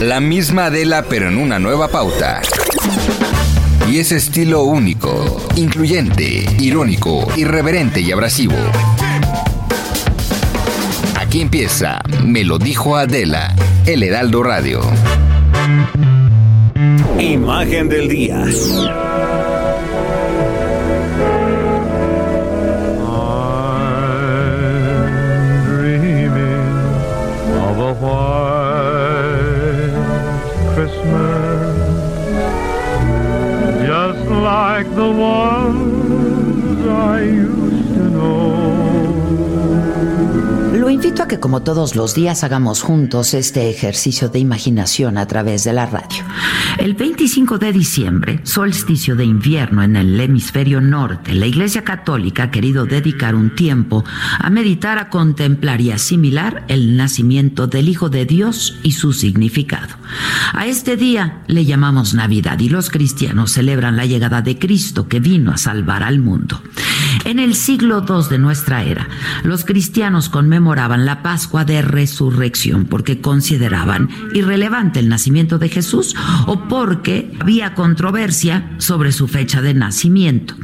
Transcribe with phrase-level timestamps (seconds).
[0.00, 2.42] La misma Adela pero en una nueva pauta.
[3.90, 8.56] Y ese estilo único, incluyente, irónico, irreverente y abrasivo.
[11.18, 13.54] Aquí empieza Me lo dijo Adela,
[13.86, 14.80] El Heraldo Radio.
[17.18, 18.44] Imagen del día.
[34.96, 35.65] The ones
[41.22, 45.72] a que como todos los días hagamos juntos este ejercicio de imaginación a través de
[45.72, 46.24] la radio.
[46.78, 52.50] El 25 de diciembre, solsticio de invierno en el hemisferio norte, la Iglesia Católica ha
[52.50, 54.04] querido dedicar un tiempo
[54.38, 59.96] a meditar, a contemplar y asimilar el nacimiento del Hijo de Dios y su significado.
[60.52, 65.20] A este día le llamamos Navidad y los cristianos celebran la llegada de Cristo que
[65.20, 66.60] vino a salvar al mundo.
[67.24, 69.08] En el siglo II de nuestra era,
[69.42, 76.14] los cristianos conmemoraban la Pascua de Resurrección porque consideraban irrelevante el nacimiento de Jesús
[76.46, 80.54] o porque había controversia sobre su fecha de nacimiento.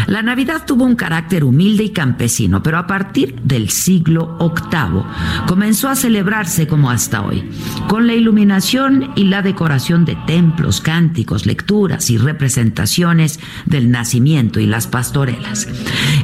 [0.07, 5.03] La Navidad tuvo un carácter humilde y campesino, pero a partir del siglo VIII
[5.47, 7.49] comenzó a celebrarse como hasta hoy,
[7.89, 14.67] con la iluminación y la decoración de templos, cánticos, lecturas y representaciones del nacimiento y
[14.67, 15.69] las pastorelas.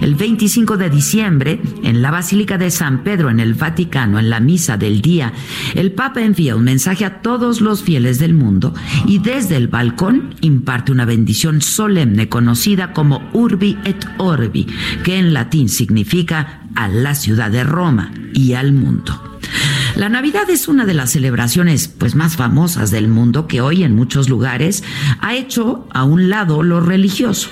[0.02, 4.40] El 25 de diciembre, en la Basílica de San Pedro en el Vaticano, en la
[4.40, 5.32] misa del día,
[5.74, 8.74] el Papa envía un mensaje a todos los fieles del mundo
[9.06, 14.66] y desde el balcón imparte una bendición solemne conocida como Urbi et Orbi,
[15.04, 19.30] que en latín significa a la ciudad de Roma y al mundo.
[19.96, 23.94] La Navidad es una de las celebraciones pues más famosas del mundo que hoy en
[23.94, 24.82] muchos lugares
[25.20, 27.50] ha hecho a un lado lo religioso.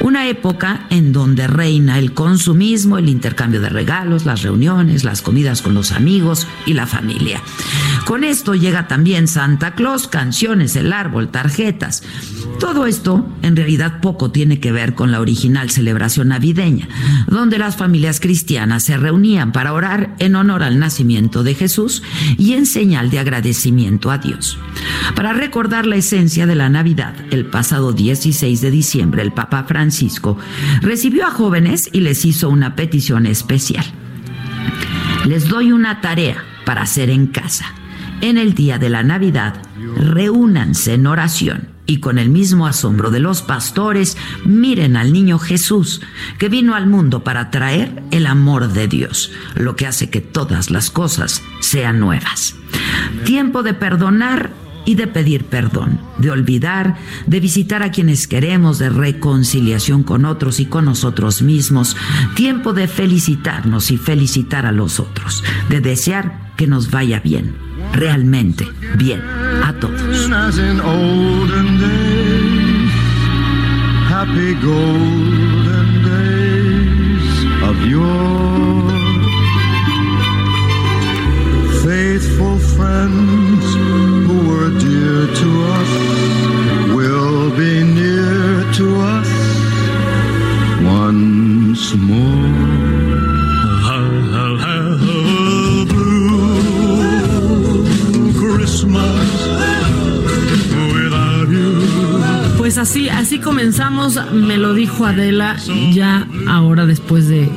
[0.00, 5.62] Una época en donde reina el consumismo, el intercambio de regalos, las reuniones, las comidas
[5.62, 7.42] con los amigos y la familia.
[8.04, 12.02] Con esto llega también Santa Claus, canciones, el árbol, tarjetas.
[12.60, 16.88] Todo esto en realidad poco tiene que ver con la original celebración navideña,
[17.26, 22.02] donde las familias cristianas se reunían para orar en honor al nacimiento de Jesús
[22.36, 24.58] y en señal de agradecimiento a Dios.
[25.14, 30.38] Para recordar la esencia de la Navidad, el pasado 16 de diciembre el Papa Francisco
[30.80, 33.84] recibió a jóvenes y les hizo una petición especial.
[35.24, 37.66] Les doy una tarea para hacer en casa.
[38.20, 39.54] En el día de la Navidad,
[39.96, 46.02] reúnanse en oración y con el mismo asombro de los pastores miren al niño Jesús,
[46.38, 50.70] que vino al mundo para traer el amor de Dios, lo que hace que todas
[50.70, 52.54] las cosas sean nuevas.
[53.24, 54.50] Tiempo de perdonar
[54.84, 60.60] y de pedir perdón, de olvidar, de visitar a quienes queremos, de reconciliación con otros
[60.60, 61.96] y con nosotros mismos,
[62.34, 67.56] tiempo de felicitarnos y felicitar a los otros, de desear que nos vaya bien,
[67.94, 70.28] realmente bien a todos.
[74.08, 77.28] Happy golden days
[77.68, 78.88] of your
[81.84, 83.64] faithful friends
[84.26, 85.48] who were dear to
[85.78, 85.92] us
[86.96, 88.86] will be near to
[89.16, 89.30] us
[90.82, 92.37] once more.
[102.78, 105.56] Así, así comenzamos, me lo dijo Adela,
[105.92, 107.48] ya ahora después de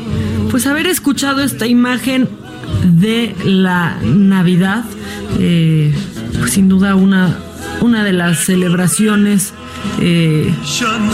[0.49, 2.27] pues haber escuchado esta imagen
[2.83, 4.83] de la Navidad,
[5.37, 5.93] eh,
[6.39, 7.37] pues sin duda una,
[7.81, 9.53] una de las celebraciones
[9.99, 10.53] eh,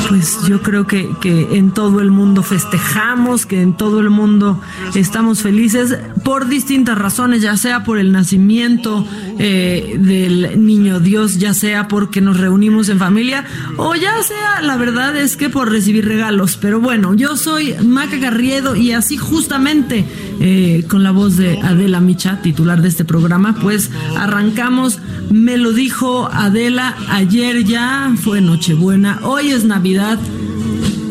[0.10, 4.62] pues yo creo que, que, en todo el mundo festejamos, que en todo el mundo
[4.96, 9.06] estamos felices por distintas razones, ya sea por el nacimiento
[9.40, 13.46] eh, del niño Dios, ya sea porque nos reunimos en familia
[13.78, 16.58] o ya sea, la verdad es que por recibir regalos.
[16.58, 20.06] Pero bueno, yo soy Maca Garriedo y así justamente
[20.40, 25.00] eh, con la voz de Adela Micha, titular de este programa, pues arrancamos,
[25.30, 30.20] me lo dijo Adela ayer ya, fue Nochebuena, hoy es Navidad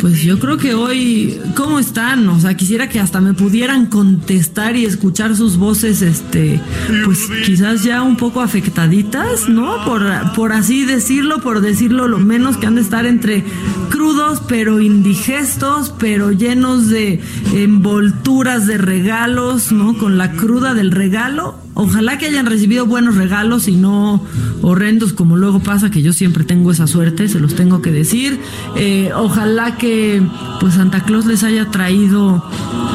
[0.07, 2.29] pues yo creo que hoy, ¿cómo están?
[2.29, 6.61] O sea, quisiera que hasta me pudieran contestar y escuchar sus voces, este,
[7.05, 9.85] pues quizás ya un poco afectaditas, ¿no?
[9.85, 10.05] Por,
[10.37, 13.43] por así decirlo, por decirlo lo menos que han de estar entre
[13.91, 17.21] crudos, pero indigestos, pero llenos de
[17.53, 19.99] envolturas de regalos, ¿no?
[19.99, 24.23] Con la cruda del regalo Ojalá que hayan recibido buenos regalos y no
[24.63, 28.41] horrendos como luego pasa, que yo siempre tengo esa suerte, se los tengo que decir.
[28.77, 30.23] Eh, ojalá que
[30.59, 32.43] pues Santa Claus les haya traído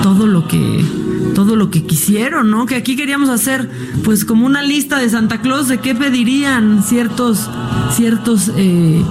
[0.02, 0.84] todo lo que
[1.36, 2.66] todo lo que quisieron, ¿no?
[2.66, 3.70] Que aquí queríamos hacer
[4.04, 7.50] pues como una lista de Santa Claus de qué pedirían ciertos
[7.96, 9.02] ciertos eh,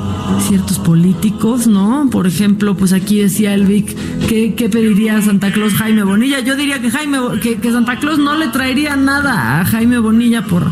[0.49, 2.09] ciertos políticos, ¿no?
[2.11, 3.97] Por ejemplo, pues aquí decía el Vic,
[4.29, 6.41] ¿qué, ¿qué, pediría Santa Claus Jaime Bonilla?
[6.41, 10.45] Yo diría que Jaime que, que, Santa Claus no le traería nada a Jaime Bonilla
[10.45, 10.71] por,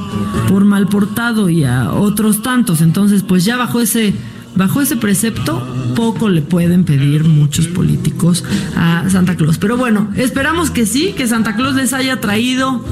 [0.48, 2.80] por mal portado y a otros tantos.
[2.80, 4.14] Entonces, pues ya bajo ese
[4.56, 5.64] Bajo ese precepto,
[5.94, 8.42] poco le pueden pedir muchos políticos
[8.74, 9.56] a Santa Claus.
[9.56, 12.84] Pero bueno, esperamos que sí, que Santa Claus les haya traído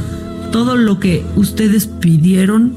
[0.53, 2.77] todo lo que ustedes pidieron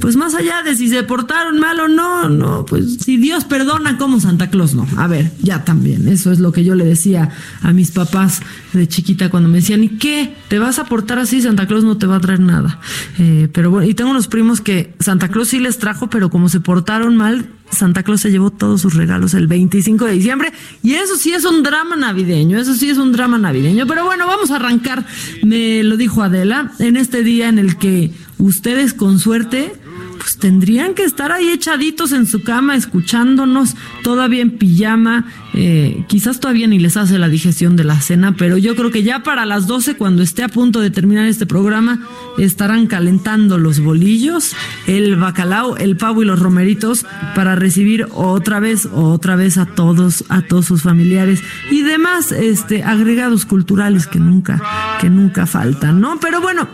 [0.00, 3.98] pues más allá de si se portaron mal o no, no, pues si Dios perdona
[3.98, 4.86] como Santa Claus no.
[4.96, 7.28] A ver, ya también, eso es lo que yo le decía
[7.60, 8.40] a mis papás
[8.72, 10.34] de chiquita cuando me decían, ¿y qué?
[10.48, 11.40] ¿Te vas a portar así?
[11.42, 12.78] Santa Claus no te va a traer nada.
[13.18, 16.48] Eh, pero bueno, y tengo unos primos que Santa Claus sí les trajo, pero como
[16.48, 20.52] se portaron mal, Santa Claus se llevó todos sus regalos el 25 de diciembre
[20.82, 23.86] y eso sí es un drama navideño, eso sí es un drama navideño.
[23.86, 25.06] Pero bueno, vamos a arrancar,
[25.42, 29.72] me lo dijo Adela, en este día en el que ustedes con suerte
[30.20, 35.24] pues tendrían que estar ahí echaditos en su cama escuchándonos todavía en pijama.
[35.54, 39.02] Eh, quizás todavía ni les hace la digestión de la cena, pero yo creo que
[39.02, 42.06] ya para las 12, cuando esté a punto de terminar este programa,
[42.36, 44.54] estarán calentando los bolillos,
[44.86, 50.24] el bacalao, el pavo y los romeritos para recibir otra vez, otra vez a todos,
[50.28, 54.62] a todos sus familiares y demás este, agregados culturales que nunca,
[55.00, 56.20] que nunca faltan, ¿no?
[56.20, 56.68] Pero bueno,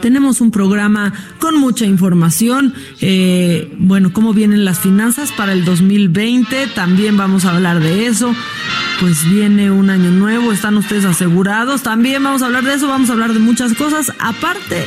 [0.00, 2.74] tenemos un programa con mucha información.
[3.00, 6.68] Eh, bueno, cómo vienen las finanzas para el 2020.
[6.74, 8.34] También vamos a hablar de eso.
[9.00, 11.82] Pues viene un año nuevo, están ustedes asegurados.
[11.82, 14.86] También vamos a hablar de eso, vamos a hablar de muchas cosas, aparte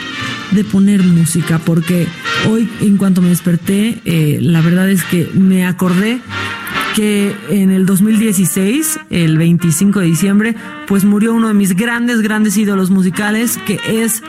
[0.51, 2.07] de poner música, porque
[2.49, 6.19] hoy en cuanto me desperté, eh, la verdad es que me acordé
[6.95, 10.55] que en el 2016, el 25 de diciembre,
[10.88, 14.21] pues murió uno de mis grandes, grandes ídolos musicales, que es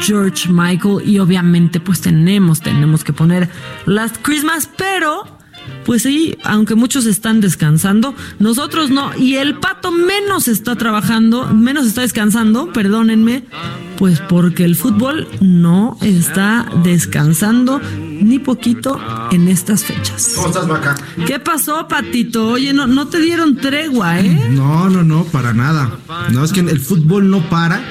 [0.00, 3.48] George Michael y obviamente pues tenemos, tenemos que poner
[3.86, 5.38] Last Christmas, pero
[5.84, 11.86] pues sí, aunque muchos están descansando, nosotros no, y el pato menos está trabajando, menos
[11.86, 13.44] está descansando, perdónenme,
[13.96, 19.00] pues porque el fútbol no está descansando ni poquito
[19.30, 20.32] en estas fechas.
[20.36, 20.94] ¿Cómo estás, Vaca?
[21.26, 22.48] ¿Qué pasó, Patito?
[22.48, 24.48] Oye, no, no te dieron tregua, ¿eh?
[24.50, 25.98] No, no, no, para nada.
[26.32, 27.82] No, es que el fútbol no para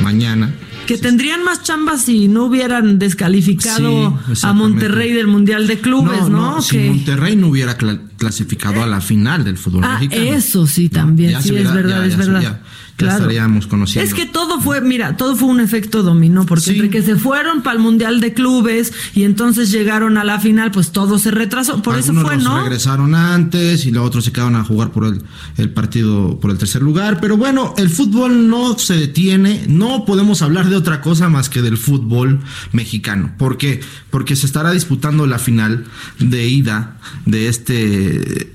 [0.00, 0.52] mañana
[0.88, 6.54] que tendrían más chambas si no hubieran descalificado a Monterrey del Mundial de Clubes, ¿no?
[6.56, 6.62] ¿no?
[6.62, 10.22] Si Monterrey no hubiera clasificado a la final del fútbol ah, mexicano.
[10.22, 12.62] Eso sí, también, sí, es verdad, es verdad
[13.06, 14.06] estaríamos conociendo.
[14.06, 17.62] Es que todo fue, mira, todo fue un efecto dominó, porque entre que se fueron
[17.62, 21.82] para el Mundial de Clubes y entonces llegaron a la final, pues todo se retrasó.
[21.82, 22.62] Por eso fue, ¿no?
[22.62, 25.22] regresaron antes y los otros se quedaron a jugar por el,
[25.56, 27.20] el partido por el tercer lugar.
[27.20, 29.64] Pero bueno, el fútbol no se detiene.
[29.68, 32.40] No podemos hablar de otra cosa más que del fútbol
[32.72, 33.32] mexicano.
[33.38, 33.80] ¿Por qué?
[34.10, 35.84] Porque se estará disputando la final
[36.18, 38.52] de ida de este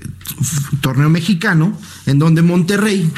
[0.80, 3.10] torneo mexicano, en donde Monterrey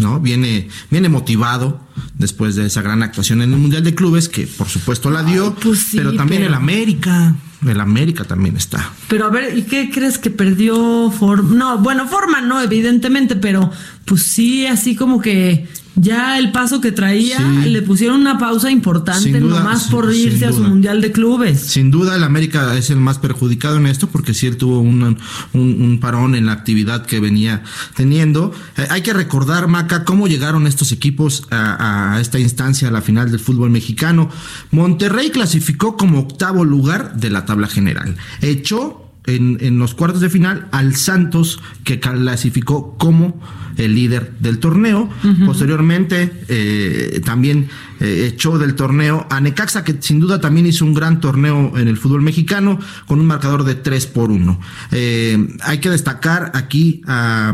[0.00, 0.20] ¿no?
[0.20, 1.80] Viene, viene motivado
[2.14, 5.54] después de esa gran actuación en el Mundial de Clubes, que por supuesto la dio,
[5.54, 7.34] pues pero también el América.
[7.66, 8.90] El América también está.
[9.08, 11.54] Pero a ver, ¿y qué crees que perdió forma?
[11.54, 13.70] No, bueno, forma no, evidentemente, pero
[14.06, 19.40] pues sí, así como que ya el paso que traía le pusieron una pausa importante
[19.40, 21.60] nomás por irse a su mundial de clubes.
[21.60, 25.18] Sin duda el América es el más perjudicado en esto porque sí él tuvo un,
[25.52, 27.62] un, parón en la actividad que venía
[27.94, 28.52] teniendo.
[28.76, 33.02] Eh, hay que recordar, Maca, cómo llegaron estos equipos a, a, esta instancia, a la
[33.02, 34.30] final del fútbol mexicano.
[34.70, 38.16] Monterrey clasificó como octavo lugar de la tabla general.
[38.40, 43.40] Echó en, en, los cuartos de final al Santos, que clasificó como
[43.80, 45.08] el líder del torneo.
[45.44, 47.68] Posteriormente, eh, también
[48.00, 51.88] eh, echó del torneo a Necaxa, que sin duda también hizo un gran torneo en
[51.88, 54.60] el fútbol mexicano, con un marcador de 3 por 1.
[54.92, 57.52] Eh, hay que destacar aquí a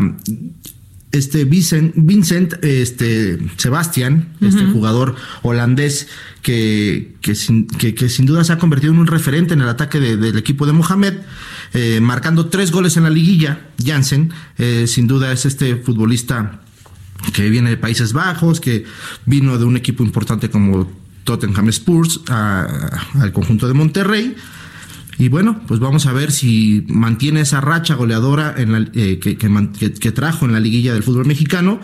[1.18, 6.08] este Vincent, Vincent este Sebastián, este jugador holandés
[6.42, 9.68] que, que, sin, que, que, sin duda se ha convertido en un referente en el
[9.68, 11.14] ataque de, del equipo de Mohamed,
[11.74, 13.60] eh, marcando tres goles en la liguilla.
[13.84, 16.60] Jansen, eh, sin duda es este futbolista
[17.32, 18.84] que viene de Países Bajos, que
[19.24, 20.90] vino de un equipo importante como
[21.24, 22.66] Tottenham Spurs a,
[23.20, 24.36] al conjunto de Monterrey.
[25.18, 29.38] Y bueno, pues vamos a ver si mantiene esa racha goleadora en la, eh, que,
[29.38, 31.80] que, que, trajo en la liguilla del fútbol mexicano.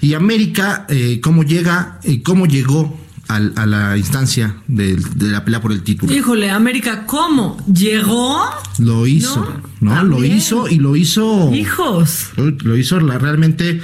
[0.00, 2.96] Y América, eh, cómo llega y cómo llegó
[3.28, 6.12] al, a la instancia de, de, la pelea por el título.
[6.14, 7.56] Híjole, América, ¿cómo?
[7.66, 8.44] ¿Llegó?
[8.78, 9.94] Lo hizo, ¿no?
[9.94, 10.02] ¿no?
[10.04, 11.52] Lo hizo y lo hizo.
[11.52, 12.28] Hijos.
[12.36, 13.80] Lo, hizo la, realmente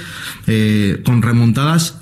[0.47, 1.97] eh, con remontadas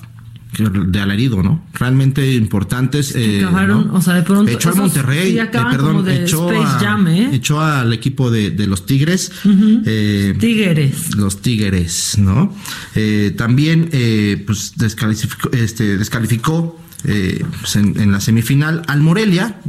[0.70, 1.64] de alarido, ¿no?
[1.74, 3.16] Realmente importantes.
[3.16, 3.94] Eh, acabaron, ¿no?
[3.96, 4.52] o sea, de pronto.
[4.52, 7.30] Echó al Monterrey, sí, eh, perdón, de echó, Space a, Jam, ¿eh?
[7.34, 9.32] echó al equipo de, de los Tigres.
[9.44, 10.40] Uh -huh.
[10.40, 11.16] Tigres.
[11.16, 12.56] Los Tigres, ¿no?
[12.96, 13.90] Eh, también,
[14.46, 19.60] pues, descalificó, este, descalificó eh, pues en, en, la semifinal al Morelia,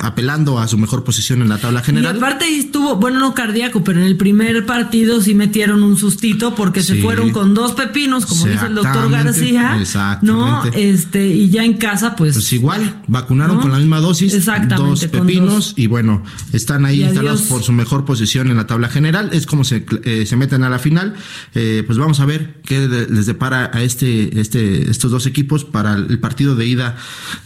[0.00, 2.14] apelando a su mejor posición en la tabla general.
[2.14, 6.54] Y aparte estuvo, bueno, no cardíaco, pero en el primer partido sí metieron un sustito
[6.54, 6.94] porque sí.
[6.94, 9.78] se fueron con dos pepinos, como dice el doctor García.
[10.22, 10.64] ¿No?
[10.72, 12.34] Este, y ya en casa, pues.
[12.34, 13.62] Pues igual, vacunaron ¿no?
[13.62, 14.44] con la misma dosis,
[14.76, 15.74] dos pepinos, dos.
[15.76, 19.30] y bueno, están ahí instalados por su mejor posición en la tabla general.
[19.32, 21.14] Es como se, eh, se meten a la final.
[21.54, 26.06] Eh, pues vamos a ver qué les depara a este, este, estos dos equipos para
[26.08, 26.96] el partido de ida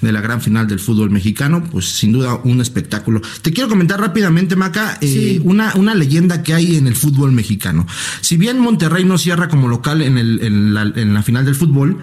[0.00, 3.20] de la gran final del fútbol mexicano, pues sin duda un espectáculo.
[3.42, 5.40] Te quiero comentar rápidamente, Maca, eh, sí.
[5.44, 7.86] una, una leyenda que hay en el fútbol mexicano.
[8.20, 11.54] Si bien Monterrey no cierra como local en, el, en, la, en la final del
[11.54, 11.98] fútbol,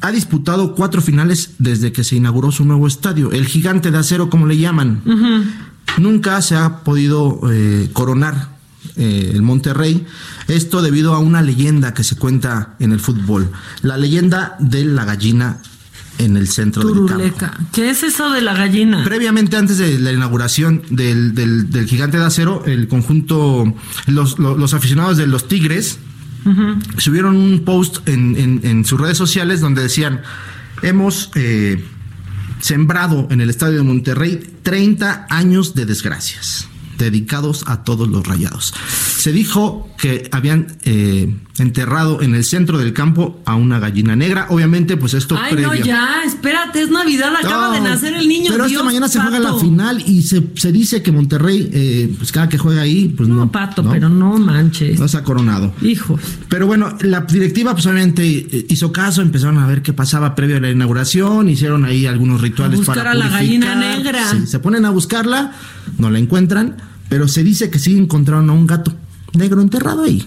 [0.00, 4.30] ha disputado cuatro finales desde que se inauguró su nuevo estadio, el gigante de acero
[4.30, 5.02] como le llaman.
[5.04, 5.44] Uh -huh.
[5.98, 8.56] Nunca se ha podido eh, coronar
[8.96, 10.04] eh, el Monterrey.
[10.48, 13.50] Esto debido a una leyenda que se cuenta en el fútbol.
[13.82, 15.58] La leyenda de la gallina
[16.18, 17.16] en el centro Turuleca.
[17.18, 17.56] del campo.
[17.72, 19.02] ¿Qué es eso de la gallina?
[19.04, 23.74] Previamente, antes de la inauguración del, del, del gigante de acero, el conjunto,
[24.06, 25.98] los, los, los aficionados de los Tigres
[26.44, 27.00] uh -huh.
[27.00, 30.22] subieron un post en, en, en, sus redes sociales donde decían,
[30.82, 31.30] hemos...
[31.34, 31.84] Eh,
[32.60, 36.68] sembrado en el estadio de Monterrey 30 años de desgracias
[36.98, 38.74] dedicados a todos los rayados.
[39.16, 44.46] Se dijo que habían eh, enterrado en el centro del campo a una gallina negra.
[44.50, 45.68] Obviamente, pues esto Ay, previo.
[45.68, 48.50] no, ya, espérate, es Navidad, acaba no, de nacer el niño.
[48.50, 52.14] Pero Dios, esta mañana se juega la final y se, se dice que Monterrey, eh,
[52.18, 53.36] pues cada que juega ahí, pues no.
[53.36, 53.90] No, pato, ¿no?
[53.90, 55.00] pero no manches.
[55.00, 55.74] No se ha coronado.
[55.82, 56.20] Hijos.
[56.48, 60.58] Pero bueno, la directiva, pues obviamente eh, hizo caso, empezaron a ver qué pasaba previo
[60.58, 64.30] a la inauguración, hicieron ahí algunos rituales a buscar para a la gallina negra.
[64.30, 65.52] Sí, se ponen a buscarla,
[65.98, 66.76] no la encuentran
[67.12, 68.90] pero se dice que sí encontraron a un gato
[69.34, 70.26] negro enterrado ahí.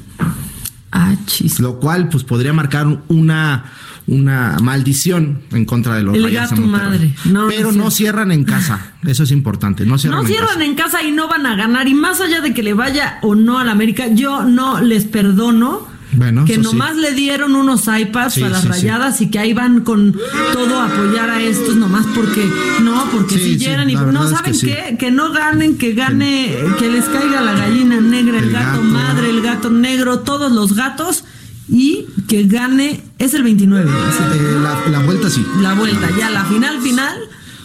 [0.98, 1.60] Ah, chis.
[1.60, 3.66] Lo cual, pues, podría marcar una,
[4.08, 7.14] una maldición en contra de los El gato madre.
[7.26, 8.94] No, pero no, no, cierran en casa.
[9.06, 9.86] Eso es importante.
[9.86, 10.64] No cierran, no en, cierran casa.
[10.64, 11.90] en casa y no van a ganar.
[11.90, 15.04] Y más allá de que le vaya o no a la América, yo no les
[15.04, 17.02] perdono bueno, que nomás sí.
[17.02, 20.16] le dieron unos iPads sí, a las sí, rayadas y que ahí van con
[20.54, 22.50] todo a apoyar a estos nomás porque
[22.84, 26.56] no, porque si llegan y no saben es que qué, que no ganen, que gane,
[26.80, 30.52] que les caiga la gallina negra, el, el gato, gato, madre, el gato negro, todos
[30.52, 31.24] los gatos
[31.68, 33.90] y que gane, es el 29.
[33.90, 35.46] Eh, la, la, vuelta sí.
[35.62, 37.18] La vuelta, ya la final final.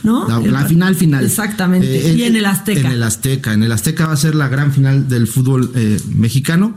[0.03, 0.27] ¿No?
[0.27, 1.25] La, la final final.
[1.25, 2.11] Exactamente.
[2.11, 2.81] Eh, y en el Azteca.
[2.81, 3.53] En el Azteca.
[3.53, 6.75] En el Azteca va a ser la gran final del fútbol eh, mexicano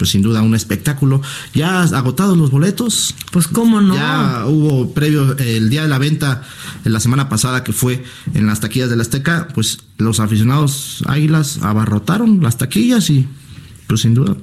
[0.00, 1.20] pues sin duda un espectáculo.
[1.52, 3.14] Ya agotados los boletos.
[3.32, 3.94] Pues cómo no.
[3.94, 6.42] Ya hubo previo el día de la venta
[6.84, 8.02] la semana pasada que fue
[8.32, 13.28] en las taquillas del Azteca, pues los aficionados Águilas abarrotaron las taquillas y
[13.88, 14.38] pues sin duda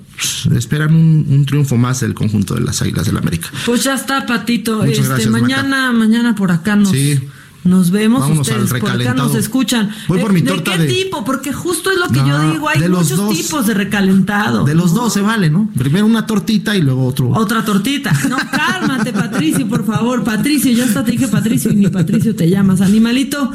[0.55, 3.49] esperan un, un, triunfo más del conjunto de las Águilas del América.
[3.65, 4.75] Pues ya está, Patito.
[4.83, 5.93] Muchas este gracias, mañana, Maca.
[5.93, 7.19] mañana por acá nos sí.
[7.67, 9.89] Nos vemos Vámonos ustedes por acá nos escuchan.
[10.07, 11.03] Voy por mi ¿De, torta ¿De qué de...
[11.03, 11.25] tipo?
[11.25, 14.63] Porque justo es lo que no, yo digo, hay muchos dos, tipos de recalentado.
[14.63, 15.01] De los ¿no?
[15.03, 15.69] dos se vale, ¿no?
[15.77, 17.29] Primero una tortita y luego otro.
[17.31, 18.13] Otra tortita.
[18.29, 20.23] No, cálmate, Patricio, por favor.
[20.23, 23.51] Patricio, ya hasta te dije Patricio y ni Patricio te llamas, animalito.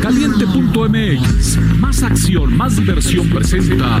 [0.00, 4.00] Caliente.mx, más acción, más diversión presenta.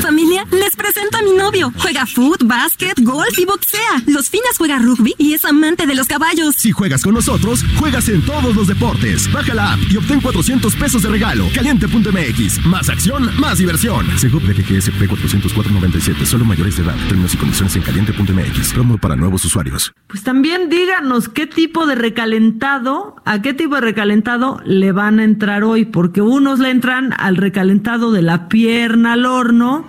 [0.00, 1.72] Familia, les presento a mi novio.
[1.78, 4.02] Juega foot, básquet, golf y boxea.
[4.06, 6.54] Los finas juega rugby y es amante de los caballos.
[6.56, 9.30] Si juegas con nosotros, juegas en todos los deportes.
[9.32, 11.48] Baja la app y obtén 400 pesos de regalo.
[11.54, 12.64] Caliente.mx.
[12.66, 14.06] Más acción, más diversión.
[14.18, 16.24] Seguro de GGSP 404.97.
[16.24, 16.96] Solo mayores de edad.
[17.08, 18.72] Términos y condiciones en caliente.mx.
[18.72, 19.92] Promo para nuevos usuarios.
[20.06, 25.24] Pues también díganos qué tipo de recalentado, a qué tipo de recalentado le van a
[25.24, 29.83] entrar hoy, porque unos le entran al recalentado de la pierna al horno,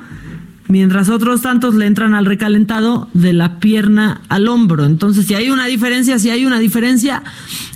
[0.67, 4.85] mientras otros tantos le entran al recalentado de la pierna al hombro.
[4.85, 7.23] Entonces, si hay una diferencia, si hay una diferencia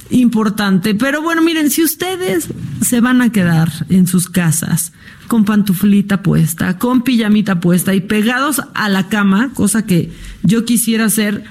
[0.10, 0.96] importante.
[0.96, 2.50] Pero bueno, miren, si ustedes
[2.82, 4.92] se van a quedar en sus casas
[5.28, 10.12] con pantuflita puesta, con pijamita puesta y pegados a la cama, cosa que
[10.44, 11.44] yo quisiera hacer,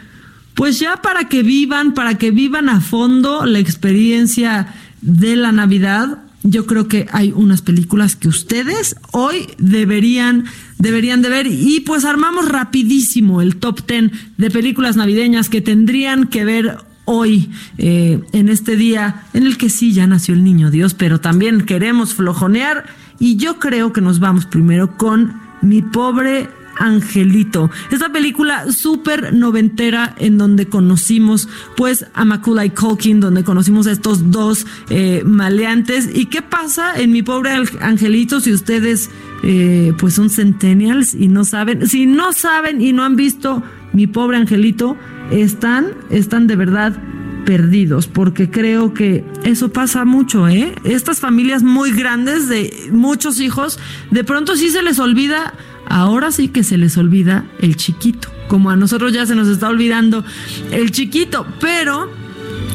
[0.55, 6.19] pues ya para que vivan, para que vivan a fondo la experiencia de la Navidad,
[6.51, 10.45] yo creo que hay unas películas que ustedes hoy deberían
[10.79, 11.47] deberían de ver.
[11.47, 17.51] Y pues armamos rapidísimo el top 10 de películas navideñas que tendrían que ver hoy
[17.79, 21.63] eh, en este día en el que sí ya nació el niño Dios, pero también
[21.63, 22.85] queremos flojonear.
[23.19, 26.49] Y yo creo que nos vamos primero con mi pobre
[26.79, 27.71] Angelito.
[27.91, 34.31] Esta película súper noventera en donde conocimos pues a Macaulay Culkin, donde conocimos a estos
[34.31, 36.09] dos eh, maleantes.
[36.15, 39.11] ¿Y qué pasa en mi pobre Angelito si ustedes
[39.43, 41.87] eh, pues son centennials y no saben?
[41.87, 44.97] Si no saben y no han visto mi pobre Angelito,
[45.31, 46.97] están, están de verdad
[47.45, 50.75] perdidos, porque creo que eso pasa mucho, ¿eh?
[50.85, 53.79] Estas familias muy grandes de muchos hijos,
[54.11, 55.55] de pronto sí se les olvida
[55.89, 59.69] ahora sí que se les olvida el chiquito, como a nosotros ya se nos está
[59.69, 60.25] olvidando
[60.71, 62.11] el chiquito, pero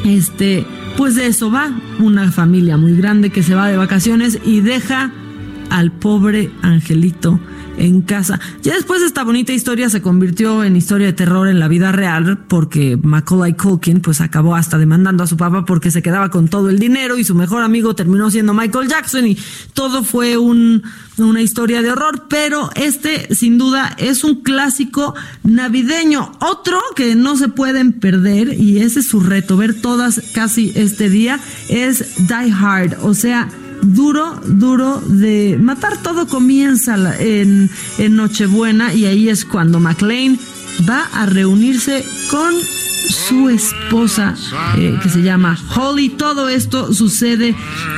[0.04, 0.66] este,
[0.96, 5.10] pues de eso va una familia muy grande que se va de vacaciones y deja
[5.70, 7.40] al pobre angelito
[7.76, 8.40] en casa.
[8.62, 12.44] Ya después esta bonita historia se convirtió en historia de terror en la vida real
[12.48, 16.70] porque Macaulay Culkin pues acabó hasta demandando a su papá porque se quedaba con todo
[16.70, 19.38] el dinero y su mejor amigo terminó siendo Michael Jackson y
[19.72, 20.82] todo fue un,
[21.18, 26.32] una historia de horror, pero este sin duda es un clásico navideño.
[26.40, 31.08] Otro que no se pueden perder y ese es su reto, ver todas casi este
[31.08, 33.48] día es Die Hard, o sea,
[33.84, 35.96] duro, duro de matar.
[36.02, 40.38] Todo comienza en, en Nochebuena y ahí es cuando McLean
[40.88, 42.54] va a reunirse con
[43.08, 44.34] su esposa
[44.76, 46.10] eh, que se llama Holly.
[46.10, 47.54] Todo esto sucede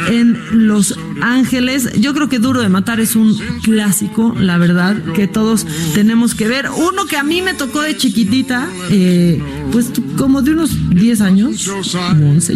[0.09, 1.93] en Los Ángeles.
[2.01, 6.49] Yo creo que Duro de Matar es un clásico, la verdad, que todos tenemos que
[6.49, 6.69] ver.
[6.77, 9.43] Uno que a mí me tocó de chiquitita, eh,
[9.73, 11.71] pues como de unos 10 años,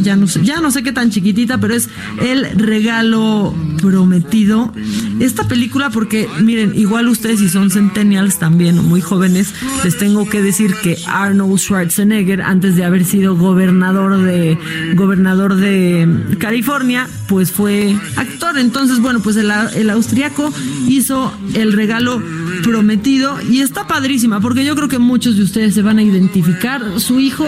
[0.02, 1.88] ya no sé, ya no sé qué tan chiquitita, pero es
[2.22, 4.72] El Regalo Prometido.
[5.20, 10.42] Esta película, porque miren, igual ustedes si son centennials también, muy jóvenes, les tengo que
[10.42, 14.58] decir que Arnold Schwarzenegger antes de haber sido gobernador de
[14.94, 18.58] gobernador de California, pues fue actor.
[18.58, 20.52] Entonces, bueno, pues el, el austriaco
[20.86, 22.22] hizo el regalo
[22.62, 27.00] prometido y está padrísima porque yo creo que muchos de ustedes se van a identificar.
[27.00, 27.46] Su hijo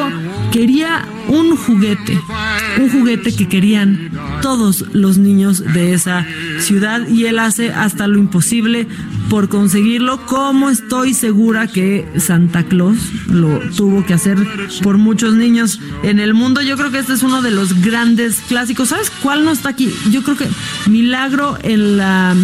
[0.50, 2.18] quería un juguete,
[2.80, 6.26] un juguete que querían todos los niños de esa
[6.58, 8.86] ciudad y él hace hasta lo imposible
[9.32, 14.36] por conseguirlo, como estoy segura que Santa Claus lo tuvo que hacer
[14.82, 16.60] por muchos niños en el mundo.
[16.60, 18.90] Yo creo que este es uno de los grandes clásicos.
[18.90, 19.90] ¿Sabes cuál no está aquí?
[20.10, 20.48] Yo creo que
[20.84, 22.36] Milagro en la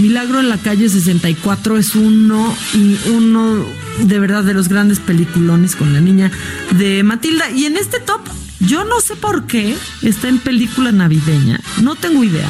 [0.00, 3.64] Milagro en la calle 64 es uno y uno
[4.00, 6.32] de verdad de los grandes peliculones con la niña
[6.72, 7.52] de Matilda.
[7.52, 8.20] Y en este top,
[8.58, 11.60] yo no sé por qué está en película navideña.
[11.80, 12.48] No tengo idea.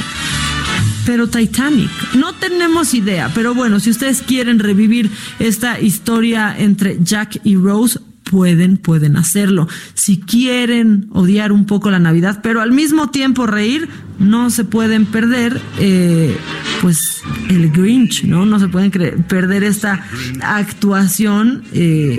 [1.04, 3.30] Pero Titanic, no tenemos idea.
[3.34, 9.68] Pero bueno, si ustedes quieren revivir esta historia entre Jack y Rose, pueden, pueden hacerlo.
[9.94, 13.88] Si quieren odiar un poco la Navidad, pero al mismo tiempo reír,
[14.18, 16.36] no se pueden perder, eh,
[16.80, 18.46] pues, el Grinch, ¿no?
[18.46, 18.90] No se pueden
[19.28, 20.04] perder esta
[20.42, 22.18] actuación, eh,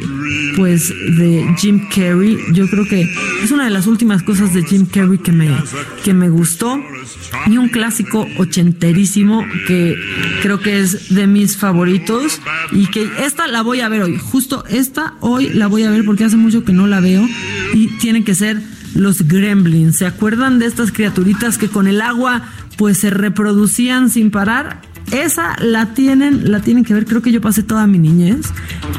[0.56, 2.38] pues, de Jim Carrey.
[2.54, 3.10] Yo creo que
[3.44, 5.50] es una de las últimas cosas de Jim Carrey que me,
[6.04, 6.82] que me gustó.
[7.48, 9.98] Y un clásico ochenterísimo que
[10.42, 12.40] creo que es de mis favoritos
[12.72, 14.18] y que esta la voy a ver hoy.
[14.18, 17.28] Justo esta hoy la voy a ver porque hace mucho que no la veo
[17.74, 18.62] y tiene que ser
[18.96, 19.98] los gremlins.
[19.98, 22.44] ¿Se acuerdan de estas criaturitas que con el agua
[22.78, 24.82] pues se reproducían sin parar?
[25.12, 28.48] Esa la tienen, la tienen que ver, creo que yo pasé toda mi niñez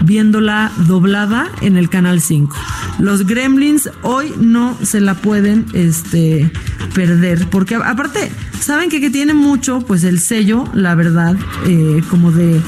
[0.05, 2.55] viéndola doblada en el canal 5.
[2.99, 6.53] Los Gremlins hoy no se la pueden este
[6.95, 8.31] perder, porque aparte,
[8.61, 12.61] saben que, que tiene mucho, pues el sello, la verdad, eh, como de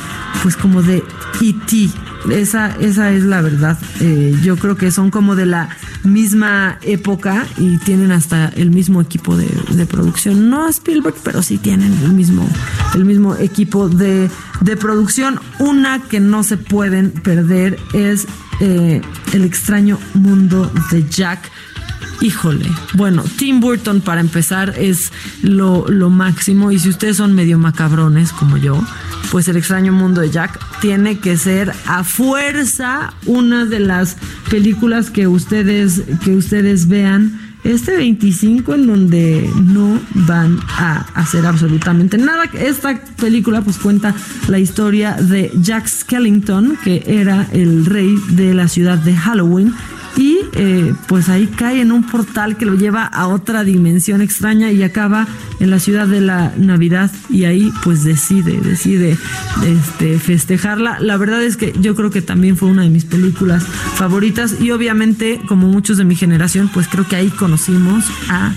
[0.43, 1.05] pues como de
[1.41, 1.91] E.T.
[2.31, 3.79] Esa, esa es la verdad.
[4.01, 5.69] Eh, yo creo que son como de la
[6.05, 9.47] misma época y tienen hasta el mismo equipo de,
[9.87, 10.51] producción.
[10.51, 12.49] No Spielberg, pero sí tienen el mismo,
[12.95, 15.41] el mismo equipo de, de producción.
[15.59, 18.27] Una que no se pueden perder es
[18.61, 19.01] eh,
[19.33, 21.51] El extraño mundo de Jack.
[22.21, 28.33] Híjole, bueno, Tim Burton para empezar es lo, máximo y si ustedes son medio macabrones
[28.33, 28.83] como yo,
[29.31, 34.17] pues el extraño mundo de Jack tiene que ser a fuerza una de las
[34.49, 42.17] películas que ustedes, que ustedes vean este 25 en donde no van a hacer absolutamente
[42.17, 42.45] nada.
[42.55, 44.15] Esta película pues cuenta
[44.49, 49.75] la historia de Jack Skellington, que era el rey de la ciudad de Halloween
[50.17, 54.73] y eh, pues ahí cae en un portal que lo lleva a otra dimensión extraña
[54.73, 55.27] y acaba
[55.61, 59.19] en la ciudad de la Navidad y ahí pues decide, decide
[59.67, 60.99] este, festejarla.
[61.01, 64.71] La verdad es que yo creo que también fue una de mis películas favoritas y
[64.71, 68.55] obviamente como muchos de mi generación pues creo que ahí conocimos a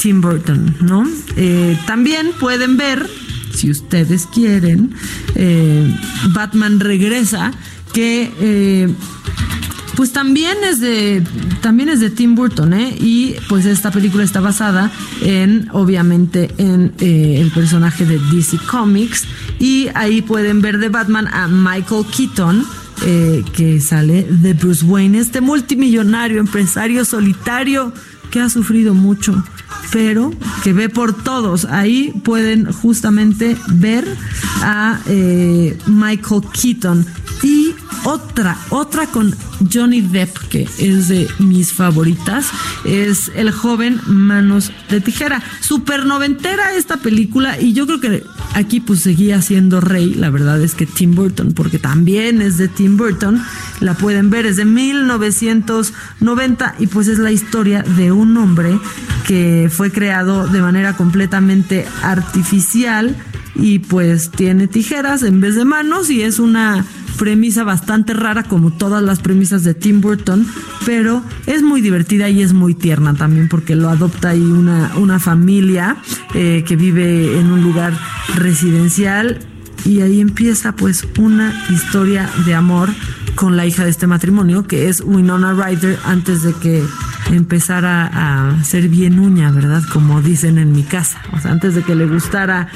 [0.00, 1.06] Tim Burton, ¿no?
[1.36, 3.06] Eh, también pueden ver,
[3.54, 4.94] si ustedes quieren,
[5.34, 5.94] eh,
[6.32, 7.52] Batman regresa
[7.92, 8.88] que
[9.96, 11.22] pues también es de
[11.60, 12.96] también es de Tim Burton, ¿eh?
[12.98, 14.90] Y pues esta película está basada
[15.22, 19.24] en obviamente en eh, el personaje de DC Comics
[19.58, 22.64] y ahí pueden ver de Batman a Michael Keaton.
[23.04, 27.92] Eh, que sale de Bruce Wayne, este multimillonario, empresario solitario
[28.30, 29.42] que ha sufrido mucho,
[29.90, 31.64] pero que ve por todos.
[31.64, 34.06] Ahí pueden justamente ver
[34.62, 37.06] a eh, Michael Keaton.
[37.42, 39.34] Y otra, otra con
[39.72, 42.46] Johnny Depp, que es de mis favoritas,
[42.84, 45.42] es El joven Manos de Tijera.
[45.60, 48.22] Super noventera esta película y yo creo que
[48.54, 52.68] aquí pues seguía siendo rey, la verdad es que Tim Burton, porque también es de
[52.68, 53.42] Tim Burton,
[53.80, 58.78] la pueden ver, es de 1990 y pues es la historia de un hombre
[59.26, 63.16] que fue creado de manera completamente artificial
[63.54, 66.84] y pues tiene tijeras en vez de manos y es una
[67.18, 70.46] premisa bastante rara como todas las premisas de Tim Burton,
[70.86, 75.18] pero es muy divertida y es muy tierna también porque lo adopta ahí una, una
[75.18, 75.96] familia
[76.34, 77.92] eh, que vive en un lugar
[78.34, 79.40] residencial
[79.84, 82.90] y ahí empieza pues una historia de amor
[83.34, 86.82] con la hija de este matrimonio que es Winona Ryder antes de que
[87.30, 89.82] empezara a ser bien uña, ¿verdad?
[89.92, 92.68] Como dicen en mi casa, o sea, antes de que le gustara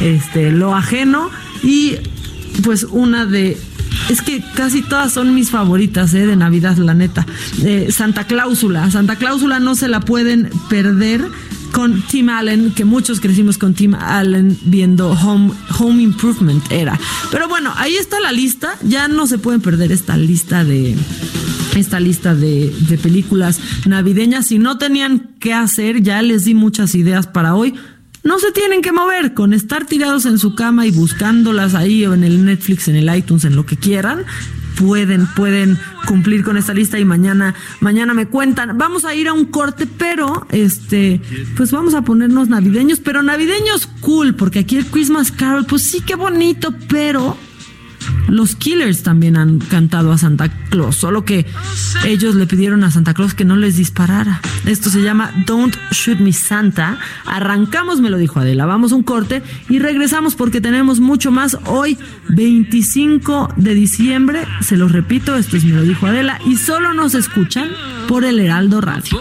[0.00, 1.30] este lo ajeno
[1.62, 1.96] y
[2.62, 3.58] pues una de
[4.08, 6.26] es que casi todas son mis favoritas ¿eh?
[6.26, 7.26] de Navidad, la neta.
[7.62, 8.90] Eh, Santa Cláusula.
[8.90, 11.24] Santa Cláusula no se la pueden perder
[11.74, 16.98] con Tim Allen, que muchos crecimos con Tim Allen viendo Home, Home Improvement era.
[17.32, 18.76] Pero bueno, ahí está la lista.
[18.84, 20.96] Ya no se pueden perder esta lista de
[21.74, 24.46] esta lista de, de películas navideñas.
[24.46, 27.74] Si no tenían qué hacer, ya les di muchas ideas para hoy
[28.22, 32.14] no se tienen que mover con estar tirados en su cama y buscándolas ahí o
[32.14, 34.24] en el Netflix, en el iTunes, en lo que quieran.
[34.78, 38.76] Pueden, pueden cumplir con esta lista y mañana, mañana me cuentan.
[38.76, 41.20] Vamos a ir a un corte, pero este,
[41.56, 46.00] pues vamos a ponernos navideños, pero navideños cool, porque aquí el Christmas Carol, pues sí
[46.00, 47.36] que bonito, pero
[48.28, 51.46] los Killers también han cantado a Santa Claus, solo que
[52.04, 54.40] ellos le pidieron a Santa Claus que no les disparara.
[54.66, 56.98] Esto se llama Don't Shoot Me Santa.
[57.26, 58.66] Arrancamos, me lo dijo Adela.
[58.66, 64.46] Vamos un corte y regresamos porque tenemos mucho más hoy, 25 de diciembre.
[64.60, 67.68] Se los repito, esto es me lo dijo Adela y solo nos escuchan
[68.08, 69.18] por el Heraldo Radio.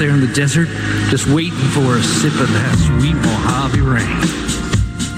[0.00, 0.66] There in the desert,
[1.10, 4.08] just waiting for a sip of that sweet Mojave rain.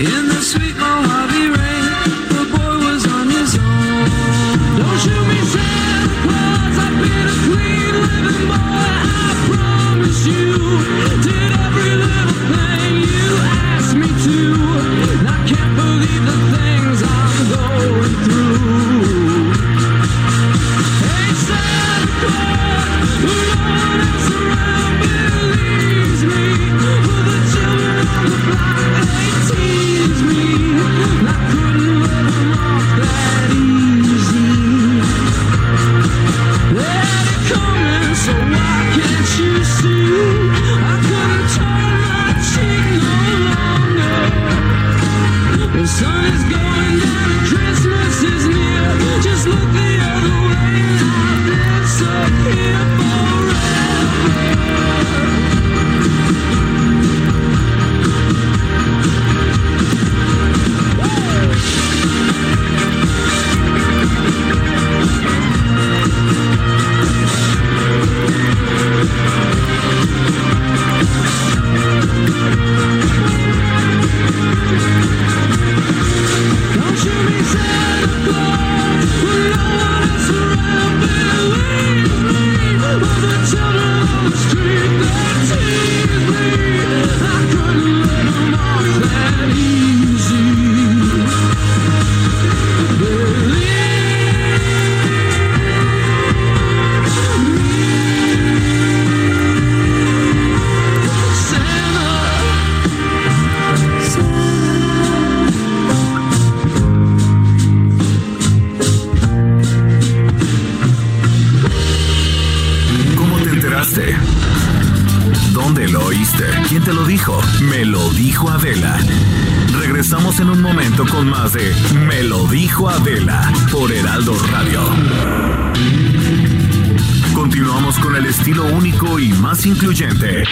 [0.02, 1.61] In the sweet Mojave rain,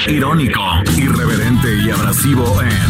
[0.08, 0.62] irónico,
[0.96, 2.89] irreverente y abrasivo en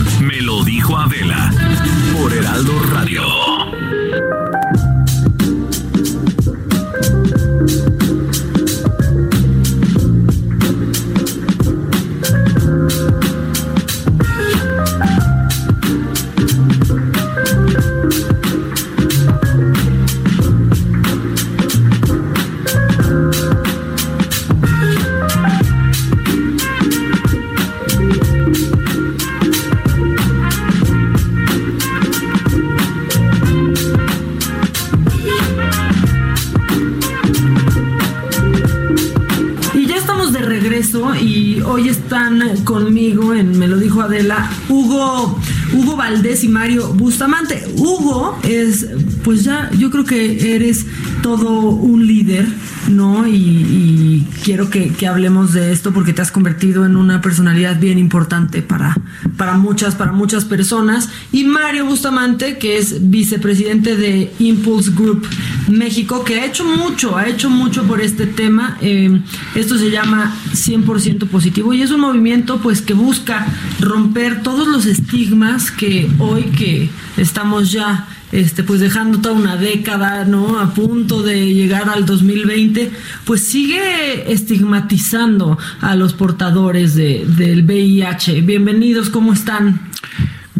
[46.43, 47.63] Y Mario Bustamante.
[47.77, 48.87] Hugo es,
[49.25, 50.87] pues ya, yo creo que eres
[51.23, 52.47] todo un líder,
[52.89, 53.27] ¿no?
[53.27, 57.79] Y, y quiero que, que hablemos de esto porque te has convertido en una personalidad
[57.79, 58.97] bien importante para,
[59.37, 61.09] para muchas, para muchas personas.
[61.33, 65.27] Y Mario Bustamante, que es vicepresidente de Impulse Group
[65.69, 68.79] México, que ha hecho mucho, ha hecho mucho por este tema.
[68.81, 69.21] Eh,
[69.55, 73.47] esto se llama 100% positivo y es un movimiento pues que busca
[73.81, 80.25] romper todos los estigmas que hoy que estamos ya este pues dejando toda una década,
[80.25, 80.61] ¿no?
[80.61, 82.91] A punto de llegar al 2020,
[83.25, 88.43] pues sigue estigmatizando a los portadores de, del VIH.
[88.43, 89.90] Bienvenidos, ¿cómo están?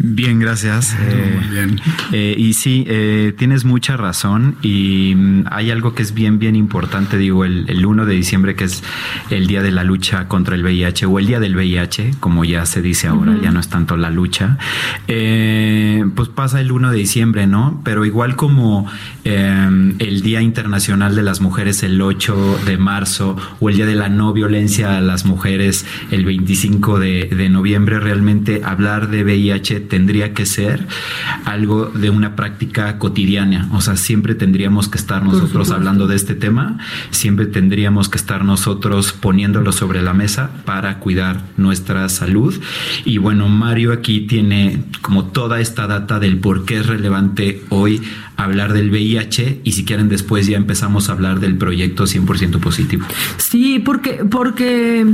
[0.03, 0.95] Bien, gracias.
[0.97, 1.79] Muy bien.
[2.11, 7.17] y sí, eh, tienes mucha razón y mm, hay algo que es bien, bien importante,
[7.17, 8.83] digo, el, el 1 de diciembre, que es
[9.29, 12.65] el día de la lucha contra el VIH o el día del VIH, como ya
[12.65, 14.57] se dice ahora, ya no es tanto la lucha,
[15.07, 17.81] eh, pues pasa el 1 de diciembre, ¿no?
[17.83, 18.87] Pero igual como
[19.23, 23.95] eh, el Día Internacional de las Mujeres el 8 de marzo o el Día de
[23.95, 29.90] la No Violencia a las Mujeres el 25 de, de noviembre, realmente hablar de VIH
[29.91, 30.87] tendría que ser
[31.43, 33.67] algo de una práctica cotidiana.
[33.73, 36.77] O sea, siempre tendríamos que estar nosotros hablando de este tema,
[37.09, 42.57] siempre tendríamos que estar nosotros poniéndolo sobre la mesa para cuidar nuestra salud.
[43.03, 48.01] Y bueno, Mario aquí tiene como toda esta data del por qué es relevante hoy
[48.43, 53.05] hablar del VIH y si quieren después ya empezamos a hablar del proyecto 100% positivo.
[53.37, 55.05] Sí, porque, porque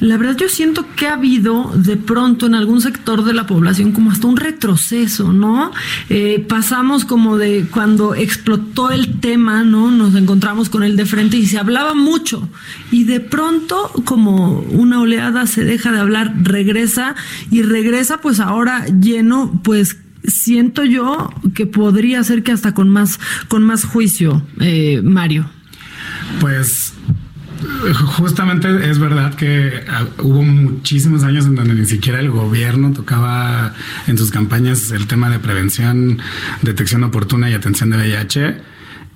[0.00, 3.92] la verdad yo siento que ha habido de pronto en algún sector de la población
[3.92, 5.72] como hasta un retroceso, ¿no?
[6.08, 9.90] Eh, pasamos como de cuando explotó el tema, ¿no?
[9.90, 12.48] Nos encontramos con el de frente y se hablaba mucho
[12.90, 17.14] y de pronto como una oleada se deja de hablar, regresa
[17.50, 23.18] y regresa pues ahora lleno pues siento yo que podría ser que hasta con más
[23.48, 25.48] con más juicio, eh, Mario.
[26.40, 26.94] Pues
[28.16, 33.74] justamente es verdad que ah, hubo muchísimos años en donde ni siquiera el gobierno tocaba
[34.06, 36.18] en sus campañas el tema de prevención,
[36.62, 38.56] detección oportuna y atención de VIH.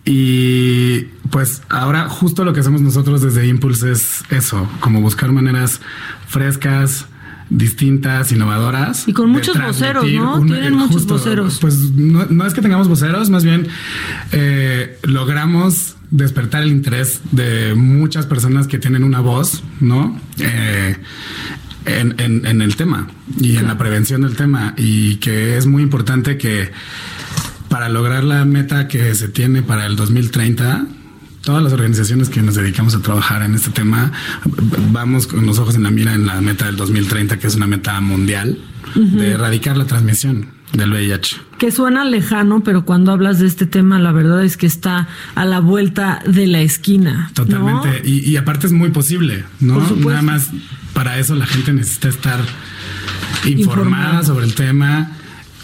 [0.05, 5.81] Y pues ahora justo lo que hacemos nosotros desde Impulse es eso, como buscar maneras
[6.27, 7.07] frescas,
[7.51, 9.07] distintas, innovadoras.
[9.07, 10.45] Y con muchos voceros, ¿no?
[10.47, 11.59] Tienen muchos voceros.
[11.61, 13.67] Pues no, es que tengamos voceros, más bien
[14.33, 20.19] eh, logramos despertar el interés de muchas personas que tienen una voz, ¿no?
[20.39, 20.97] Eh,
[21.87, 23.09] en, el tema
[23.41, 26.71] y en la prevención del tema y que es muy importante que
[27.69, 30.87] para lograr la meta que se tiene para el 2030
[31.43, 34.13] todas las organizaciones que nos dedicamos a trabajar en este tema
[34.93, 37.67] vamos con los ojos en la mira en la meta del 2030 que es una
[37.67, 38.59] meta mundial
[38.95, 41.37] de erradicar la transmisión del VIH.
[41.59, 45.45] Que suena lejano, pero cuando hablas de este tema, la verdad es que está a
[45.45, 47.31] la vuelta de la esquina.
[47.35, 48.03] Totalmente.
[48.05, 49.81] Y, aparte es muy posible, ¿no?
[49.97, 50.51] Nada más
[50.93, 52.41] para eso la gente necesita estar
[53.47, 55.11] informada sobre el tema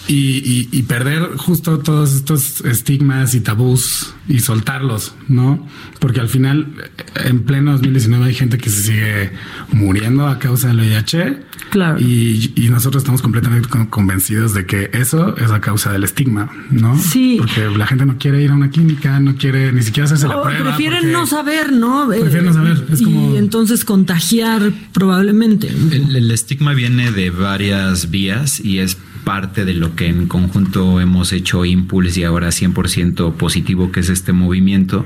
[0.09, 5.67] y, perder justo todos estos estigmas y tabús y soltarlos, ¿no?
[5.99, 6.91] Porque al final,
[7.25, 9.33] en pleno 2019 hay gente que se sigue
[9.73, 11.43] muriendo a causa del VIH.
[11.71, 11.99] Claro.
[11.99, 16.99] Y, nosotros estamos completamente convencidos de que eso es a causa del estigma, ¿no?
[16.99, 17.37] Sí.
[17.39, 20.43] Porque la gente no quiere ir a una clínica, no quiere ni siquiera hacerse la
[20.43, 20.63] prueba.
[20.63, 22.07] Prefieren no saber, ¿no?
[22.09, 22.85] Prefieren no saber.
[22.93, 25.69] Es y entonces contagiar probablemente.
[25.69, 31.33] el estigma viene de varias vías y es parte de lo que en conjunto hemos
[31.33, 35.05] hecho Impulse y ahora 100% positivo, que es este movimiento.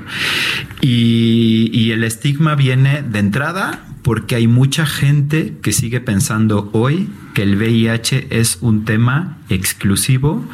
[0.83, 7.09] Y, y el estigma viene de entrada porque hay mucha gente que sigue pensando hoy
[7.33, 10.45] que el VIH es un tema exclusivo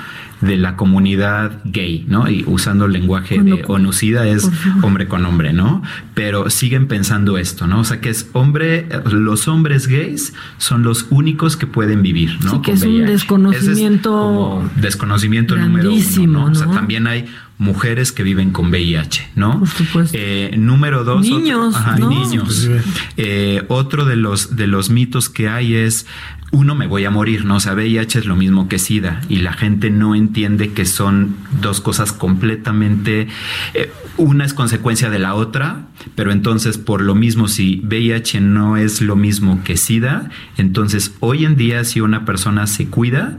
[0.40, 2.28] de la comunidad gay, ¿no?
[2.28, 4.50] Y usando el lenguaje de onusida es
[4.82, 5.82] hombre con hombre, ¿no?
[6.14, 7.80] Pero siguen pensando esto, ¿no?
[7.80, 12.50] O sea, que es hombre, los hombres gays son los únicos que pueden vivir, ¿no?
[12.50, 14.62] Sí, que es un desconocimiento.
[14.76, 16.44] desconocimiento número uno, ¿no?
[16.52, 17.26] O sea, también hay
[17.58, 19.60] mujeres que viven con VIH, ¿no?
[19.60, 20.16] Por supuesto.
[20.18, 21.22] Eh, número dos.
[21.22, 21.74] Niños.
[21.74, 22.68] Otro, niños.
[23.16, 26.06] Eh, otro de los, de los mitos que hay es
[26.52, 27.56] uno me voy a morir, ¿no?
[27.56, 31.36] O sea, VIH es lo mismo que SIDA y la gente no entiende que son
[31.60, 33.28] dos cosas completamente,
[33.74, 38.76] eh, una es consecuencia de la otra, pero entonces por lo mismo si VIH no
[38.76, 43.38] es lo mismo que SIDA, entonces hoy en día si una persona se cuida,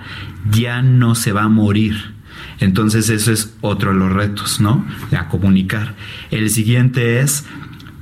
[0.52, 2.17] ya no se va a morir.
[2.60, 4.86] Entonces eso es otro de los retos, ¿no?
[5.18, 5.96] A comunicar.
[6.32, 7.46] El siguiente es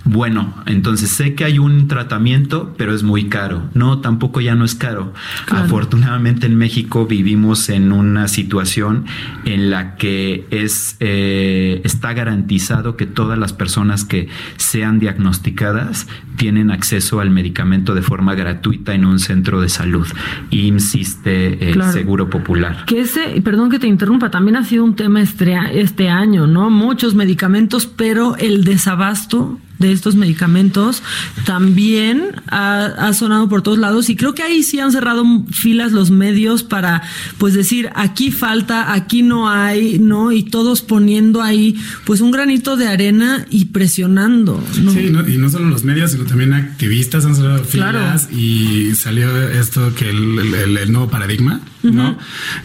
[0.06, 3.63] bueno, entonces sé que hay un tratamiento, pero es muy caro.
[3.74, 5.12] No, tampoco ya no es caro.
[5.50, 9.06] Afortunadamente en México vivimos en una situación
[9.46, 16.70] en la que es eh, está garantizado que todas las personas que sean diagnosticadas tienen
[16.70, 20.08] acceso al medicamento de forma gratuita en un centro de salud.
[20.52, 22.86] Insiste el Seguro Popular.
[22.86, 26.70] Que ese, perdón que te interrumpa, también ha sido un tema este, este año, ¿no?
[26.70, 31.03] Muchos medicamentos, pero el desabasto de estos medicamentos
[31.45, 36.11] también ha, sonado por todos lados y creo que ahí sí han cerrado filas los
[36.11, 37.01] medios para
[37.38, 40.31] pues decir aquí falta, aquí no hay, ¿no?
[40.31, 44.63] Y todos poniendo ahí pues un granito de arena y presionando.
[44.73, 49.93] Sí, y no solo los medios, sino también activistas han cerrado filas y salió esto
[49.95, 52.17] que el, nuevo paradigma, ¿no?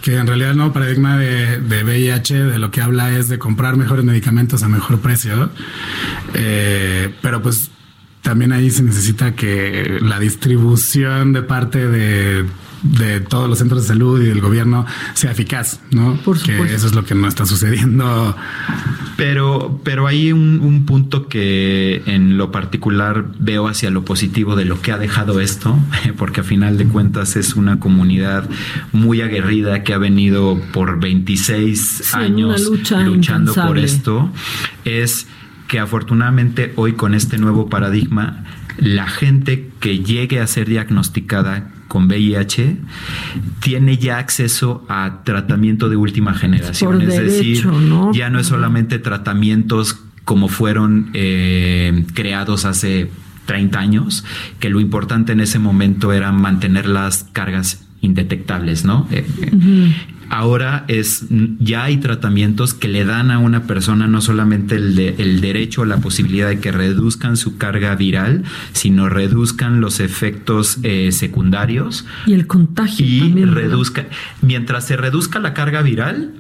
[0.03, 3.39] Que en realidad el nuevo paradigma de, de VIH de lo que habla es de
[3.39, 5.51] comprar mejores medicamentos a mejor precio.
[6.35, 7.71] Eh, pero pues
[8.23, 12.47] también ahí se necesita que la distribución de parte de,
[13.29, 16.19] todos los centros de salud y del gobierno sea eficaz, ¿no?
[16.25, 18.35] Porque eso es lo que no está sucediendo.
[19.17, 24.65] Pero, pero hay un, un, punto que en lo particular veo hacia lo positivo de
[24.65, 25.79] lo que ha dejado esto,
[26.17, 28.49] porque a final de cuentas es una comunidad
[28.93, 32.71] muy aguerrida que ha venido por 26 años
[33.05, 34.31] luchando por esto.
[34.87, 35.27] Es
[35.71, 38.43] que afortunadamente hoy con este nuevo paradigma,
[38.77, 42.77] la gente que llegue a ser diagnosticada con VIH
[43.61, 47.01] tiene ya acceso a tratamiento de última generación.
[47.03, 47.65] es decir,
[48.13, 53.09] ya no es solamente tratamientos como fueron eh, creados hace
[53.47, 54.25] 30 años,
[54.59, 59.07] que lo importante en ese momento era mantener las cargas indetectables, ¿no?
[59.11, 59.95] Eh, eh,
[60.31, 61.27] ahora es
[61.59, 65.85] ya hay tratamientos que le dan a una persona no solamente el, el derecho o
[65.85, 72.33] la posibilidad de que reduzcan su carga viral, sino reduzcan los efectos eh, secundarios y
[72.33, 74.07] el contagio y también, reduzca
[74.41, 76.33] mientras se reduzca la carga viral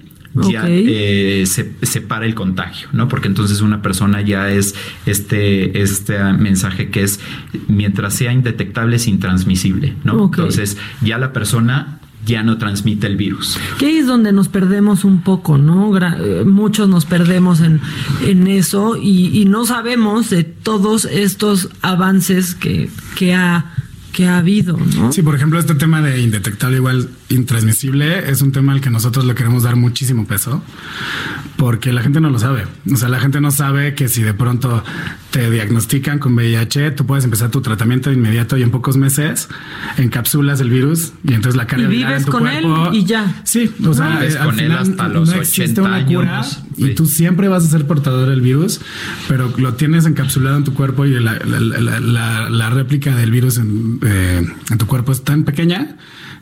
[0.48, 3.08] ya eh, se separa el contagio, ¿no?
[3.08, 4.74] Porque entonces una persona ya es
[5.06, 7.20] este, este mensaje que es
[7.68, 10.24] mientras sea indetectable es intransmisible, ¿no?
[10.26, 13.58] Entonces ya la persona ya no transmite el virus.
[13.78, 15.90] Que ahí es donde nos perdemos un poco, ¿no?
[15.90, 17.80] Gra- eh, muchos nos perdemos en,
[18.26, 23.72] en eso y, y no sabemos de todos estos avances que, que, ha,
[24.12, 25.12] que ha habido, ¿no?
[25.12, 29.24] Sí, por ejemplo, este tema de indetectable igual intransmisible es un tema al que nosotros
[29.24, 30.62] le queremos dar muchísimo peso
[31.56, 32.64] porque la gente no lo sabe.
[32.92, 34.82] O sea, la gente no sabe que si de pronto
[35.30, 39.48] te diagnostican con VIH, tú puedes empezar tu tratamiento de inmediato y en pocos meses
[39.96, 42.90] encapsulas el virus y entonces la carga Y viral en vives tu con él cuerpo-
[42.94, 43.40] y ya.
[43.44, 46.62] Sí, o sea, Vives al con él hasta los no existe 80 una cura años.
[46.76, 46.94] y Sí.
[46.94, 48.80] tú siempre vas a ser portador del virus,
[49.28, 53.30] pero lo tienes encapsulado en tu cuerpo y la, la- la- la- la réplica del
[53.30, 55.96] virus en, eh, en tu cuerpo es tan pequeña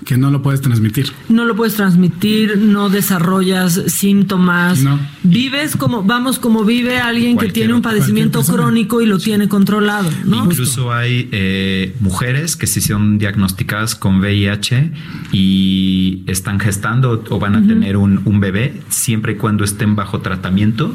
[0.05, 1.13] que no lo puedes transmitir.
[1.29, 4.83] No lo puedes transmitir, no desarrollas síntomas.
[4.83, 4.99] No.
[5.23, 10.11] Vives como, vamos, como vive alguien que tiene un padecimiento crónico y lo tiene controlado,
[10.25, 10.45] ¿no?
[10.45, 14.93] Incluso hay eh, mujeres que sí son diagnosticadas con VIH
[15.33, 20.21] y están gestando o van a tener un, un bebé siempre y cuando estén bajo
[20.21, 20.95] tratamiento.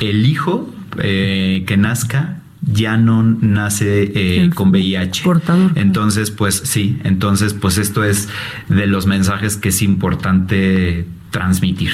[0.00, 5.22] El hijo eh, que nazca ya no nace eh, con VIH.
[5.24, 5.72] portador.
[5.74, 8.28] Entonces, pues sí, entonces, pues esto es
[8.68, 11.90] de los mensajes que es importante transmitir.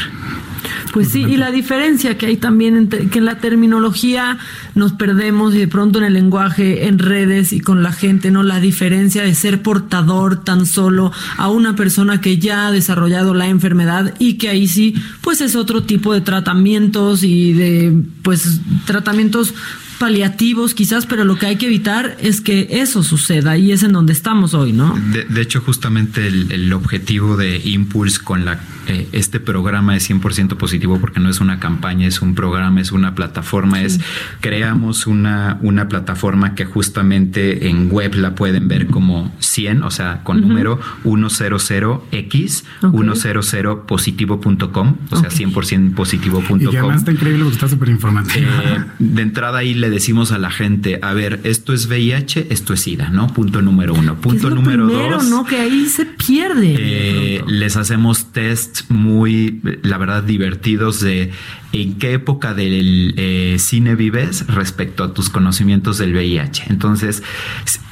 [0.92, 4.36] Pues sí, y la diferencia que hay también entre que en la terminología
[4.74, 8.42] nos perdemos y de pronto en el lenguaje, en redes y con la gente, ¿no?
[8.42, 13.46] La diferencia de ser portador tan solo a una persona que ya ha desarrollado la
[13.46, 19.54] enfermedad y que ahí sí, pues es otro tipo de tratamientos y de, pues, tratamientos
[20.00, 23.92] paliativos quizás, pero lo que hay que evitar es que eso suceda y es en
[23.92, 24.98] donde estamos hoy, ¿no?
[25.12, 30.08] De, de hecho, justamente el, el objetivo de Impulse con la, eh, este programa es
[30.10, 34.00] 100% positivo porque no es una campaña, es un programa, es una plataforma, es
[34.40, 40.22] creamos una, una plataforma que justamente en web la pueden ver como 100, o sea,
[40.24, 42.94] con número 100x, Ok.
[42.94, 45.34] 100positivo.com, o sea, Ok.
[45.34, 46.60] 100% positivo.com.
[46.60, 48.46] Y además está increíble porque está súper informativo.
[48.50, 52.74] Eh, de entrada ahí le decimos a la gente, a ver, esto es VIH, esto
[52.74, 53.28] es SIDA, ¿no?
[53.28, 54.16] Punto número uno.
[54.16, 55.28] Punto es lo número primero, dos.
[55.28, 55.44] ¿no?
[55.44, 56.74] Que ahí se pierde.
[56.78, 61.30] eh, les hacemos test muy, la verdad, divertidos de
[61.72, 66.64] en qué época del eh, cine vives respecto a tus conocimientos del VIH.
[66.68, 67.22] Entonces,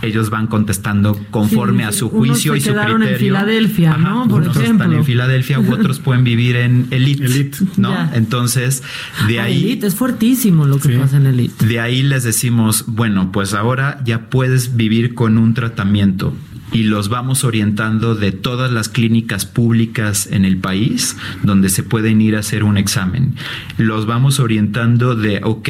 [0.02, 3.18] ellos van contestando conforme Sí, a su unos juicio se y su quedaron en criterio.
[3.36, 4.26] Filadelfia, ¿no?
[4.28, 4.84] Por unos ejemplo.
[4.86, 7.58] están en Filadelfia u otros pueden vivir en Elite, Elite.
[7.76, 7.90] ¿no?
[7.90, 8.10] Ya.
[8.14, 8.82] Entonces,
[9.28, 10.98] de Ah, ahí Elite, es fuertísimo lo que Sí.
[10.98, 11.64] pasa en Elite.
[11.66, 16.34] de ahí les decimos, bueno, pues ahora ya puedes vivir con un tratamiento
[16.72, 22.20] y los vamos orientando de todas las clínicas públicas en el país donde se pueden
[22.20, 23.34] ir a hacer un examen.
[23.76, 25.68] Los vamos orientando de, ok,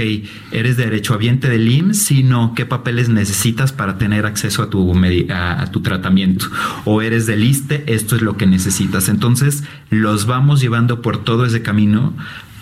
[0.52, 4.94] eres derechohabiente del IMSS, si no, ¿qué papeles necesitas para tener acceso a tu,
[5.30, 6.46] a, a tu tratamiento?
[6.84, 9.08] O eres del ISTE, esto es lo que necesitas.
[9.08, 12.14] Entonces, los vamos llevando por todo ese camino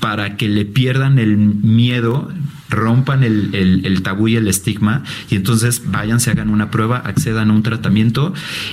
[0.07, 2.31] para que le pierdan el miedo,
[2.71, 6.99] rompan el, el- el tabú y el estigma y entonces vayan, se hagan una prueba,
[6.99, 8.33] accedan a un tratamiento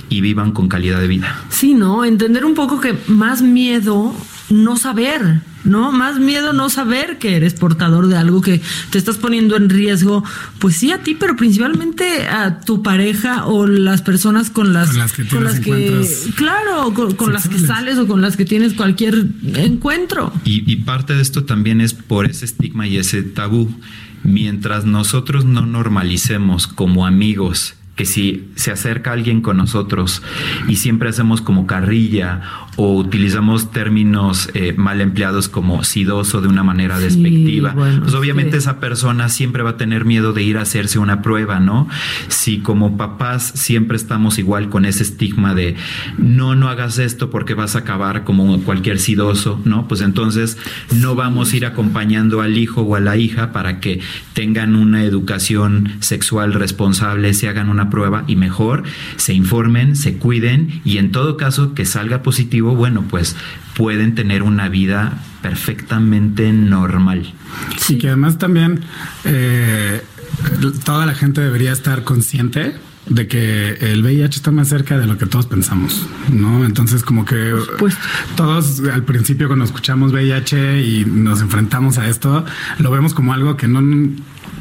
[0.09, 1.41] y vivan con calidad de vida.
[1.49, 2.05] Sí, ¿no?
[2.05, 4.13] Entender un poco que más miedo
[4.49, 5.91] no saber, ¿no?
[5.91, 10.23] Más miedo no saber que eres portador de algo que te estás poniendo en riesgo,
[10.59, 14.99] pues sí a ti, pero principalmente a tu pareja o las personas con las, Con
[14.99, 19.27] las que encuentros claro, con, con las que sales o con las que tienes cualquier
[19.55, 20.33] encuentro.
[20.43, 23.73] Y, y parte de esto también es por ese estigma y ese tabú.
[24.23, 30.23] Mientras nosotros no normalicemos como amigos que si se acerca alguien con nosotros
[30.67, 32.41] y siempre hacemos como carrilla
[32.75, 38.13] o utilizamos términos eh, mal empleados como sidoso de una manera Sí, despectiva, bueno, pues
[38.13, 38.57] obviamente sí.
[38.57, 41.87] esa persona siempre va a tener miedo de ir a hacerse una prueba, ¿no?
[42.27, 45.75] Si como papás siempre estamos igual con ese estigma de
[46.17, 49.87] no, no hagas esto porque vas a acabar como cualquier sidoso, ¿no?
[49.87, 50.57] Pues entonces
[50.95, 53.99] no vamos a ir acompañando al hijo o a la hija para que
[54.33, 58.83] tengan una educación sexual responsable, se hagan una prueba y mejor
[59.17, 63.35] se informen, se cuiden y en todo caso que salga positivo, bueno, pues
[63.75, 67.33] pueden tener una vida perfectamente normal.
[67.89, 68.81] Y que además también
[69.25, 70.01] eh,
[70.83, 72.75] toda la gente debería estar consciente
[73.07, 76.63] de que el VIH está más cerca de lo que todos pensamos, ¿no?
[76.63, 77.53] Entonces como que
[78.35, 82.45] todos al principio cuando escuchamos VIH y nos enfrentamos a esto,
[82.79, 83.81] lo vemos como algo que no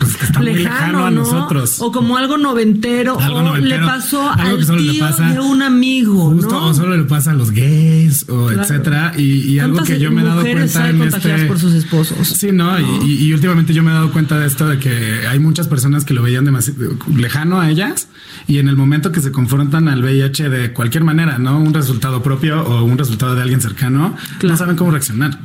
[0.02, 1.80] pues está lejano, muy lejano a nosotros.
[1.80, 6.30] O como algo noventero, o le pasó al tío de un amigo.
[6.30, 9.12] Justo, o solo le pasa a los gays, o etcétera.
[9.16, 11.46] Y, algo que yo me he dado cuenta en este.
[11.46, 12.26] por sus esposos.
[12.26, 12.78] Sí, ¿no?
[13.04, 16.14] Y, últimamente yo me he dado cuenta de esto de que hay muchas personas que
[16.14, 18.08] lo veían demasiado lejano a ellas.
[18.48, 21.58] Y en el momento que se confrontan al VIH de cualquier manera, ¿no?
[21.58, 25.38] Un resultado propio o un resultado de alguien cercano, no saben cómo reaccionar.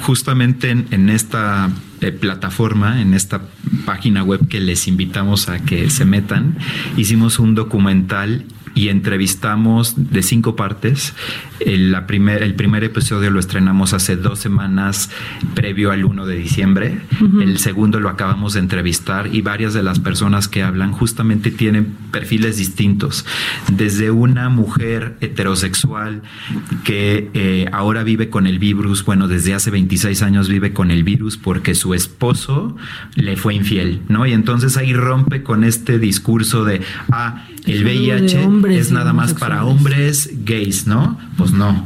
[0.00, 1.70] Justamente en esta
[2.08, 3.42] eh, plataforma, en esta
[3.84, 6.56] página web que les invitamos a que se metan,
[6.96, 8.44] hicimos un documental
[8.74, 11.14] y entrevistamos de cinco partes.
[11.60, 15.10] El, la primer, el primer episodio lo estrenamos hace dos semanas
[15.54, 17.00] previo al 1 de diciembre.
[17.40, 21.94] El segundo lo acabamos de entrevistar y varias de las personas que hablan justamente tienen
[22.10, 23.24] perfiles distintos.
[23.72, 26.22] Desde una mujer heterosexual
[26.84, 31.04] que eh, ahora vive con el virus, bueno, desde hace 26 años vive con el
[31.04, 32.76] virus porque su esposo
[33.14, 34.26] le fue infiel, ¿no?
[34.26, 39.64] Y entonces ahí rompe con este discurso de, ah, el VIH es nada más para
[39.64, 41.18] hombres gays, ¿no?
[41.36, 41.84] Pues no.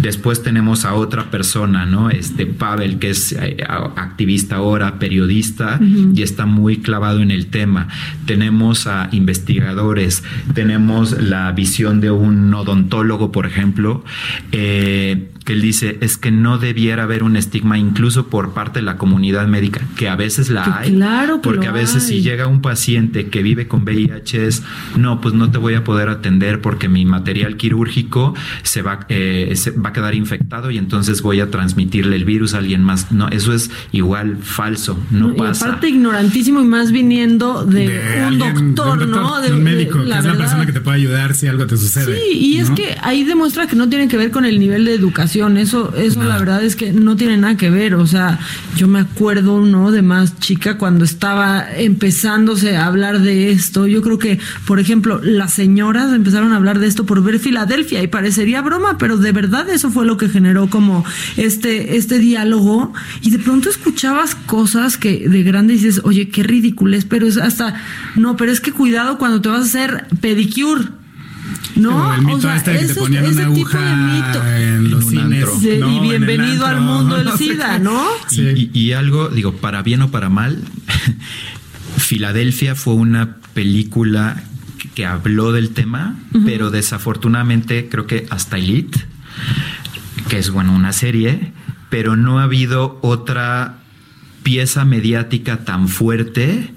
[0.00, 2.10] Después tenemos a otra persona, ¿no?
[2.10, 5.80] Este Pavel, que es eh, activista ahora, periodista,
[6.14, 7.88] y está muy clavado en el tema.
[8.26, 10.22] Tenemos a investigadores,
[10.54, 14.04] tenemos la visión de un odontólogo, por ejemplo,
[14.52, 18.84] eh, que él dice es que no debiera haber un estigma incluso por parte de
[18.84, 22.60] la comunidad médica, que a veces la hay, claro porque a veces si llega un
[22.60, 24.62] paciente que vive con VIH es,
[24.96, 29.52] no, pues no te voy a poder atender porque mi material quirúrgico se va, eh,
[29.56, 33.10] se va a quedar infectado y entonces voy a transmitirle el virus a alguien más.
[33.10, 35.66] No, eso es igual falso, no, pasa.
[35.66, 39.40] Y aparte ignorantísimo y más viniendo de, un, doctor, ¿no?
[39.40, 42.18] De un médico, que es la persona que te puede ayudar si algo te sucede.
[42.18, 44.94] Sí, y es que ahí demuestra que no tiene que ver con el nivel de
[44.94, 47.94] educación eso, eso la verdad es que no tiene nada que ver.
[47.94, 48.38] O sea,
[48.76, 49.90] yo me acuerdo, ¿no?
[49.90, 53.86] De más chica cuando estaba empezándose a hablar de esto.
[53.86, 58.02] Yo creo que, por ejemplo, las señoras empezaron a hablar de esto por ver Filadelfia
[58.02, 61.04] y parecería broma, pero de verdad eso fue lo que generó como
[61.36, 62.92] este, este diálogo.
[63.22, 67.74] Y de pronto escuchabas cosas que de grande dices, oye, qué ridículo pero es hasta,
[68.16, 70.99] no, pero es que cuidado cuando te vas a hacer pedicure
[71.76, 75.46] no, el mito este que te ponían una aguja en los cines.
[75.62, 78.06] y bienvenido al mundo del SIDA, ¿no?
[78.30, 80.62] Y, algo, digo, para bien o para mal,
[81.96, 84.42] Filadelfia fue una película
[84.94, 88.98] que, habló del tema, pero desafortunadamente creo que hasta Elite,
[90.28, 91.52] que es bueno, una serie,
[91.88, 93.78] pero no ha habido otra
[94.42, 96.74] pieza mediática tan fuerte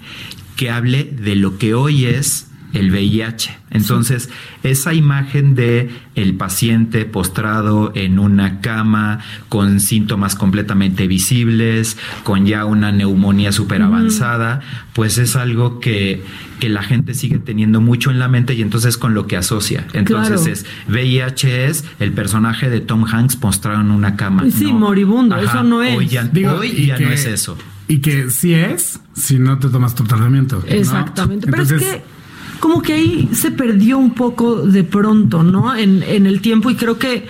[0.55, 3.55] que hable de lo que hoy es el VIH.
[3.69, 4.29] Entonces,
[4.63, 9.19] esa imagen de el paciente postrado en una cama
[9.49, 14.61] con síntomas completamente visibles, con ya una neumonía súper avanzada,
[14.93, 16.23] pues es algo que,
[16.59, 19.87] que, la gente sigue teniendo mucho en la mente y entonces con lo que asocia.
[19.93, 24.43] Entonces es VIH es el personaje de Tom Hanks postrado en una cama.
[24.51, 25.97] Sí, moribundo, eso no es.
[25.97, 27.57] Hoy ya, no es eso.
[27.87, 30.63] Y que sí es si no te tomas tu tratamiento.
[30.67, 31.47] Exactamente.
[31.49, 32.12] Pero es que
[32.63, 35.75] como que ahí se perdió un poco de pronto, ¿no?
[35.75, 37.27] En, en el tiempo y creo que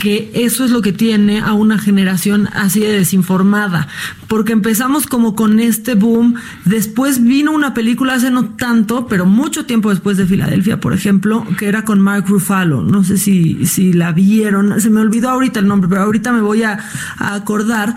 [0.00, 3.86] que eso es lo que tiene a una generación así de desinformada,
[4.26, 9.64] porque empezamos como con este boom, después vino una película hace no tanto, pero mucho
[9.64, 13.92] tiempo después de Filadelfia, por ejemplo, que era con Mark Ruffalo, no sé si, si
[13.92, 16.80] la vieron, se me olvidó ahorita el nombre, pero ahorita me voy a,
[17.18, 17.94] a acordar.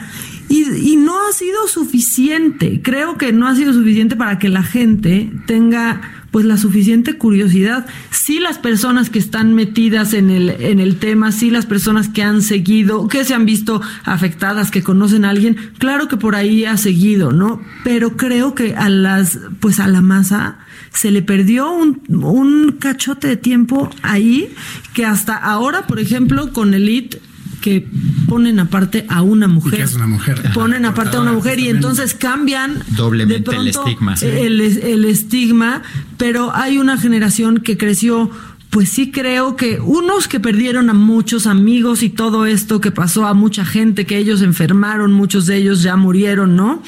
[0.47, 4.61] Y, y, no ha sido suficiente, creo que no ha sido suficiente para que la
[4.61, 6.01] gente tenga
[6.35, 7.85] pues la suficiente curiosidad.
[8.11, 12.23] Sí las personas que están metidas en el, en el tema, sí las personas que
[12.23, 16.65] han seguido, que se han visto afectadas, que conocen a alguien, claro que por ahí
[16.65, 17.61] ha seguido, ¿no?
[17.85, 20.57] Pero creo que a las, pues a la masa
[20.91, 24.49] se le perdió un, un cachote de tiempo ahí
[24.93, 27.21] que hasta ahora, por ejemplo, con Elite
[27.65, 27.87] que
[28.29, 29.81] ponen aparte a una mujer.
[29.81, 30.39] es una mujer.
[30.53, 34.13] Ponen aparte a una mujer y entonces cambian doblemente el estigma.
[34.21, 35.81] El, el estigma,
[36.17, 38.29] pero hay una generación que creció
[38.69, 43.25] pues sí creo que unos que perdieron a muchos amigos y todo esto que pasó
[43.25, 46.83] a mucha gente, que ellos enfermaron, muchos de ellos ya murieron, ¿no?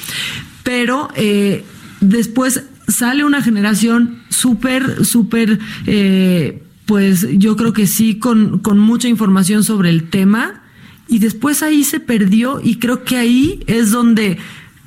[0.62, 1.64] Pero eh,
[2.00, 9.08] después sale una generación súper, súper, eh, pues yo creo que sí, con, con mucha
[9.08, 10.62] información sobre el tema
[11.08, 14.38] y después ahí se perdió y creo que ahí es donde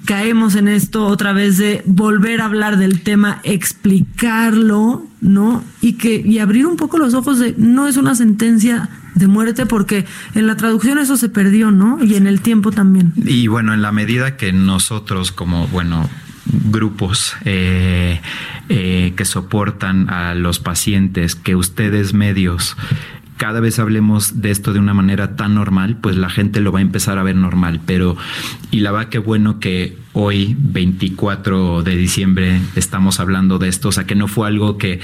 [0.05, 5.63] caemos en esto otra vez de volver a hablar del tema, explicarlo, ¿no?
[5.81, 9.65] Y que y abrir un poco los ojos de no es una sentencia de muerte
[9.65, 12.03] porque en la traducción eso se perdió, ¿no?
[12.03, 13.13] Y en el tiempo también.
[13.17, 16.09] Y bueno, en la medida que nosotros como, bueno,
[16.69, 18.21] grupos eh,
[18.69, 22.75] eh, que soportan a los pacientes, que ustedes medios
[23.41, 26.77] cada vez hablemos de esto de una manera tan normal, pues la gente lo va
[26.77, 27.81] a empezar a ver normal.
[27.87, 28.15] Pero,
[28.69, 33.91] y la va que bueno que hoy, 24 de diciembre, estamos hablando de esto, o
[33.91, 34.99] sea, que no fue algo que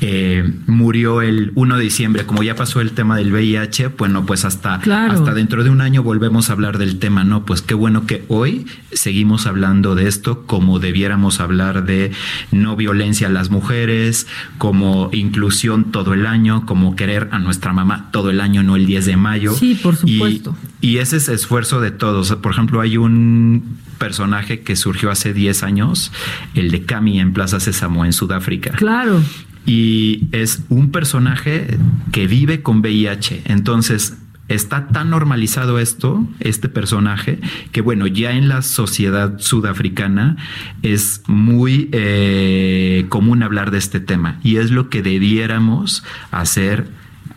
[0.00, 4.44] eh, murió el 1 de diciembre, como ya pasó el tema del VIH, bueno, pues
[4.44, 7.44] hasta, hasta dentro de un año volvemos a hablar del tema, ¿no?
[7.44, 12.12] Pues qué bueno que hoy seguimos hablando de esto como debiéramos hablar de
[12.50, 14.26] no violencia a las mujeres,
[14.58, 18.86] como inclusión todo el año, como querer a nuestra mamá todo el año, no el
[18.86, 19.54] 10 de mayo.
[19.54, 20.56] Sí, por supuesto.
[20.80, 22.32] Y, y ese es esfuerzo de todos.
[22.36, 26.10] Por ejemplo, hay un personaje que surgió hace 10 años,
[26.56, 28.72] el de Cami en Plaza Sésamo en Sudáfrica.
[28.72, 29.22] Claro.
[29.64, 31.78] Y es un personaje
[32.10, 33.42] que vive con VIH.
[33.44, 37.38] Entonces, está tan normalizado esto, este personaje,
[37.70, 40.36] que bueno, ya en la sociedad sudafricana
[40.82, 46.88] es muy eh, común hablar de este tema y es lo que debiéramos hacer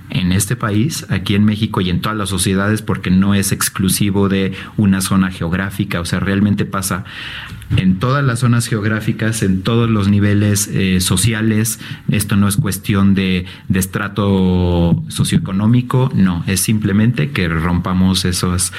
[0.09, 4.29] en este país, aquí en México y en todas las sociedades, porque no es exclusivo
[4.29, 7.05] de una zona geográfica, o sea, realmente pasa
[7.77, 11.79] en todas las zonas geográficas, en todos los niveles eh, sociales.
[12.09, 18.71] Esto no es cuestión de, de, estrato socioeconómico, no, es simplemente que rompamos esos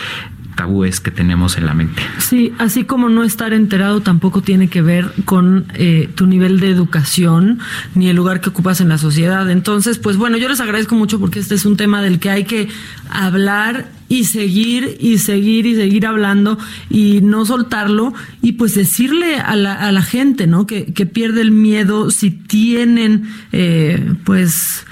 [0.57, 2.02] tabúes que tenemos en la mente.
[2.18, 6.70] Sí, así como no estar enterado tampoco tiene que ver con eh, tu nivel de
[6.70, 7.61] educación
[7.94, 9.48] ni el lugar que ocupas en la sociedad.
[9.50, 12.44] Entonces, pues bueno, yo les agradezco mucho porque este es un tema del que hay
[12.44, 12.68] que
[13.11, 19.57] hablar y seguir y seguir y seguir hablando y no soltarlo y pues decirle a
[19.57, 20.66] la, gente, ¿no?
[20.66, 24.86] Que, que pierde el miedo si tienen, eh, pues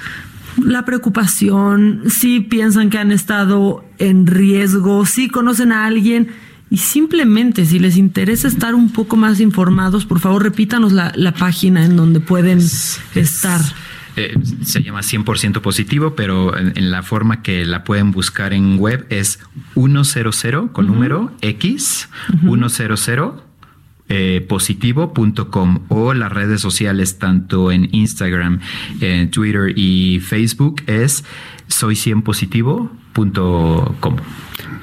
[0.62, 6.28] la preocupación, si piensan que han estado en riesgo, si conocen a alguien
[6.70, 11.32] y simplemente si les interesa estar un poco más informados, por favor repítanos la, la
[11.32, 13.60] página en donde pueden estar.
[14.16, 18.78] Eh, se llama 100% positivo, pero en, en, la forma que la pueden buscar en
[18.78, 19.40] web es
[19.74, 20.92] 100 con uh -huh.
[20.92, 22.98] número X, uh -huh.
[22.98, 23.32] 100
[24.08, 28.60] eh, positivo.com o las redes sociales tanto en Instagram,
[29.00, 31.24] en Twitter y Facebook es
[31.68, 34.16] soy 100 positivo.com.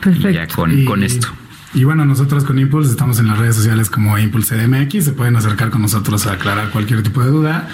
[0.01, 0.29] Perfecto.
[0.29, 1.27] Y ya con, y, con esto.
[1.73, 5.05] Y bueno, nosotros con Impulse estamos en las redes sociales como Impulse DMX.
[5.05, 7.69] Se pueden acercar con nosotros a aclarar cualquier tipo de duda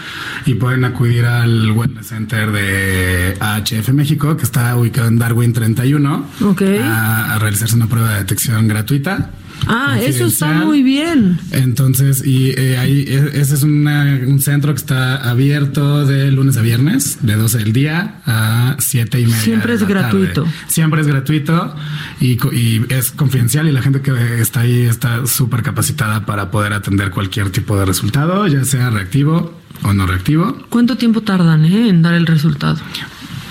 [0.46, 6.26] y pueden acudir al Wellness Center de AHF México, que está ubicado en Darwin 31,
[6.46, 6.78] okay.
[6.80, 9.32] a, a realizarse una prueba de detección gratuita.
[9.68, 11.40] Ah, eso está muy bien.
[11.52, 16.62] Entonces, y eh, ahí ese es una, un centro que está abierto de lunes a
[16.62, 19.38] viernes, de 12 del día a 7 y media.
[19.40, 20.44] Siempre es gratuito.
[20.44, 20.58] Tarde.
[20.68, 21.76] Siempre es gratuito
[22.20, 26.74] y, y, es confidencial y la gente que está ahí está súper capacitada para poder
[26.74, 29.54] atender cualquier tipo de resultado, ya sea reactivo
[29.84, 30.58] o no reactivo.
[30.70, 32.78] ¿Cuánto tiempo tardan eh, en dar el resultado?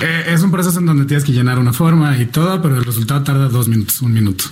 [0.00, 2.84] Eh, es un proceso en donde tienes que llenar una forma y todo, pero el
[2.84, 4.44] resultado tarda dos minutos, un minuto.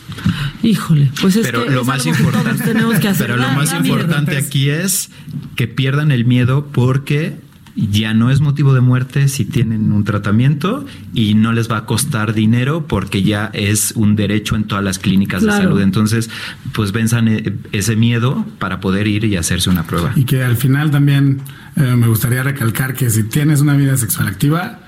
[0.63, 3.27] Híjole, pues es pero que lo es más algo importante, que tenemos que hacer.
[3.27, 5.11] pero lo más importante aquí es
[5.57, 7.39] que pierdan el miedo porque
[7.77, 11.87] ya no es motivo de muerte si tienen un tratamiento y no les va a
[11.87, 15.59] costar dinero porque ya es un derecho en todas las clínicas claro.
[15.59, 15.81] de salud.
[15.83, 16.31] Entonces,
[16.73, 20.13] pues venzan ese miedo para poder ir y hacerse una prueba.
[20.15, 21.41] Y que al final también
[21.77, 24.79] eh, me gustaría recalcar que si tienes una vida sexual activa,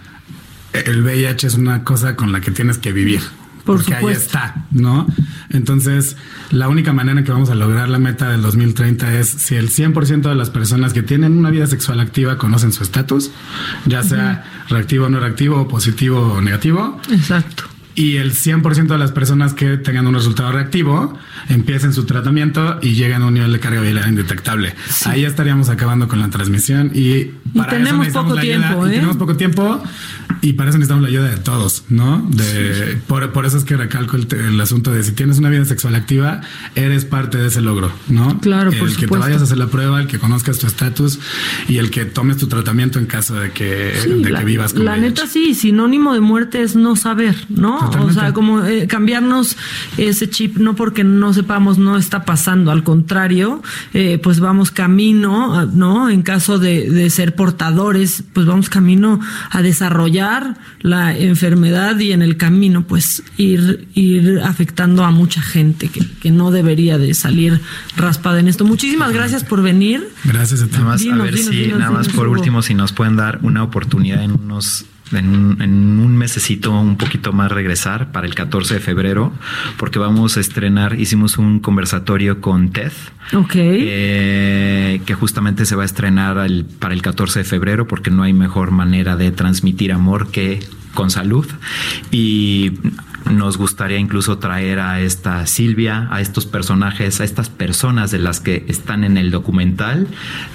[0.72, 3.20] el VIH es una cosa con la que tienes que vivir.
[3.64, 4.38] Por porque supuesto.
[4.38, 5.08] ahí está, ¿no?
[5.50, 6.16] Entonces,
[6.50, 10.28] la única manera que vamos a lograr la meta del 2030 es si el 100%
[10.28, 13.32] de las personas que tienen una vida sexual activa conocen su estatus,
[13.84, 14.70] ya sea uh -huh.
[14.70, 17.00] reactivo o no reactivo, positivo o negativo.
[17.10, 17.64] Exacto
[17.96, 21.18] y el 100% de las personas que tengan un resultado reactivo
[21.49, 24.74] empiecen su tratamiento y lleguen a un nivel de carga viral indetectable.
[24.89, 25.09] Sí.
[25.09, 27.24] Ahí estaríamos acabando con la transmisión y,
[27.57, 28.89] para y tenemos eso poco ayuda, tiempo, ¿eh?
[28.89, 29.82] y tenemos poco tiempo
[30.43, 32.26] y para eso necesitamos la ayuda de todos, ¿no?
[32.30, 32.99] De, sí.
[33.07, 35.95] por, por, eso es que recalco el, el, asunto de si tienes una vida sexual
[35.95, 36.41] activa,
[36.74, 38.39] eres parte de ese logro, ¿no?
[38.41, 39.14] Claro, el por que supuesto.
[39.14, 41.18] te vayas a hacer la prueba, el que conozcas tu estatus
[41.68, 44.72] y el que tomes tu tratamiento en caso de que, sí, de la, que vivas
[44.72, 45.09] con La VIH.
[45.09, 47.78] neta sí, sinónimo de muerte es no saber, ¿no?
[47.78, 49.57] O sea, como eh, cambiarnos
[49.97, 53.62] ese chip, no porque no sepamos, no está pasando, al contrario,
[53.95, 56.11] eh, pues vamos camino, ¿no?
[56.11, 59.20] En caso de, de ser portadores, pues vamos camino
[59.51, 65.89] a desarrollar la enfermedad y en el camino, pues ir, ir afectando a mucha gente
[65.89, 67.61] que, que no debería de salir
[67.97, 68.64] raspada en esto.
[68.64, 70.09] Muchísimas gracias por venir.
[70.24, 70.72] Gracias a ti.
[70.72, 73.16] Nada más, a ver dinos, si, dinos, nada más dinos, por último, si nos pueden
[73.16, 74.87] dar una oportunidad en unos.
[75.12, 79.32] En un, en un mesecito un poquito más regresar para el 14 de febrero
[79.76, 82.90] porque vamos a estrenar hicimos un conversatorio con TED
[83.32, 83.52] Ok.
[83.54, 88.24] eh, que justamente se va a estrenar al- para el 14 de febrero porque no
[88.24, 90.59] hay mejor manera de transmitir amor que
[90.92, 91.46] con salud
[92.11, 92.72] y
[93.30, 98.40] nos gustaría incluso traer a esta Silvia, a estos personajes, a estas personas de las
[98.40, 100.06] que están en el documental,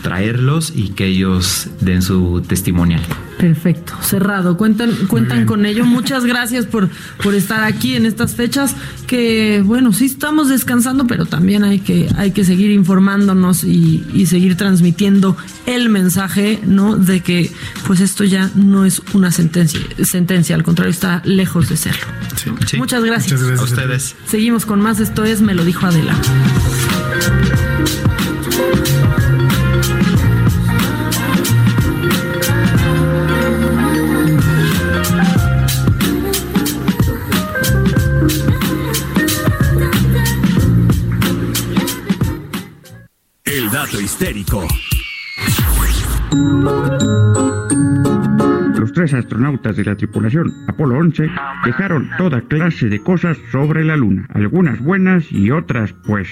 [0.01, 3.01] traerlos y que ellos den su testimonial.
[3.38, 4.55] Perfecto, cerrado.
[4.55, 5.84] Cuentan, cuentan con ello.
[5.84, 6.89] Muchas gracias por,
[7.24, 8.76] por estar aquí en estas fechas
[9.07, 14.28] que, bueno, sí estamos descansando, pero también hay que, hay que seguir informándonos y, y
[14.28, 16.95] seguir transmitiendo el mensaje, ¿no?
[16.95, 17.51] De que,
[17.88, 22.05] pues esto ya no es una sentencia, sentencia, al contrario, está lejos de serlo.
[22.36, 22.51] Sí.
[22.78, 23.41] Muchas gracias.
[23.41, 24.16] A ustedes.
[24.26, 24.99] Seguimos con más.
[24.99, 26.16] Esto es Me lo dijo Adela.
[43.43, 44.68] El dato histérico.
[48.94, 51.30] Tres astronautas de la tripulación Apolo 11
[51.66, 56.28] dejaron toda clase de cosas sobre la Luna, algunas buenas y otras pues...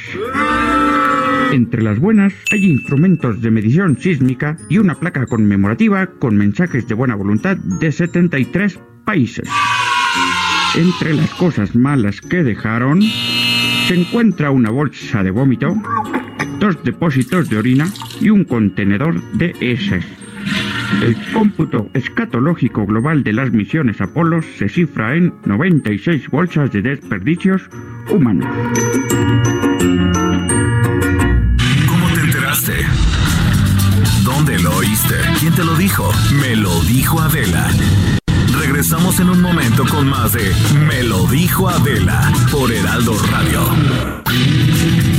[1.51, 6.93] Entre las buenas hay instrumentos de medición sísmica y una placa conmemorativa con mensajes de
[6.93, 9.49] buena voluntad de 73 países.
[10.76, 15.74] Entre las cosas malas que dejaron se encuentra una bolsa de vómito,
[16.60, 17.88] dos depósitos de orina
[18.22, 20.05] y un contenedor de heces.
[21.01, 27.69] El cómputo escatológico global de las misiones Apolo se cifra en 96 bolsas de desperdicios
[28.09, 28.49] humanos.
[31.87, 32.73] ¿Cómo te enteraste?
[34.23, 35.15] ¿Dónde lo oíste?
[35.39, 36.11] ¿Quién te lo dijo?
[36.41, 37.69] Me lo dijo Adela.
[38.59, 40.51] Regresamos en un momento con más de
[40.87, 45.18] Me lo dijo Adela por Heraldo Radio.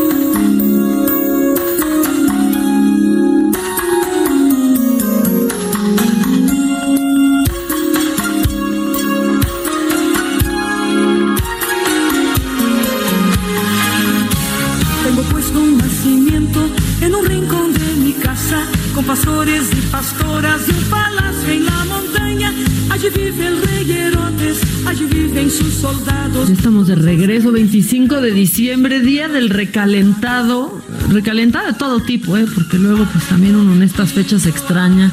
[28.41, 32.47] Diciembre, día del recalentado, recalentado de todo tipo, ¿eh?
[32.55, 35.11] porque luego pues también uno en estas fechas extraña,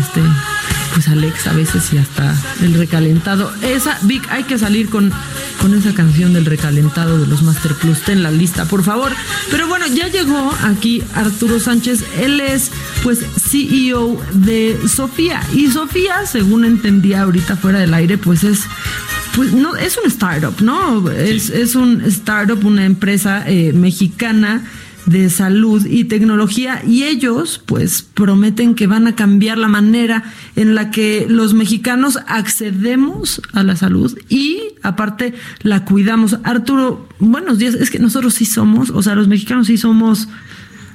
[0.00, 0.22] este,
[0.94, 3.52] pues Alex a veces y hasta el recalentado.
[3.60, 5.12] Esa, Vic, hay que salir con,
[5.60, 9.12] con esa canción del recalentado de los Master Plus, ten la lista, por favor.
[9.50, 12.70] Pero bueno, ya llegó aquí Arturo Sánchez, él es
[13.02, 18.60] pues CEO de Sofía y Sofía, según entendía ahorita fuera del aire, pues es
[19.34, 21.10] pues no, es un startup, ¿no?
[21.10, 24.62] Es, es un startup, una empresa eh, mexicana
[25.06, 30.22] de salud y tecnología y ellos pues prometen que van a cambiar la manera
[30.54, 36.38] en la que los mexicanos accedemos a la salud y aparte la cuidamos.
[36.44, 40.28] Arturo, buenos días, es que nosotros sí somos, o sea, los mexicanos sí somos,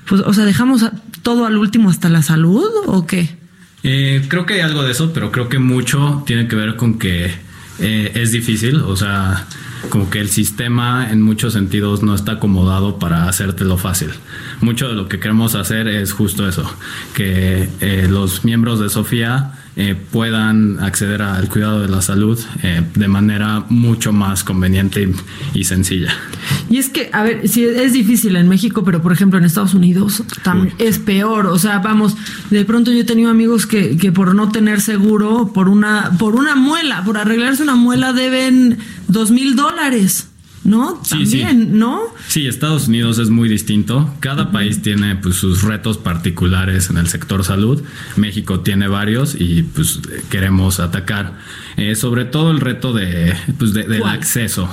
[0.08, 0.86] pues, o sea, dejamos
[1.22, 3.36] todo al último hasta la salud o qué?
[3.84, 6.98] Eh, creo que hay algo de eso, pero creo que mucho tiene que ver con
[6.98, 7.47] que
[7.80, 9.46] eh, es difícil, o sea,
[9.90, 14.12] como que el sistema en muchos sentidos no está acomodado para hacértelo fácil.
[14.62, 16.70] Mucho de lo que queremos hacer es justo eso,
[17.14, 22.82] que eh, los miembros de Sofía eh, puedan acceder al cuidado de la salud eh,
[22.96, 25.04] de manera mucho más conveniente
[25.54, 26.12] y, y sencilla.
[26.70, 29.74] Y es que, a ver, sí es difícil en México, pero por ejemplo en Estados
[29.74, 31.46] Unidos tam- es peor.
[31.46, 32.18] O sea, vamos,
[32.50, 36.36] de pronto yo he tenido amigos que, que por no tener seguro, por una, por
[36.36, 40.28] una muela, por arreglarse una muela deben dos mil dólares,
[40.68, 41.00] ¿no?
[41.04, 41.42] Sí, sí.
[41.42, 42.02] También, ¿no?
[42.28, 44.14] Sí, Estados Unidos es muy distinto.
[44.20, 47.82] Cada país tiene pues, sus retos particulares en el sector salud.
[48.18, 50.00] México tiene varios y pues
[50.30, 51.34] queremos atacar
[51.78, 54.70] eh, sobre todo el reto de, pues, de- del acceso.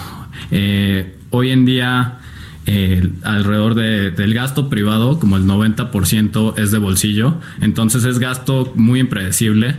[0.50, 2.18] Eh, hoy en día
[2.66, 8.72] eh, alrededor de, del gasto privado, como el 90% es de bolsillo, entonces es gasto
[8.74, 9.76] muy impredecible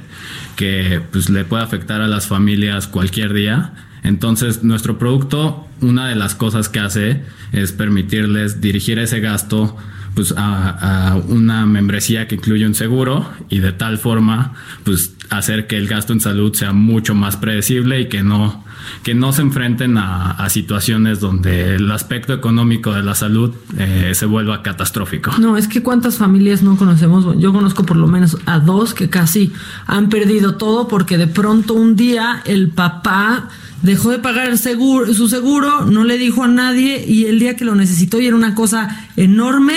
[0.55, 3.73] que pues, le puede afectar a las familias cualquier día.
[4.05, 9.75] Entonces nuestro producto, una de las cosas que hace es permitirles dirigir ese gasto
[10.13, 14.53] pues a, una membresía que incluye un seguro y de tal forma
[14.83, 18.63] pues hacer que el gasto en salud sea mucho más predecible y que no
[19.03, 24.11] que no se enfrenten a, a situaciones donde el aspecto económico de la salud eh,
[24.13, 25.31] se vuelva catastrófico.
[25.39, 27.25] No, es que cuántas familias no conocemos.
[27.39, 29.51] Yo conozco por lo menos a dos que casi
[29.87, 33.49] han perdido todo porque de pronto un día el papá
[33.81, 37.65] dejó de pagar seguro, su seguro, no le dijo a nadie y el día que
[37.65, 39.73] lo necesitó y era una cosa enorme,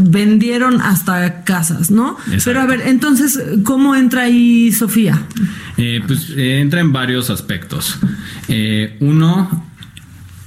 [0.00, 2.16] vendieron hasta casas, ¿no?
[2.26, 2.42] Exacto.
[2.44, 5.22] Pero a ver, entonces, ¿cómo entra ahí Sofía?
[5.76, 7.98] Eh, pues eh, entra en varios aspectos.
[8.48, 9.64] Eh, uno,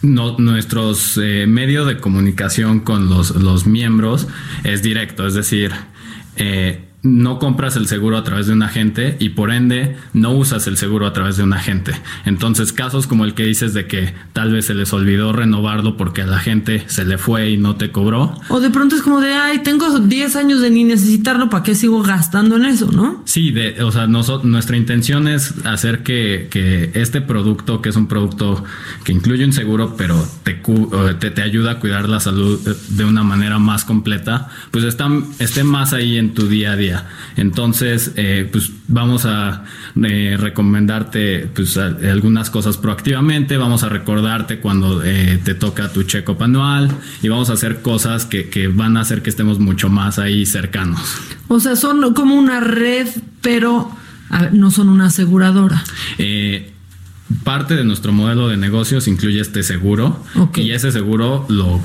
[0.01, 4.27] no, nuestros eh, medios de comunicación con los, los, miembros
[4.63, 5.71] es directo, es decir,
[6.37, 10.67] eh, no compras el seguro a través de un agente y por ende no usas
[10.67, 11.93] el seguro a través de un agente.
[12.25, 16.21] Entonces casos como el que dices de que tal vez se les olvidó renovarlo porque
[16.21, 18.39] a la gente se le fue y no te cobró.
[18.49, 21.73] O de pronto es como de, ay, tengo 10 años de ni necesitarlo, ¿para qué
[21.73, 23.23] sigo gastando en eso, no?
[23.25, 27.95] Sí, de, o sea, noso, nuestra intención es hacer que, que, este producto, que es
[27.95, 28.63] un producto
[29.03, 30.61] que incluye un seguro, pero te,
[31.19, 35.63] te, te ayuda a cuidar la salud de una manera más completa, pues está, esté
[35.63, 36.90] más ahí en tu día a día.
[37.37, 39.63] Entonces, eh, pues vamos a
[40.03, 46.03] eh, recomendarte pues, a, algunas cosas proactivamente, vamos a recordarte cuando eh, te toca tu
[46.03, 46.89] check-up anual
[47.21, 50.45] y vamos a hacer cosas que, que, van a hacer que estemos mucho más ahí
[50.45, 50.99] cercanos.
[51.47, 53.07] O sea, son como una red,
[53.41, 53.91] pero
[54.39, 55.83] ver, no son una aseguradora.
[56.17, 56.71] Eh,
[57.43, 60.65] parte de nuestro modelo de negocios incluye este seguro okay.
[60.65, 61.81] y ese seguro lo,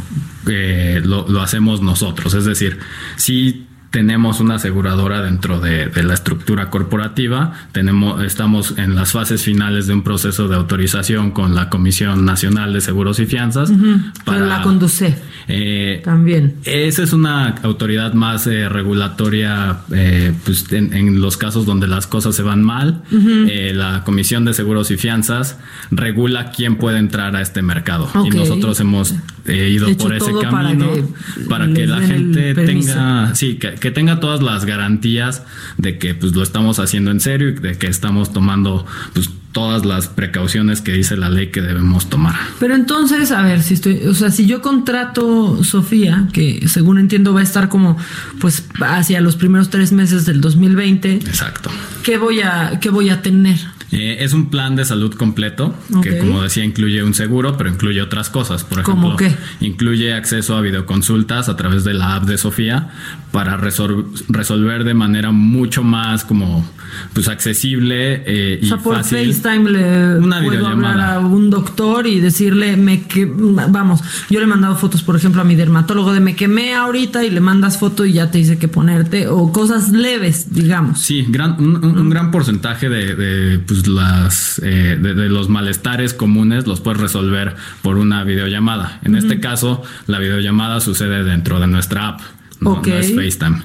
[0.48, 2.34] eh, lo, lo, hacemos nosotros.
[2.34, 2.78] Es decir,
[3.16, 3.65] si
[3.96, 9.86] tenemos una aseguradora dentro de, de, la estructura corporativa, tenemos, estamos en las fases finales
[9.86, 13.70] de un proceso de autorización con la Comisión Nacional de Seguros y Fianzas.
[13.70, 14.24] Uh -huh.
[14.26, 15.16] para la conduce.
[15.48, 16.56] Eh, También.
[16.64, 22.06] Esa es una autoridad más eh, regulatoria eh, pues en, en, los casos donde las
[22.06, 23.02] cosas se van mal.
[23.10, 23.72] Uh -huh.
[23.72, 25.58] la Comisión de Seguros y Fianzas
[25.90, 28.10] regula quién puede entrar a este mercado.
[28.12, 28.30] Okay.
[28.30, 29.14] Y nosotros hemos
[29.46, 31.04] ido Hecho por ese camino para que,
[31.48, 35.42] para que la gente tenga, sí, que, que tenga todas las garantías
[35.78, 39.86] de que pues lo estamos haciendo en serio y de que estamos tomando pues todas
[39.86, 42.34] las precauciones que dice la ley que debemos tomar.
[42.60, 47.32] Pero entonces, a ver, si estoy, o sea, si yo contrato Sofía, que según entiendo
[47.32, 47.96] va a estar como
[48.38, 51.10] pues hacia los primeros tres meses del 2020.
[51.14, 51.70] Exacto.
[52.02, 53.56] ¿Qué voy a, qué voy a tener?
[53.92, 56.12] Eh, es un plan de salud completo okay.
[56.12, 58.64] que, como decía, incluye un seguro, pero incluye otras cosas.
[58.64, 59.34] Por ejemplo, ¿Cómo qué?
[59.60, 62.90] incluye acceso a videoconsultas a través de la app de Sofía
[63.30, 66.68] para resol resolver de manera mucho más como
[67.12, 69.28] pues accesible eh, o sea, y fácil.
[69.46, 74.44] FaceTime le una puedo hablar a un doctor y decirle me que vamos, yo le
[74.44, 77.78] he mandado fotos, por ejemplo, a mi dermatólogo de me quemé ahorita y le mandas
[77.78, 81.00] foto y ya te dice que ponerte o cosas leves, digamos.
[81.00, 85.48] Sí, gran, un, un, un gran porcentaje de, de pues las eh, de, de, los
[85.48, 89.00] malestares comunes los puedes resolver por una videollamada.
[89.04, 89.22] En uh -huh.
[89.22, 92.20] este caso, la videollamada sucede dentro de nuestra app,
[92.60, 92.92] no, okay.
[92.92, 93.62] no es FaceTime.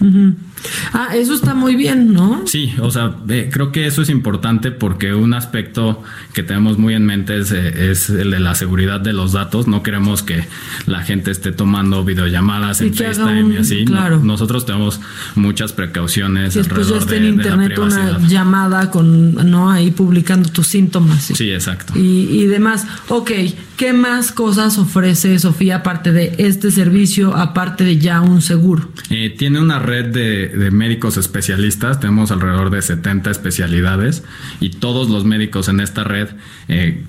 [0.00, 0.34] Uh -huh.
[0.92, 2.42] Ah, eso está muy bien, ¿no?
[2.46, 6.02] Sí, o sea, eh, creo que eso es importante porque un aspecto
[6.32, 9.66] que tenemos muy en mente es, eh, es, el de la seguridad de los datos.
[9.66, 10.44] No queremos que
[10.86, 13.84] la gente esté tomando videollamadas en FaceTime un, y así.
[13.84, 14.18] Claro.
[14.18, 15.00] No, nosotros tenemos
[15.34, 19.70] muchas precauciones y después alrededor ya está de, en internet de una llamada con, ¿no?
[19.70, 21.24] Ahí publicando tus síntomas.
[21.24, 21.94] Sí, sí exacto.
[21.96, 22.86] Y, y demás.
[23.08, 23.30] Ok,
[23.76, 28.88] ¿qué más cosas ofrece Sofía aparte de este servicio, aparte de ya un seguro?
[29.10, 34.24] Eh, tiene una red de, de, médicos especialistas, tenemos alrededor de 70 especialidades
[34.60, 36.28] y todos los médicos en esta red
[36.68, 37.04] eh,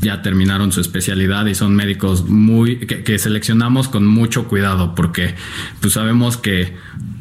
[0.00, 5.34] ya terminaron su especialidad y son médicos muy que, que seleccionamos con mucho cuidado porque
[5.80, 6.76] pues sabemos que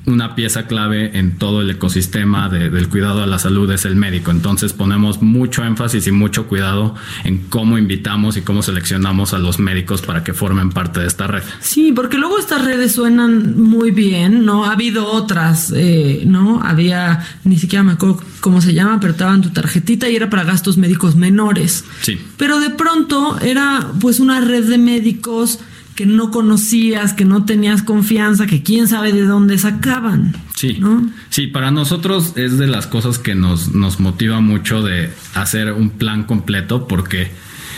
[0.08, 3.98] una pieza clave en todo el ecosistema de, del cuidado a la salud es el
[3.98, 4.32] médico.
[4.32, 6.96] Entonces ponemos mucho énfasis y mucho cuidado
[7.26, 11.28] en cómo invitamos y cómo seleccionamos a los médicos para que formen parte de esta
[11.28, 11.44] red.
[11.60, 14.64] Sí, porque luego estas redes suenan muy bien, ¿no?
[14.64, 16.62] Ha habido otras, eh, ¿no?
[16.64, 20.30] Había, ni siquiera me acuerdo cómo se llama, pero te daban tu tarjetita y era
[20.30, 21.84] para gastos médicos menores.
[22.02, 22.18] Sí.
[22.38, 25.60] Pero de pronto era pues una red de médicos
[25.98, 30.36] que no conocías, que no tenías confianza, que quién sabe de dónde sacaban.
[30.56, 31.10] Sí, ¿no?
[31.32, 35.90] sí, para nosotros es de las cosas que nos, nos motiva mucho de hacer un
[35.90, 37.32] plan completo porque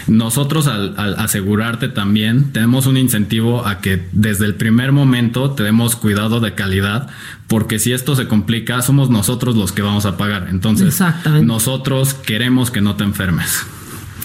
[0.08, 5.64] nosotros al, al, asegurarte también tenemos un incentivo a que desde el primer momento te
[5.64, 7.08] demos cuidado de calidad,
[7.48, 10.48] porque si esto se complica, somos nosotros los que vamos a pagar.
[10.50, 11.02] Entonces,
[11.42, 13.66] nosotros queremos que no te enfermes.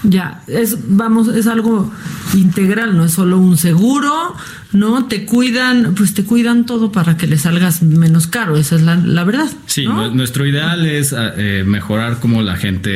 [0.05, 1.91] Ya, es, vamos, es algo
[2.35, 4.35] integral, no es solo un seguro,
[4.73, 5.07] ¿no?
[5.07, 8.97] Te cuidan, pues te cuidan todo para que le salgas menos caro, esa es la,
[8.97, 9.51] la verdad.
[9.65, 12.91] Sí, nuestro ideal es eh, mejorar cómo la gente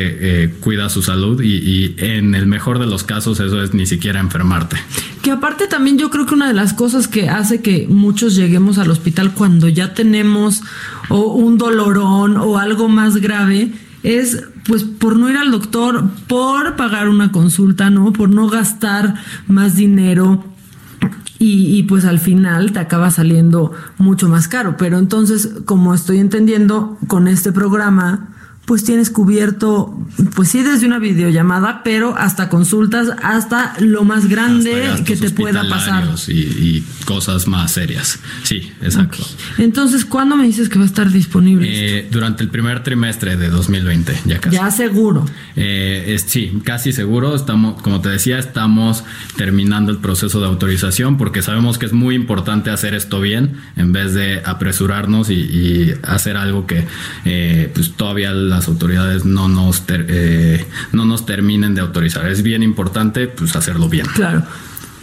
[0.44, 3.86] eh, cuida su salud y, y, en el mejor de los casos eso es ni
[3.86, 4.76] siquiera enfermarte.
[5.22, 8.76] Que aparte también yo creo que una de las cosas que hace que muchos lleguemos
[8.76, 10.62] al hospital cuando ya tenemos
[11.08, 16.76] o un dolorón o algo más grave, es pues por no ir al doctor, por
[16.76, 18.12] pagar una consulta, ¿no?
[18.12, 19.14] Por no gastar
[19.48, 20.44] más dinero.
[21.40, 24.76] Y, y, pues al final te acaba saliendo mucho más caro.
[24.76, 28.28] Pero entonces, como estoy entendiendo, con este programa
[28.68, 29.98] pues tienes cubierto,
[30.36, 35.66] pues sí, desde una videollamada, pero hasta consultas, hasta lo más grande que te pueda
[35.70, 36.06] pasar.
[36.26, 38.18] Y, y, cosas más serias.
[38.42, 39.24] Sí, exacto.
[39.56, 41.66] Entonces, ¿cuándo me dices que va a estar disponible?
[41.70, 44.56] Eh, durante el primer trimestre de 2020, ya casi.
[44.56, 45.24] Ya seguro.
[45.56, 47.34] Eh, es, sí, casi seguro.
[47.34, 49.02] Estamos, como te decía, estamos
[49.36, 53.92] terminando el proceso de autorización porque sabemos que es muy importante hacer esto bien en
[53.92, 56.84] vez de apresurarnos y, y hacer algo que
[57.24, 62.26] eh, pues todavía la las autoridades no nos, eh, no nos terminen de autorizar.
[62.26, 64.06] Es bien importante pues hacerlo bien.
[64.06, 64.44] Claro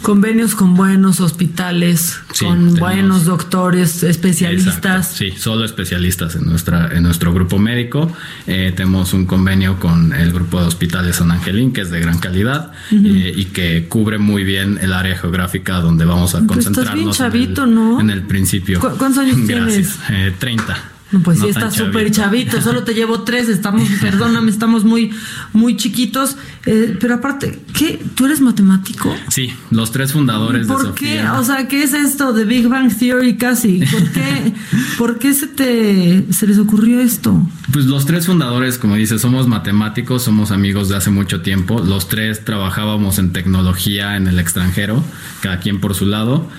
[0.06, 5.08] convenios con buenos hospitales, con buenos doctores, especialistas.
[5.08, 8.12] Sí, solo especialistas en nuestra en nuestro grupo médico.
[8.46, 12.20] Eh, tenemos un convenio con el grupo de hospitales San Angelín, que es de gran
[12.20, 16.78] calidad eh, y que cubre muy bien el área geográfica donde vamos a concentrarnos.
[16.78, 18.00] Estás bien chavito, en el, ¿no?
[18.00, 18.80] En el principio.
[18.80, 19.98] ¿Cuántos años Gracias.
[20.08, 20.28] tienes?
[20.28, 20.95] Eh, 30.
[21.24, 25.12] Pues sí, está súper chavito, solo te llevo tres, estamos, perdóname, estamos muy,
[25.54, 26.38] muy chiquitos.
[26.66, 28.02] Eh, pero aparte, ¿qué?
[28.16, 29.16] ¿Tú eres matemático?
[29.30, 31.24] Sí, los tres fundadores ¿Por de qué?
[31.28, 33.84] O sea, ¿qué es esto de Big Bang Theory casi?
[33.86, 34.54] ¿Por qué,
[34.98, 37.48] ¿por qué se te se les ocurrió esto?
[37.72, 41.80] Pues los tres fundadores, como dices, somos matemáticos, somos amigos de hace mucho tiempo.
[41.80, 45.04] Los tres trabajábamos en tecnología en el extranjero,
[45.42, 46.50] cada quien por su lado.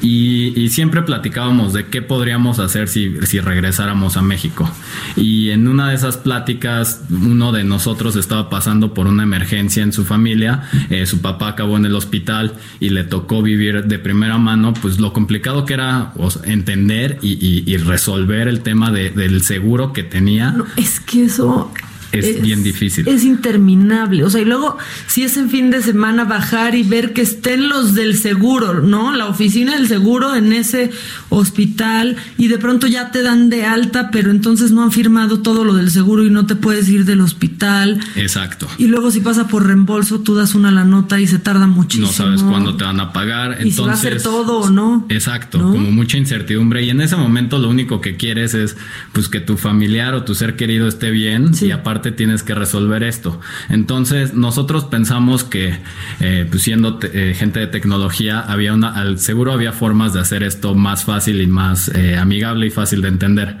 [0.00, 4.68] Y, siempre platicábamos de qué podríamos hacer si, si, regresáramos a México.
[5.16, 9.92] Y en una de esas pláticas, uno de nosotros estaba pasando por una emergencia en
[9.92, 14.36] su familia, eh, su papá acabó en el hospital y le tocó vivir de primera
[14.38, 16.12] mano, pues lo complicado que era
[16.44, 20.54] entender y, resolver el tema de, del seguro que tenía.
[20.76, 21.70] Es que eso
[22.18, 23.06] es, es, bien difícil.
[23.08, 24.24] Es interminable.
[24.24, 27.68] O sea, y luego, si es en fin de semana, bajar y ver que estén
[27.68, 29.14] los del seguro, ¿no?
[29.14, 30.90] La oficina del seguro en ese
[31.28, 35.64] hospital y de pronto ya te dan de alta, pero entonces no han firmado todo
[35.64, 38.00] lo del seguro y no te puedes ir del hospital.
[38.16, 38.68] Exacto.
[38.78, 42.06] Y luego, si pasa por reembolso, tú das una la nota y se tarda muchísimo.
[42.08, 43.58] No sabes cuándo te van a pagar.
[43.60, 45.06] Y entonces, si va a ser todo o no.
[45.08, 45.58] Exacto.
[45.58, 45.72] ¿no?
[45.72, 46.82] Como mucha incertidumbre.
[46.82, 48.76] Y en ese momento, lo único que quieres es,
[49.12, 51.66] pues, que tu familiar o tu ser querido esté bien sí.
[51.66, 53.40] y aparte tienes que resolver esto.
[53.68, 55.78] Entonces, nosotros pensamos que,
[56.20, 60.42] eh, pues siendo eh, gente de tecnología, había una, al seguro había formas de hacer
[60.42, 63.58] esto más fácil y más eh, amigable y fácil de entender.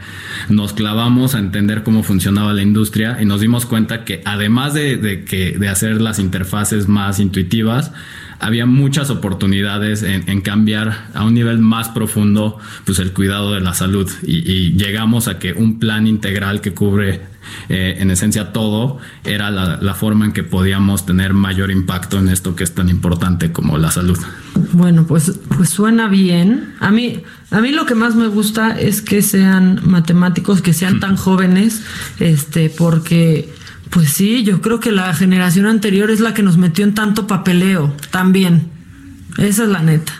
[0.48, 5.24] Nos clavamos a entender cómo funcionaba la industria y nos dimos cuenta que además de,
[5.28, 7.92] que, de hacer las interfaces más intuitivas,
[8.40, 13.72] había muchas oportunidades en, cambiar a un nivel más profundo pues el cuidado de la
[13.72, 17.20] salud y llegamos a que un plan integral que cubre
[17.68, 22.28] eh, en esencia todo era la, la, forma en que podíamos tener mayor impacto en
[22.28, 24.18] esto que es tan importante como la salud.
[24.72, 26.74] Bueno, pues, pues suena bien.
[26.80, 31.00] A mí, a mí lo que más me gusta es que sean matemáticos, que sean
[31.00, 31.82] tan jóvenes,
[32.18, 33.52] este, porque
[33.90, 37.28] pues sí, yo creo que la generación anterior es la que nos metió en tanto
[37.28, 38.68] papeleo también.
[39.38, 40.12] Esa es la neta.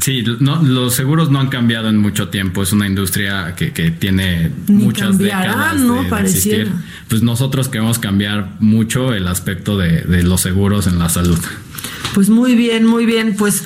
[0.00, 2.62] Sí, no, los seguros no han cambiado en mucho tiempo.
[2.62, 6.02] Es una industria que, que tiene Ni muchas décadas ¿no?
[6.02, 6.72] de, de, existir.
[7.08, 11.38] Pues nosotros queremos cambiar mucho el aspecto de, de los seguros en la salud.
[12.14, 13.36] Pues muy bien, muy bien.
[13.36, 13.64] Pues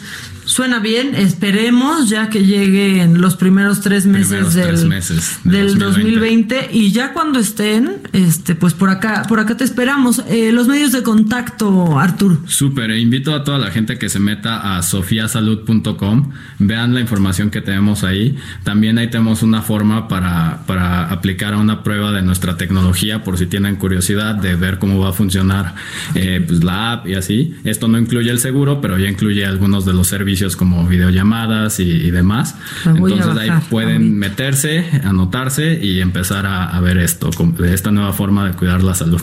[0.54, 5.38] Suena bien, esperemos ya que llegue en los primeros tres meses, primeros del, tres meses
[5.42, 6.54] del 2020.
[6.54, 6.68] 2020.
[6.70, 10.22] y ya cuando estén, este, pues por acá, por acá te esperamos.
[10.28, 12.38] Eh, los medios de contacto, Arturo.
[12.46, 16.30] Súper, invito a toda la gente que se meta a sofiasalud.com,
[16.60, 18.36] vean la información que tenemos ahí.
[18.62, 23.38] También ahí tenemos una forma para, para aplicar a una prueba de nuestra tecnología por
[23.38, 25.74] si tienen curiosidad de ver cómo va a funcionar
[26.14, 27.56] eh, pues la app y así.
[27.64, 31.84] Esto no incluye el seguro, pero ya incluye algunos de los servicios como videollamadas y,
[31.84, 32.54] y demás.
[32.84, 34.18] Entonces ahí pueden también.
[34.18, 37.30] meterse, anotarse y empezar a, a ver esto,
[37.64, 39.20] esta nueva forma de cuidar la salud.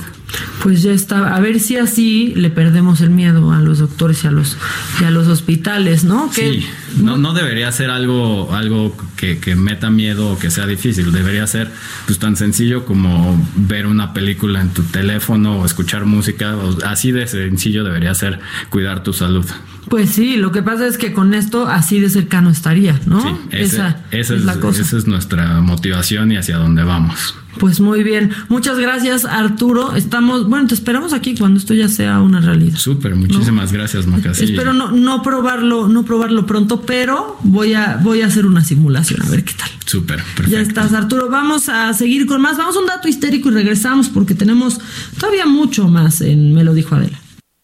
[0.63, 4.28] Pues ya está, a ver si así le perdemos el miedo a los doctores y
[4.28, 4.57] a los,
[5.01, 6.30] y a los hospitales, ¿no?
[6.32, 6.67] Que Sí,
[6.97, 11.11] no, no debería ser algo, algo que, que meta miedo o que sea difícil.
[11.11, 11.69] Debería ser
[12.05, 16.55] pues tan sencillo como ver una película en tu teléfono o escuchar música.
[16.86, 19.45] así de sencillo debería ser cuidar tu salud.
[19.91, 23.19] Pues sí, lo que pasa es que con esto así de cercano estaría, ¿no?
[23.51, 24.81] Ese- esa, esa es la cosa.
[24.81, 27.35] esa es nuestra motivación y hacia dónde vamos.
[27.59, 28.31] Pues muy bien.
[28.47, 29.93] Muchas gracias, Arturo.
[29.97, 32.77] Estamos, bueno, te esperamos aquí cuando esto ya sea una realidad.
[32.77, 34.33] Súper, muchísimas gracias, Maca.
[34.33, 34.45] Sí.
[34.45, 39.21] Espero no, no probarlo, no probarlo pronto, pero voy a, voy a hacer una simulación
[39.23, 39.69] a ver qué tal.
[39.85, 40.61] Súper, Ya perfecto.
[40.61, 41.29] estás, Arturo.
[41.29, 42.57] Vamos a seguir con más.
[42.57, 44.79] Vamos a un dato histérico y regresamos porque tenemos
[45.19, 47.19] todavía mucho más en Me lo dijo Adela.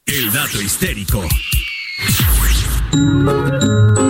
[0.05, 1.23] El dato histérico.
[1.97, 4.06] Thank you.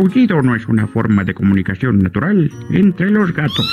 [0.00, 3.66] El maullido no es una forma de comunicación natural entre los gatos.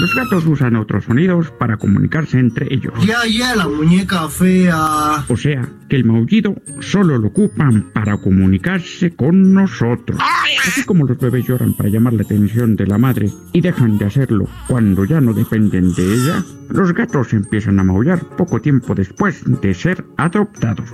[0.00, 2.94] Los gatos usan otros sonidos para comunicarse entre ellos.
[3.04, 5.24] Ya, ya, la muñeca fea.
[5.28, 10.20] O sea, que el maullido solo lo ocupan para comunicarse con nosotros.
[10.64, 14.04] Así como los bebés lloran para llamar la atención de la madre y dejan de
[14.04, 19.42] hacerlo cuando ya no dependen de ella, los gatos empiezan a maullar poco tiempo después
[19.60, 20.88] de ser adoptados.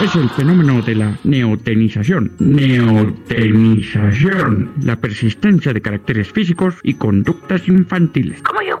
[0.00, 2.32] Es el fenómeno de la neotenización.
[2.38, 4.70] Neotenización.
[4.82, 8.42] La persistencia de caracteres físicos y conductas infantiles.
[8.42, 8.80] Como yo,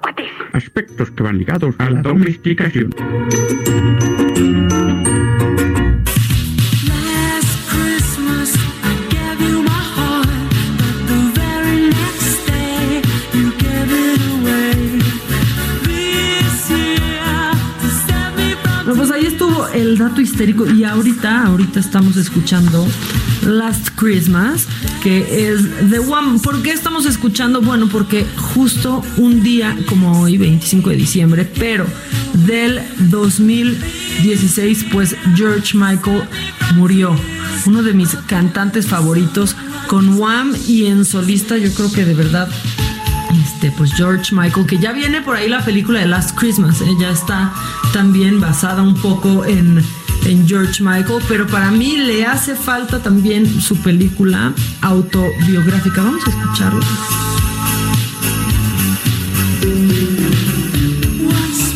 [0.52, 2.94] Aspectos que van ligados a la domesticación.
[19.92, 22.86] El dato histérico y ahorita, ahorita estamos escuchando
[23.42, 24.66] Last Christmas,
[25.02, 26.38] que es The One.
[26.38, 27.60] ¿Por qué estamos escuchando?
[27.60, 28.24] Bueno, porque
[28.54, 31.86] justo un día como hoy, 25 de diciembre, pero
[32.46, 32.80] del
[33.10, 36.22] 2016, pues George Michael
[36.74, 37.14] murió.
[37.66, 39.56] Uno de mis cantantes favoritos
[39.88, 42.48] con Wham y en solista, yo creo que de verdad
[43.42, 47.10] este, pues George Michael, que ya viene por ahí la película de Last Christmas, ya
[47.10, 47.52] está
[47.92, 49.82] también basada un poco en,
[50.24, 56.02] en George Michael, pero para mí le hace falta también su película autobiográfica.
[56.02, 56.80] Vamos a escucharlo.
[61.24, 61.72] Once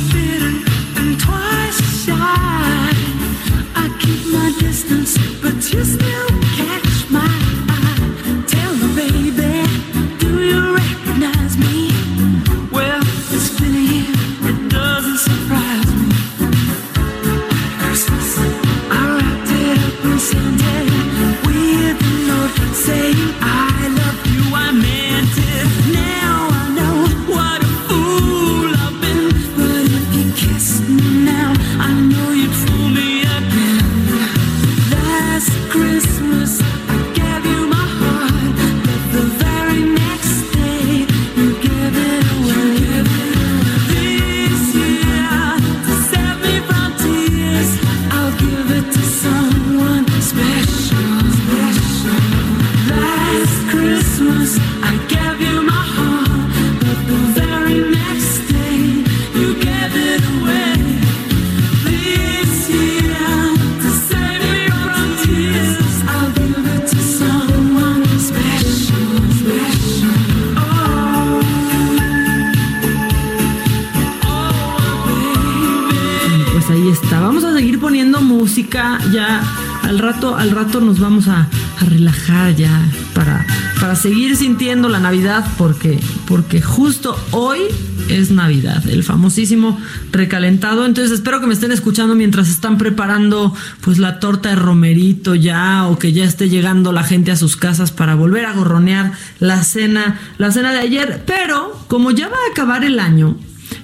[79.12, 79.42] ya.
[79.82, 81.48] Al rato, al rato nos vamos a,
[81.80, 82.82] a relajar ya
[83.14, 83.46] para,
[83.80, 87.60] para seguir sintiendo la Navidad porque, porque justo hoy
[88.08, 89.78] es Navidad, el famosísimo
[90.10, 90.84] recalentado.
[90.86, 95.86] Entonces espero que me estén escuchando mientras están preparando pues la torta de romerito ya
[95.86, 99.62] o que ya esté llegando la gente a sus casas para volver a gorronear la
[99.62, 101.22] cena, la cena de ayer.
[101.26, 103.36] Pero como ya va a acabar el año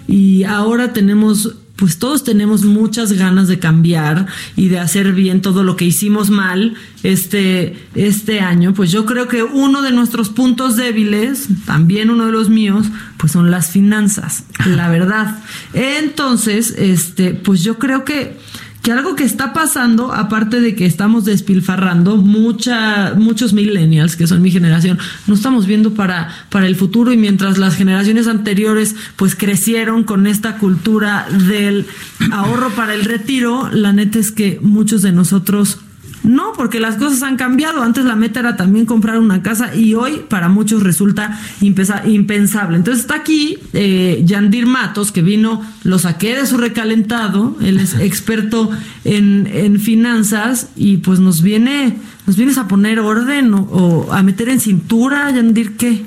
[0.09, 5.65] y ahora tenemos pues todos tenemos muchas ganas de cambiar y de hacer bien todo
[5.65, 10.77] lo que hicimos mal este, este año, pues yo creo que uno de nuestros puntos
[10.77, 12.87] débiles, también uno de los míos,
[13.17, 15.43] pues son las finanzas, la verdad.
[15.75, 18.39] Entonces, este, pues yo creo que
[18.83, 24.43] que algo que está pasando, aparte de que estamos despilfarrando, mucha, muchos millennials, que son
[24.43, 24.99] mi generación,
[25.29, 30.27] no estamos viendo para, para el futuro y mientras las generaciones anteriores pues crecieron con
[30.27, 31.87] esta cultura del
[32.33, 35.79] ahorro para el retiro, la neta es que muchos de nosotros
[36.25, 37.83] No, porque las cosas han cambiado.
[37.83, 42.77] Antes la meta era también comprar una casa y hoy para muchos resulta impensable.
[42.77, 47.95] Entonces está aquí eh, Yandir Matos, que vino, lo saqué de su recalentado, él es
[47.95, 48.71] experto
[49.05, 51.97] en, en finanzas y pues nos viene,
[52.27, 56.05] nos vienes a poner orden o, a meter en cintura, Yandir, ¿qué?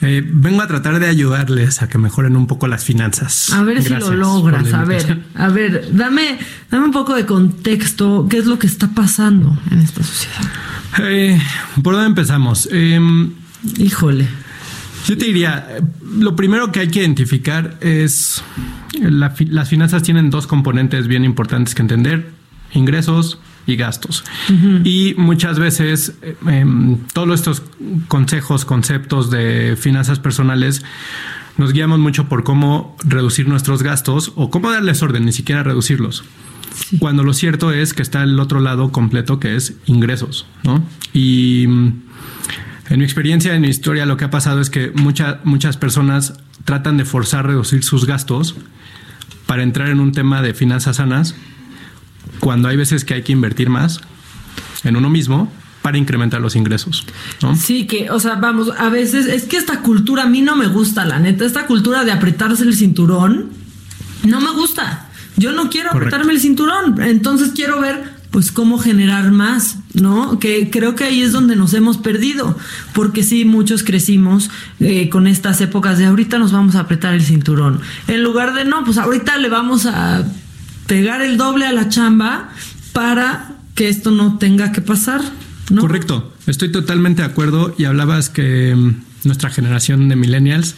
[0.00, 3.52] Eh, vengo a tratar de ayudarles a que mejoren un poco las finanzas.
[3.52, 4.72] A ver si lo logras.
[4.72, 6.38] A ver, a ver, dame,
[6.70, 8.26] dame un poco de contexto.
[8.30, 10.40] ¿Qué es lo que está pasando en esta sociedad?
[11.00, 11.40] Eh,
[11.82, 12.68] ¿Por dónde empezamos?
[12.70, 13.32] Em,
[13.78, 14.28] Híjole.
[15.06, 15.66] Yo te diría,
[16.16, 18.42] lo primero que hay que identificar es
[19.00, 22.30] las finanzas tienen dos componentes bien importantes que entender:
[22.72, 24.24] ingresos y gastos.
[24.82, 27.62] Y muchas veces eh, em, todos estos
[28.08, 30.82] consejos, conceptos de finanzas personales
[31.58, 36.24] nos guiamos mucho por cómo reducir nuestros gastos o cómo darles orden, ni siquiera reducirlos.
[36.98, 40.82] Cuando lo cierto es que está el otro lado completo que es ingresos, ¿no?
[41.12, 41.92] Y mm,
[42.88, 46.96] en mi experiencia, en mi historia, lo que ha pasado es que muchas personas tratan
[46.96, 48.54] de forzar reducir sus gastos
[49.44, 51.34] para entrar en un tema de finanzas sanas
[52.40, 54.00] cuando hay veces que hay que invertir más
[54.84, 55.50] en uno mismo
[55.82, 57.06] para incrementar los ingresos.
[57.56, 60.66] Sí, que, o sea, vamos, a veces es que esta cultura a mí no me
[60.66, 63.50] gusta, la neta, esta cultura de apretarse el cinturón,
[64.24, 65.08] no me gusta.
[65.36, 70.38] Yo no quiero apretarme el cinturón, entonces quiero ver pues cómo generar más, ¿no?
[70.38, 72.58] Que creo que ahí es donde nos hemos perdido,
[72.92, 74.50] porque sí, muchos crecimos
[74.80, 78.64] eh, con estas épocas de ahorita nos vamos a apretar el cinturón, en lugar de
[78.64, 80.24] no, pues ahorita le vamos a
[80.88, 82.48] pegar el doble a la chamba
[82.92, 85.20] para que esto no tenga que pasar.
[85.70, 85.82] ¿no?
[85.82, 88.94] Correcto, estoy totalmente de acuerdo y hablabas que mm,
[89.24, 90.74] nuestra generación de millennials.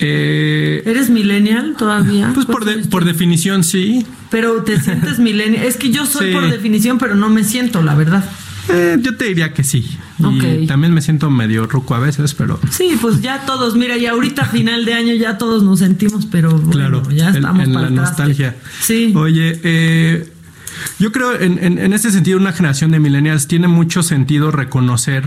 [0.00, 2.32] Eh, ¿Eres millennial todavía?
[2.34, 4.04] Pues por, por definición sí.
[4.30, 5.64] Pero te sientes millennial.
[5.64, 8.24] Es que yo soy por definición, pero no me siento, la verdad.
[8.68, 9.98] Eh, yo te diría que sí.
[10.18, 12.60] Y también me siento medio ruco a veces, pero.
[12.70, 16.60] Sí, pues ya todos, mira, y ahorita final de año ya todos nos sentimos, pero
[16.70, 18.56] claro, ya estamos en, la nostalgia.
[18.80, 19.12] Sí.
[19.16, 20.32] Oye, eh,
[20.98, 25.24] yo creo en, en, en este sentido, una generación de millennials tiene mucho sentido reconocer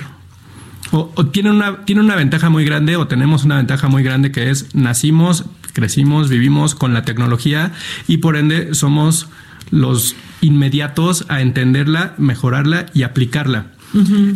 [0.91, 4.49] o, tiene, una, tiene una ventaja muy grande o tenemos una ventaja muy grande que
[4.49, 7.73] es nacimos, crecimos, vivimos con la tecnología
[8.07, 9.27] y por ende somos
[9.69, 13.67] los inmediatos a entenderla, mejorarla y aplicarla.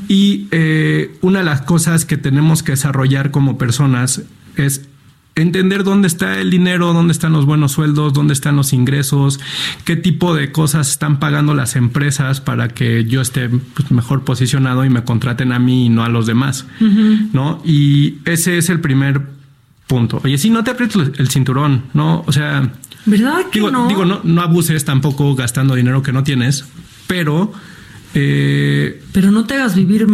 [0.07, 4.23] Y eh, una de las cosas que tenemos que desarrollar como personas
[4.55, 4.81] es
[5.35, 9.39] entender dónde está el dinero, dónde están los buenos sueldos, dónde están los ingresos,
[9.85, 14.83] qué tipo de cosas están pagando las empresas para que yo esté pues, mejor posicionado
[14.83, 16.65] y me contraten a mí y no a los demás,
[17.33, 17.61] ¿no?
[17.63, 19.21] Y ese es el primer
[19.87, 20.21] punto.
[20.23, 22.23] Oye, si no te aprietes el cinturón, ¿no?
[22.27, 22.71] O sea,
[23.05, 23.87] ¿verdad que digo, no?
[23.87, 26.65] Digo, no, no abuses tampoco gastando dinero que no tienes,
[27.07, 27.53] pero
[28.13, 30.07] eh, Pero no te hagas vivir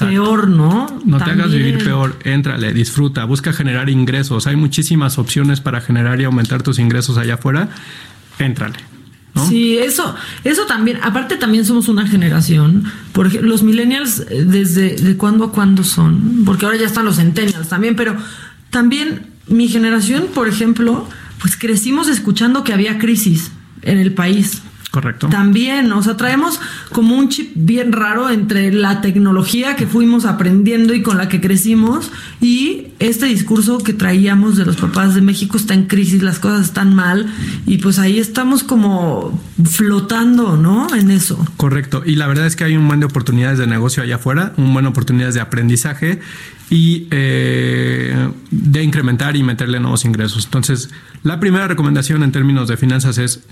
[0.00, 0.86] peor, ¿no?
[1.04, 4.46] No te hagas vivir peor, éntrale, disfruta, busca generar ingresos.
[4.46, 7.70] Hay muchísimas opciones para generar y aumentar tus ingresos allá afuera.
[8.38, 8.76] Éntrale.
[9.48, 15.16] Sí, eso, eso también, aparte también somos una generación, porque los millennials eh, desde de
[15.16, 18.16] cuándo a cuándo son, porque ahora ya están los centennials también, pero
[18.70, 21.08] también mi generación, por ejemplo,
[21.40, 23.52] pues crecimos escuchando que había crisis
[23.82, 24.62] en el país.
[24.90, 25.28] Correcto.
[25.28, 26.60] También, o sea, traemos
[26.90, 31.40] como un chip bien raro entre la tecnología que fuimos aprendiendo y con la que
[31.40, 32.10] crecimos
[32.40, 36.66] y este discurso que traíamos de los papás de México está en crisis, las cosas
[36.66, 37.32] están mal
[37.66, 40.92] y pues ahí estamos como flotando, ¿no?
[40.94, 41.38] En eso.
[41.56, 42.02] Correcto.
[42.04, 44.72] Y la verdad es que hay un buen de oportunidades de negocio allá afuera, un
[44.72, 46.18] buen de oportunidades de aprendizaje
[46.68, 50.46] y eh, de incrementar y meterle nuevos ingresos.
[50.46, 50.90] Entonces,
[51.22, 53.44] la primera recomendación en términos de finanzas es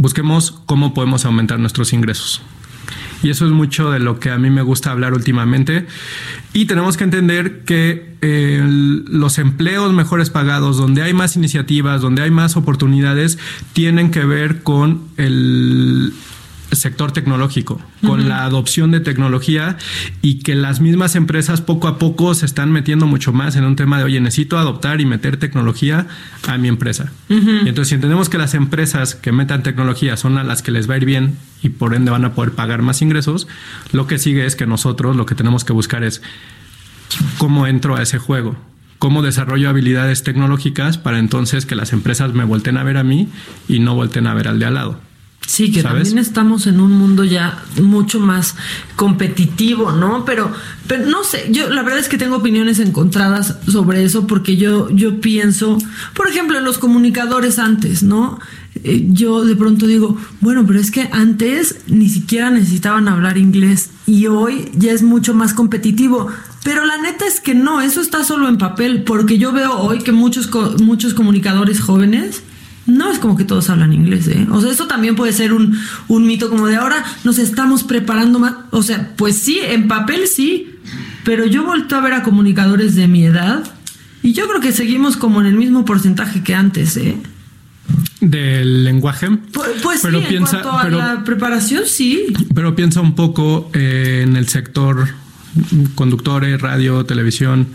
[0.00, 2.42] busquemos cómo podemos aumentar nuestros ingresos.
[3.22, 5.86] Y eso es mucho de lo que a mí me gusta hablar últimamente.
[6.52, 12.22] Y tenemos que entender que eh, los empleos mejores pagados, donde hay más iniciativas, donde
[12.22, 13.38] hay más oportunidades,
[13.74, 16.14] tienen que ver con el,
[16.72, 19.76] sector tecnológico, con la adopción de tecnología
[20.22, 23.76] y que las mismas empresas poco a poco se están metiendo mucho más en un
[23.76, 26.06] tema de, oye, necesito adoptar y meter tecnología
[26.46, 27.12] a mi empresa.
[27.28, 30.88] Y entonces, si entendemos que las empresas que metan tecnología son a las que les
[30.88, 33.48] va a ir bien y por ende van a poder pagar más ingresos,
[33.92, 36.22] lo que sigue es que nosotros lo que tenemos que buscar es
[37.38, 38.56] cómo entro a ese juego,
[38.98, 43.28] cómo desarrollo habilidades tecnológicas para entonces que las empresas me vuelten a ver a mí
[43.68, 45.09] y no vuelten a ver al de al lado.
[45.50, 48.54] Sí, que también estamos en un mundo ya mucho más
[48.94, 50.24] competitivo, ¿no?
[50.24, 50.52] Pero,
[50.86, 54.90] pero no sé, yo la verdad es que tengo opiniones encontradas sobre eso porque yo,
[54.90, 55.76] yo pienso,
[56.14, 58.38] por ejemplo, en los comunicadores antes, ¿no?
[58.84, 63.90] eh, yo de pronto digo, bueno, pero es que antes ni siquiera necesitaban hablar inglés
[64.06, 66.28] y hoy ya es mucho más competitivo.
[66.62, 69.98] Pero la neta es que no, eso está solo en papel, porque yo veo hoy
[69.98, 70.48] que muchos,
[70.80, 72.44] muchos comunicadores jóvenes
[72.90, 74.46] no es como que todos hablan inglés, ¿eh?
[74.50, 78.38] O sea, eso también puede ser un, un mito como de ahora nos estamos preparando
[78.38, 78.54] más.
[78.70, 80.70] O sea, pues sí, en papel sí,
[81.24, 83.62] pero yo vuelto a ver a comunicadores de mi edad
[84.22, 87.16] y yo creo que seguimos como en el mismo porcentaje que antes, ¿eh?
[88.20, 89.30] Del lenguaje.
[89.52, 92.26] Pues, pues pero sí, piensa, en cuanto a la preparación, sí.
[92.54, 95.08] Pero piensa un poco eh, en el sector
[95.94, 97.68] conductores, radio, televisión.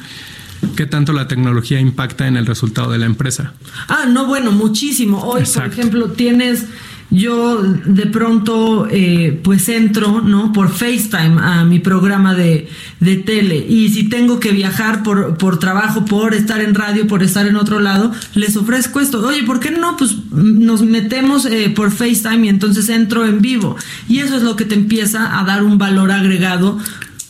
[0.76, 3.54] ¿Qué tanto la tecnología impacta en el resultado de la empresa?
[3.88, 5.24] Ah, no, bueno, muchísimo.
[5.24, 6.66] Hoy, por ejemplo, tienes
[7.12, 12.68] yo de pronto eh, pues entro no por FaceTime a mi programa de,
[13.00, 13.58] de, tele.
[13.58, 17.56] Y si tengo que viajar por, por trabajo por estar en radio por estar en
[17.56, 19.26] otro lado les ofrezco esto.
[19.26, 23.76] Oye por qué no pues nos metemos eh, por FaceTime y entonces entro en vivo.
[24.10, 26.80] Y eso es lo que te empieza a dar un valor agregado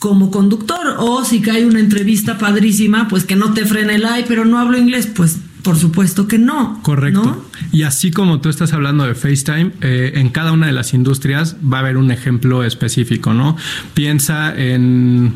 [0.05, 4.23] como conductor o si cae una entrevista padrísima, pues que no te frene el ay,
[4.27, 6.79] pero no hablo inglés, pues por supuesto que no.
[6.83, 7.43] Correcto.
[7.71, 11.55] Y así como tú estás hablando de FaceTime, eh, en cada una de las industrias
[11.55, 13.57] va a haber un ejemplo específico, ¿no?
[13.95, 15.33] Piensa en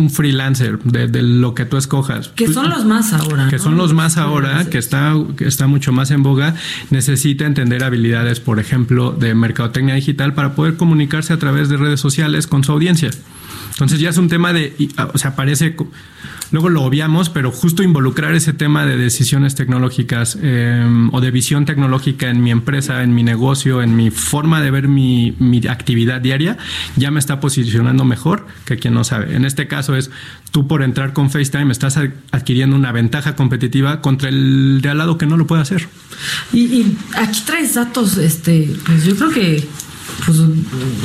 [0.00, 2.28] un freelancer de, lo que tú escojas.
[2.28, 3.48] Que son los más ahora.
[3.48, 6.54] Que son los más ahora, que está, que está mucho más en boga.
[6.90, 12.00] Necesita entender habilidades, por ejemplo, de mercadotecnia digital para poder comunicarse a través de redes
[12.00, 13.10] sociales con su audiencia.
[13.70, 14.74] Entonces ya es un tema de,
[15.12, 15.76] o sea, parece
[16.50, 21.64] luego lo obviamos, pero justo involucrar ese tema de decisiones tecnológicas em, o de visión
[21.64, 25.36] tecnológica en mi empresa, en mi negocio, en mi forma de ver mi,
[25.68, 26.56] actividad diaria,
[26.96, 29.34] ya me está posicionando mejor que quien no sabe.
[29.36, 30.10] En este caso es
[30.50, 31.98] tú por entrar con FaceTime estás
[32.30, 35.88] adquiriendo una ventaja competitiva contra el de al lado que no lo puede hacer.
[36.52, 39.68] Y, y aquí traes datos, este, pues yo creo que
[40.24, 40.38] pues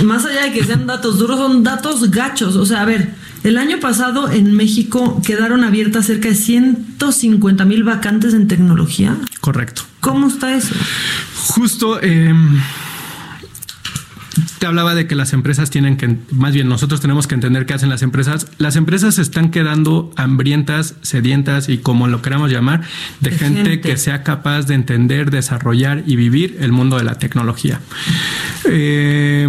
[0.04, 2.56] más allá de que sean datos duros, son datos gachos.
[2.56, 3.14] O sea, a ver,
[3.46, 9.16] el año pasado en México quedaron abiertas cerca de 150 mil vacantes en tecnología.
[9.40, 9.84] Correcto.
[10.00, 10.74] ¿Cómo está eso?
[11.50, 12.34] Justo eh,
[14.58, 17.76] te hablaba de que las empresas tienen que, más bien nosotros tenemos que entender qué
[17.76, 18.48] hacen las empresas.
[18.58, 22.82] Las empresas se están quedando hambrientas, sedientas y como lo queramos llamar,
[23.20, 27.80] de, gente, que sea capaz de entender, desarrollar y vivir el mundo de la tecnología.
[28.66, 29.48] Eh,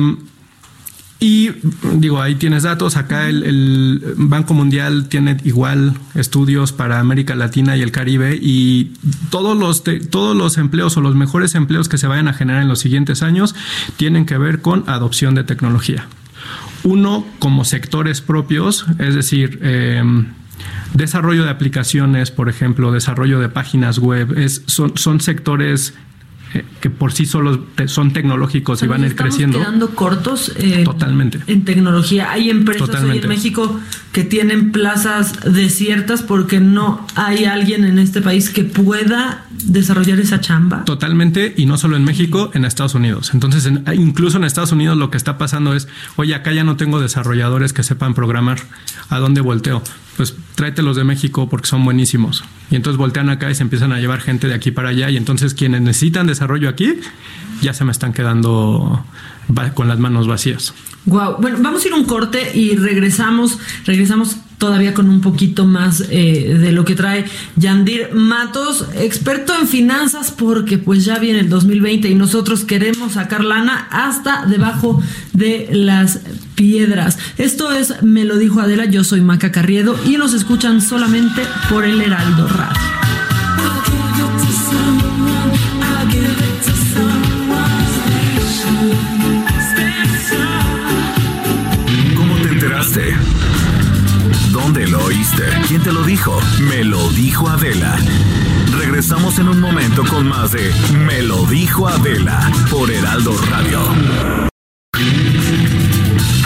[1.18, 1.51] y
[1.94, 2.97] digo, ahí tienes datos.
[2.97, 8.93] Acá el, Banco Mundial tiene igual estudios para América Latina y el Caribe y
[9.30, 12.68] todos los, todos los empleos o los mejores empleos que se vayan a generar en
[12.68, 13.55] los siguientes años
[13.97, 16.06] tienen que ver con adopción de tecnología.
[16.84, 20.26] Uno, como sectores propios, es decir, em,
[20.94, 24.36] desarrollo de aplicaciones, por ejemplo, desarrollo de páginas web,
[24.66, 25.94] son, sectores
[26.81, 29.59] que por sí solos son tecnológicos y van a ir creciendo.
[29.59, 32.31] quedando cortos eh, totalmente en tecnología.
[32.31, 33.78] Hay empresas en México
[34.12, 40.40] que tienen plazas desiertas porque no hay alguien en este país que pueda desarrollar esa
[40.40, 40.85] chamba.
[40.85, 43.32] Totalmente y no solo en México, en Estados Unidos.
[43.35, 47.01] Entonces, incluso en Estados Unidos lo que está pasando es, oye, acá ya no tengo
[47.01, 48.60] desarrolladores que sepan programar.
[49.09, 49.82] ¿A dónde volteo?
[50.16, 52.44] Pues tráetelos de México porque son buenísimos.
[52.70, 55.10] Y entonces voltean acá y se empiezan a llevar gente de aquí para allá.
[55.10, 56.94] Y entonces quienes necesitan desarrollo aquí
[57.62, 59.05] ya se me están quedando
[59.74, 60.74] con las manos vacías.
[61.05, 61.36] Wow.
[61.38, 66.57] Bueno, vamos a ir un corte y regresamos, regresamos todavía con un poquito más eh,
[66.59, 67.24] de lo que trae
[67.57, 73.45] Yandir Matos, experto en finanzas, porque pues ya viene el 2020 y nosotros queremos sacar
[73.45, 75.03] lana hasta debajo
[75.33, 76.20] de las
[76.55, 77.19] piedras.
[77.39, 81.85] Esto es Me lo dijo Adela, yo soy Maca Carriedo y nos escuchan solamente por
[81.85, 83.26] el Heraldo Radio.
[95.92, 96.40] Lo dijo?
[96.68, 97.96] Me lo dijo Adela.
[98.76, 100.72] Regresamos en un momento con más de
[101.06, 103.80] Me lo dijo Adela por Heraldo Radio.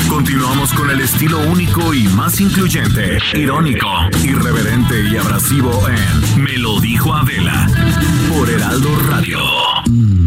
[0.08, 3.88] Continuamos con el estilo único y más incluyente, irónico,
[4.22, 7.66] irreverente y abrasivo en Me lo dijo Adela
[8.28, 10.19] por Heraldo Radio.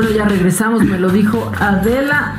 [0.00, 2.34] Bueno, ya regresamos, me lo dijo Adela.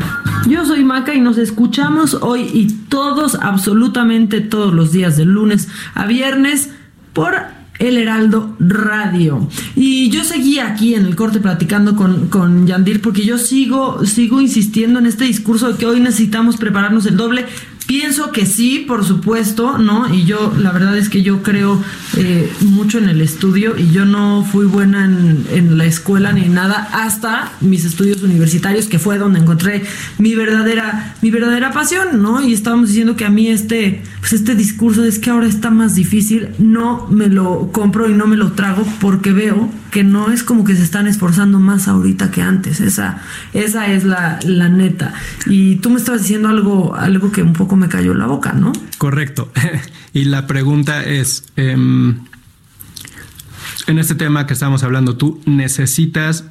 [0.48, 5.68] Yo soy Maca y nos escuchamos hoy y todos, absolutamente todos los días, de lunes
[5.94, 6.72] a viernes,
[7.14, 7.36] por
[7.78, 9.48] el Heraldo Radio.
[9.76, 14.42] Y yo seguí aquí en el corte platicando con, con Yandir porque yo sigo, sigo
[14.42, 17.46] insistiendo en este discurso de que hoy necesitamos prepararnos el doble
[17.92, 20.14] Pienso que sí, por supuesto, ¿no?
[20.14, 21.84] Y yo, la verdad es que yo creo
[22.16, 26.48] eh, mucho en el estudio y yo no fui buena en, en, la escuela ni
[26.48, 29.84] nada hasta mis estudios universitarios, que fue donde encontré
[30.18, 32.42] mi verdadera, mi verdadera pasión, ¿no?
[32.42, 35.94] Y estábamos diciendo que a mí este, pues este discurso es que ahora está más
[35.94, 40.44] difícil, no me lo compro y no me lo trago porque veo que no es
[40.44, 42.80] como que se están esforzando más ahorita que antes.
[42.80, 43.22] Esa,
[43.54, 45.14] esa es la, la neta.
[45.46, 48.72] Y tú me estabas diciendo algo, algo que un poco me cayó la boca, ¿no?
[48.98, 49.52] Correcto.
[50.14, 52.22] y la pregunta es, eh, en
[54.00, 56.46] este tema que estamos hablando, ¿tú necesitas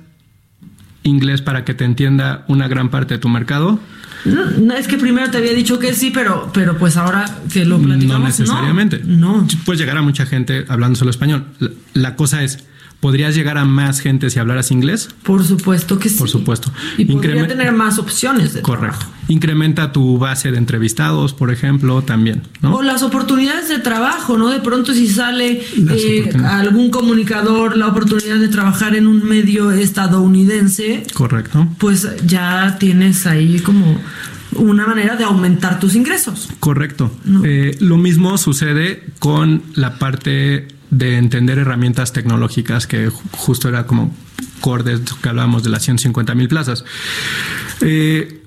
[1.03, 3.81] inglés para que te entienda una gran parte de tu mercado?
[4.27, 7.79] No, es que primero te había dicho que sí, pero, pero pues ahora que lo
[7.79, 8.19] platicamos.
[8.19, 9.01] No necesariamente.
[9.03, 9.49] No.
[9.65, 11.47] Puedes llegar a mucha gente hablando solo español.
[11.59, 12.67] La, la cosa es,
[13.01, 15.09] ¿Podrías llegar a más gente si hablaras inglés?
[15.23, 16.19] Por supuesto que sí.
[16.19, 16.71] Por supuesto.
[16.99, 18.99] Y podría tener más opciones de Correcto.
[18.99, 19.13] trabajo.
[19.29, 22.43] Incrementa tu base de entrevistados, por ejemplo, también.
[22.61, 22.75] ¿no?
[22.75, 24.51] O las oportunidades de trabajo, ¿no?
[24.51, 31.05] De pronto si sale eh, algún comunicador la oportunidad de trabajar en un medio estadounidense.
[31.15, 31.67] Correcto.
[31.79, 33.99] Pues ya tienes ahí como
[34.53, 36.49] una manera de aumentar tus ingresos.
[36.61, 37.11] Correcto.
[37.25, 37.43] No.
[37.45, 44.15] Eh, lo mismo sucede con la parte de entender herramientas tecnológicas, que justo era como
[44.61, 46.85] core de que hablábamos de las 150 mil plazas.
[47.81, 48.43] Eh,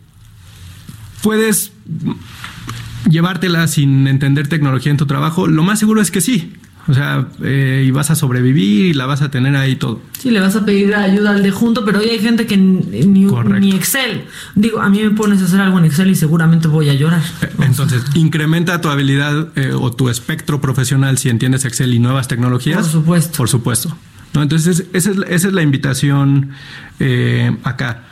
[1.21, 1.71] puedes
[3.09, 5.47] llevártela sin entender tecnología en tu trabajo.
[5.47, 6.53] Lo más seguro es que sí.
[6.87, 10.01] O sea, eh, y vas a sobrevivir y la vas a tener ahí todo.
[10.19, 13.05] Sí, le vas a pedir ayuda al de junto, pero hoy hay gente que ni,
[13.05, 14.25] ni, Excel.
[14.55, 17.21] Digo, a mí me pones a hacer algo en Excel y seguramente voy a llorar.
[17.61, 22.81] Entonces, incrementa tu habilidad eh, o tu espectro profesional si entiendes Excel y nuevas tecnologías.
[22.81, 23.37] Por supuesto.
[23.37, 23.97] Por supuesto.
[24.33, 24.41] ¿No?
[24.41, 26.49] Entonces, esa es, esa es la invitación
[26.99, 28.03] eh, acá.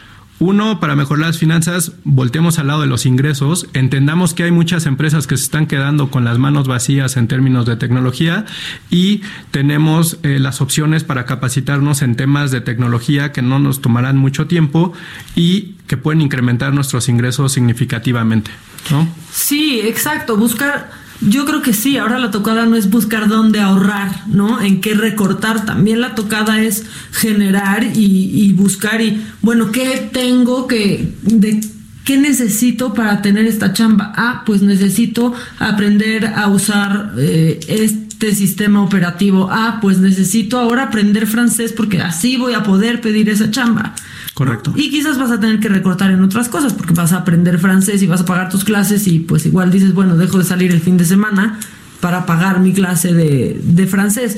[0.41, 4.87] Uno, para mejorar las finanzas, volteemos al lado de los ingresos, entendamos que hay muchas
[4.87, 8.47] empresas que se están quedando con las manos vacías en términos de tecnología
[8.89, 14.17] y tenemos eh, las opciones para capacitarnos en temas de tecnología que no nos tomarán
[14.17, 14.93] mucho tiempo
[15.35, 18.49] y que pueden incrementar nuestros ingresos significativamente.
[18.89, 19.07] ¿no?
[19.31, 20.89] Sí, exacto, buscar
[21.21, 24.61] yo creo que sí, ahora la tocada no es buscar dónde ahorrar, ¿no?
[24.61, 30.67] En qué recortar, también la tocada es generar y, y buscar y, bueno, ¿qué tengo
[30.67, 31.61] que, de
[32.03, 34.11] ¿Qué necesito para tener esta chamba?
[34.15, 39.49] Ah, pues necesito aprender a usar eh, este sistema operativo.
[39.51, 43.93] Ah, pues necesito ahora aprender francés porque así voy a poder pedir esa chamba.
[44.33, 44.73] Correcto.
[44.75, 48.01] Y quizás vas a tener que recortar en otras cosas porque vas a aprender francés
[48.01, 50.81] y vas a pagar tus clases y pues igual dices, bueno, dejo de salir el
[50.81, 51.59] fin de semana
[51.99, 54.37] para pagar mi clase de, de francés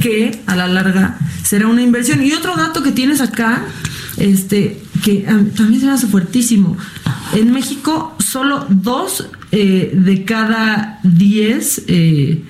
[0.00, 2.22] que a la larga será una inversión.
[2.22, 3.64] Y otro dato que tienes acá,
[4.16, 5.20] este, que
[5.56, 6.76] también se me hace fuertísimo.
[7.34, 12.42] En México, solo dos eh, de cada diez eh,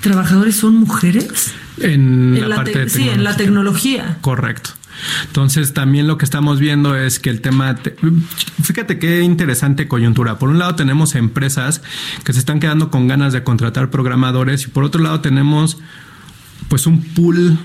[0.00, 1.52] trabajadores son mujeres.
[1.78, 4.18] En, en la, la, parte de Sí, en la tecnología.
[4.20, 4.70] Correcto.
[5.26, 7.96] Entonces, también lo que estamos viendo es que el tema, te,
[8.62, 10.38] fíjate qué interesante coyuntura.
[10.38, 11.82] Por un lado tenemos empresas
[12.24, 15.78] que se están quedando con ganas de contratar programadores y por otro lado tenemos
[16.68, 17.58] pues un pool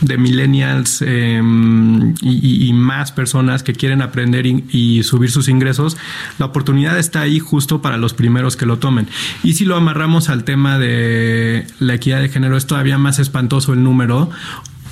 [0.00, 5.96] de millennials y, y, más personas que quieren aprender y, y, subir sus ingresos,
[6.38, 9.08] la oportunidad está ahí justo para los primeros que lo tomen.
[9.42, 13.72] Y si lo amarramos al tema de la equidad de género, es todavía más espantoso
[13.72, 14.30] el número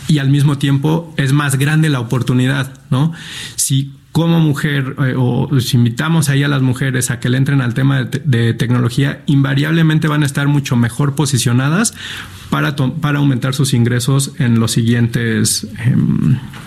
[0.08, 3.12] y al mismo tiempo es más grande la oportunidad, ¿no?
[3.56, 7.60] Si como mujer eh, o si invitamos ahí a las mujeres a que le entren
[7.60, 11.94] al tema de, te de tecnología, invariablemente van a estar mucho mejor posicionadas
[12.48, 15.96] para, para aumentar sus ingresos en los siguientes eh,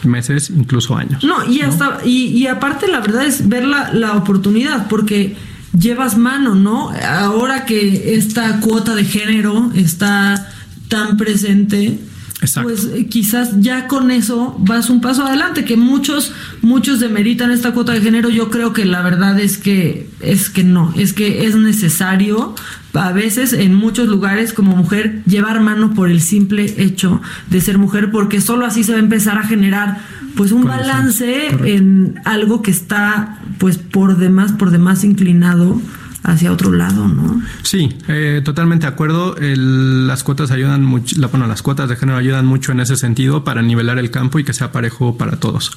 [0.04, 1.24] meses, incluso años.
[1.24, 2.06] No, y hasta, ¿no?
[2.06, 5.38] Y, y, aparte la verdad es ver la, la oportunidad, porque
[5.72, 6.92] llevas mano, ¿no?
[7.02, 10.52] Ahora que esta cuota de género está
[10.90, 11.98] tan presente,
[12.48, 12.70] Exacto.
[12.70, 17.74] pues eh, quizás ya con eso vas un paso adelante, que muchos, muchos demeritan esta
[17.74, 21.46] cuota de género, yo creo que la verdad es que, es que no, es que
[21.46, 22.56] es necesario
[22.94, 27.78] a veces en muchos lugares como mujer llevar mano por el simple hecho de ser
[27.78, 30.00] mujer, porque solo así se va a empezar a generar
[30.36, 30.88] pues un Correcto.
[30.88, 31.66] balance Correcto.
[31.66, 35.80] en algo que está pues por demás, por demás inclinado
[36.28, 37.42] hacia otro lado, ¿no?
[37.64, 39.38] Sí, eh, totalmente de acuerdo.
[39.38, 42.98] El, las cuotas ayudan mucho, la, bueno, las cuotas de género ayudan mucho en ese
[42.98, 45.72] sentido para nivelar el campo y que sea parejo para todos.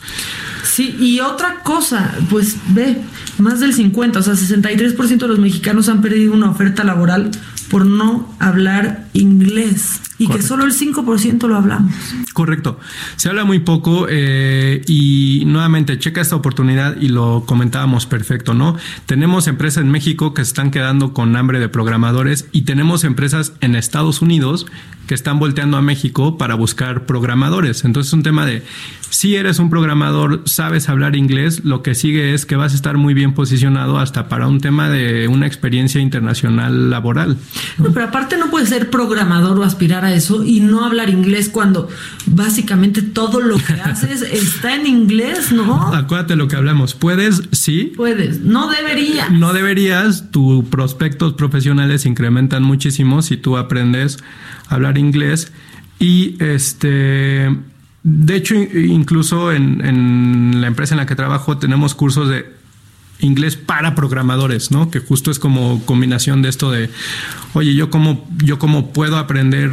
[0.64, 3.00] Sí, y otra cosa, pues ve,
[3.38, 7.30] más del 50, o sea, 63% de los mexicanos han perdido una oferta laboral
[7.70, 11.94] por no hablar inglés y que solo el 5% lo hablamos.
[12.34, 12.78] Correcto.
[13.16, 18.76] Se habla muy poco eh, y nuevamente checa esta oportunidad y lo comentábamos perfecto, ¿no?
[19.06, 23.54] Tenemos empresas en México que se están quedando con hambre de programadores y tenemos empresas
[23.60, 24.66] en Estados Unidos
[25.10, 27.84] que están volteando a México para buscar programadores.
[27.84, 28.62] Entonces es un tema de
[29.08, 32.96] si eres un programador, sabes hablar inglés, lo que sigue es que vas a estar
[32.96, 37.36] muy bien posicionado hasta para un tema de una experiencia internacional laboral.
[37.92, 41.88] pero aparte no puedes ser programador o aspirar a eso y no hablar inglés cuando
[42.26, 45.92] básicamente todo lo que haces está en inglés, ¿no?
[45.92, 46.94] Acuérdate lo que hablamos.
[46.94, 47.92] Puedes, sí.
[47.96, 49.32] Puedes, no deberías.
[49.32, 54.18] No deberías, tus prospectos profesionales incrementan muchísimo si tú aprendes
[54.70, 54.99] hablar inglés
[55.98, 57.48] y este
[58.02, 62.58] de hecho incluso en, la empresa en la que trabajo tenemos cursos de
[63.20, 64.90] inglés para programadores, ¿no?
[64.90, 66.88] Que justo es como combinación de esto de,
[67.52, 69.70] oye, yo como yo cómo puedo aprender,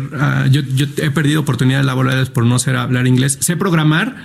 [0.51, 4.17] yo, yo he perdido oportunidades laborales por no saber hablar inglés, sé programar,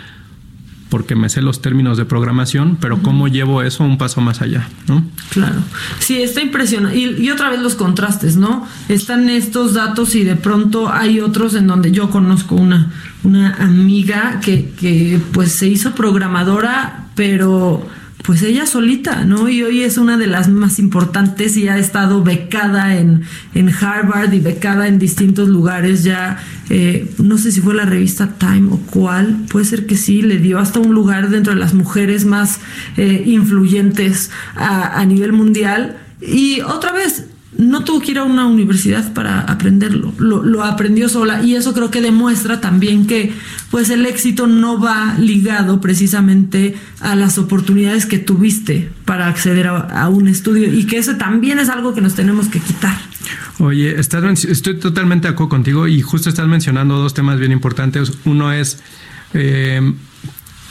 [0.92, 4.68] porque me sé los términos de programación, pero cómo llevo eso un paso más allá,
[4.88, 5.02] ¿no?
[5.30, 5.56] Claro.
[6.00, 6.98] Sí, está impresionante.
[6.98, 8.68] Y, otra vez los contrastes, ¿no?
[8.90, 12.92] Están estos datos y de pronto hay otros en donde yo conozco una,
[13.24, 17.88] una amiga que, que pues se hizo programadora, pero
[18.22, 19.48] pues ella solita, ¿no?
[19.48, 23.22] Y hoy es una de las más importantes y ha estado becada en,
[23.54, 26.38] en Harvard y becada en distintos lugares ya,
[26.70, 30.38] eh, no sé si fue la revista Time o cuál, puede ser que sí, le
[30.38, 32.60] dio hasta un lugar dentro de las mujeres más
[32.96, 35.98] eh, influyentes a, a nivel mundial.
[36.20, 37.26] Y otra vez,
[37.58, 41.90] no tuvo que ir a una universidad para aprenderlo, lo, aprendió sola y eso creo
[41.90, 43.32] que demuestra también que
[43.70, 50.08] pues el éxito no va ligado precisamente a las oportunidades que tuviste para acceder a,
[50.08, 52.96] un estudio y que eso también es algo que nos tenemos que quitar.
[53.58, 58.12] Oye, estás, estoy totalmente de acuerdo contigo y justo estás mencionando dos temas bien importantes.
[58.24, 58.78] Uno es
[59.34, 59.92] eh,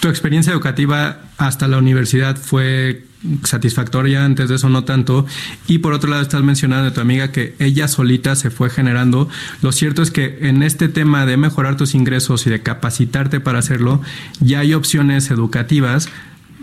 [0.01, 3.05] tu experiencia educativa hasta la universidad fue
[3.43, 5.27] satisfactoria, antes de eso no tanto.
[5.67, 9.29] Y por otro lado, estás mencionando a tu amiga que ella solita se fue generando.
[9.61, 13.59] Lo cierto es que en este tema de mejorar tus ingresos y de capacitarte para
[13.59, 14.01] hacerlo,
[14.39, 16.09] ya hay opciones educativas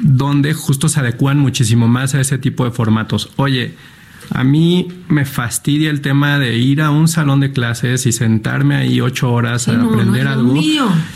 [0.01, 3.31] donde justo se adecuan muchísimo más a ese tipo de formatos.
[3.37, 3.75] Oye,
[4.31, 8.77] a mí me fastidia el tema de ir a un salón de clases y sentarme
[8.77, 10.55] ahí ocho horas a aprender algo.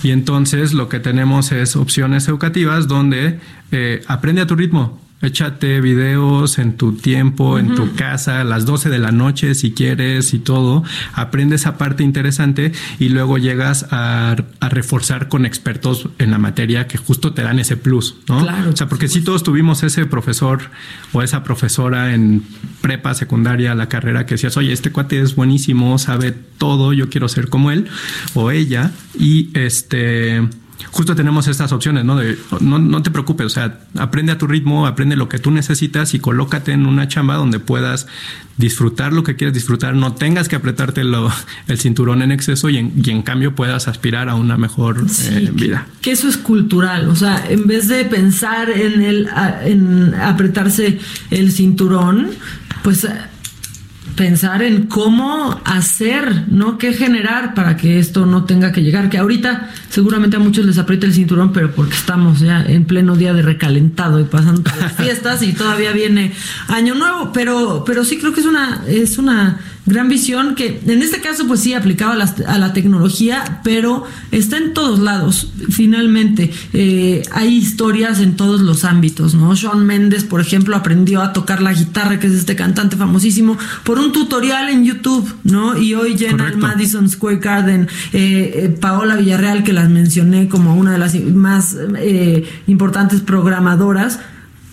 [0.03, 3.39] Y entonces lo que tenemos es opciones educativas donde
[3.71, 8.67] eh, aprende a tu ritmo échate videos en tu tiempo, en tu casa, a las
[8.67, 10.83] 12 de la noche si quieres y todo,
[11.15, 16.97] aprende esa parte interesante y luego llegas a, reforzar con expertos en la materia que
[16.97, 18.41] justo te dan ese plus, ¿no?
[18.41, 18.71] Claro.
[18.71, 20.71] O sea, porque si todos tuvimos ese profesor
[21.13, 22.43] o esa profesora en
[22.81, 27.29] prepa, secundaria, la carrera que decías, oye, este cuate es buenísimo, sabe todo, yo quiero
[27.29, 27.89] ser como él
[28.35, 30.41] o ella y este
[30.91, 32.17] justo tenemos estas opciones, ¿no?
[32.17, 35.51] De no, no, te preocupes, o sea, aprende a tu ritmo, aprende lo que tú
[35.51, 38.07] necesitas y colócate en una chamba donde puedas
[38.57, 43.23] disfrutar lo que quieres disfrutar, no tengas que apretarte el cinturón en exceso y en,
[43.23, 45.87] cambio puedas aspirar a una mejor eh, vida.
[45.97, 49.29] Que, que eso es cultural, o sea, en vez de pensar en el
[49.65, 50.99] en apretarse
[51.31, 52.31] el cinturón,
[52.83, 53.07] pues
[54.17, 56.79] pensar en cómo hacer, ¿no?
[56.79, 59.09] ¿Qué generar para que esto no tenga que llegar?
[59.09, 63.17] Que ahorita seguramente a muchos les aprieta el cinturón, pero porque estamos ya en pleno
[63.17, 66.33] día de recalentado y pasando las fiestas y todavía viene
[66.69, 71.03] año nuevo, pero, pero sí creo que es una, es una gran visión que en
[71.03, 75.53] este caso pues sí aplicaba a la, tecnología, pero está en todos lados.
[75.71, 79.55] Finalmente, eh, hay historias en todos los ámbitos, ¿no?
[79.57, 83.99] Sean Méndez, por ejemplo, aprendió a tocar la guitarra, que es este cantante famosísimo, por
[83.99, 85.77] un tutorial en YouTube, ¿no?
[85.77, 90.77] Y hoy llena el Madison Square Garden, eh, eh, Paola Villarreal, que las mencioné como
[90.77, 91.77] una de las más
[92.67, 94.19] importantes programadoras,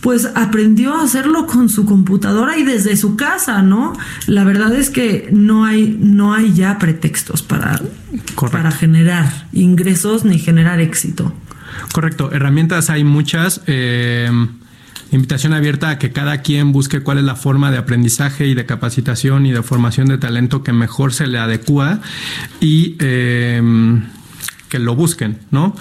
[0.01, 3.93] pues aprendió a hacerlo con su computadora y desde su casa, ¿no?
[4.27, 7.81] La verdad es que no hay, no hay ya pretextos para,
[8.51, 11.33] para generar ingresos ni generar éxito.
[11.93, 13.61] Correcto, herramientas hay muchas.
[13.67, 14.31] Eh,
[15.11, 18.65] invitación abierta a que cada quien busque cuál es la forma de aprendizaje y de
[18.65, 21.99] capacitación y de formación de talento que mejor se le adecua
[22.61, 23.61] y eh,
[24.69, 25.75] que lo busquen, ¿no?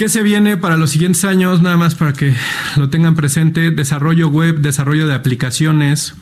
[0.00, 1.60] ¿Qué se viene para los siguientes años?
[1.60, 2.34] Nada más para que
[2.76, 3.70] lo tengan presente.
[3.70, 6.14] Desarrollo web, desarrollo de aplicaciones,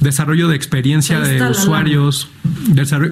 [0.00, 2.28] desarrollo de experiencia de usuarios.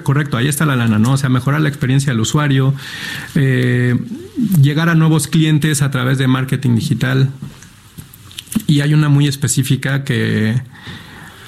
[0.03, 1.13] correcto, ahí está la lana, ¿no?
[1.13, 2.75] O sea, mejorar la experiencia del usuario,
[3.35, 3.99] eh,
[4.61, 7.31] llegar a nuevos clientes a través de marketing digital.
[8.67, 10.61] Y hay una muy específica que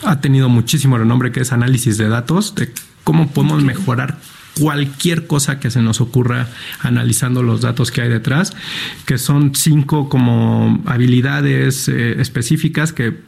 [0.03, 2.73] ha tenido muchísimo renombre, que es análisis de datos, de
[3.05, 4.17] cómo podemos mejorar
[4.61, 6.49] cualquier cosa que se nos ocurra
[6.81, 8.53] analizando los datos que hay detrás,
[9.07, 13.19] que son cinco como habilidades eh, específicas que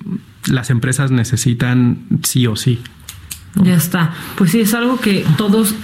[0.47, 2.81] las empresas necesitan sí o sí.
[3.63, 4.13] Ya está.
[4.37, 5.75] Pues sí, es algo que todos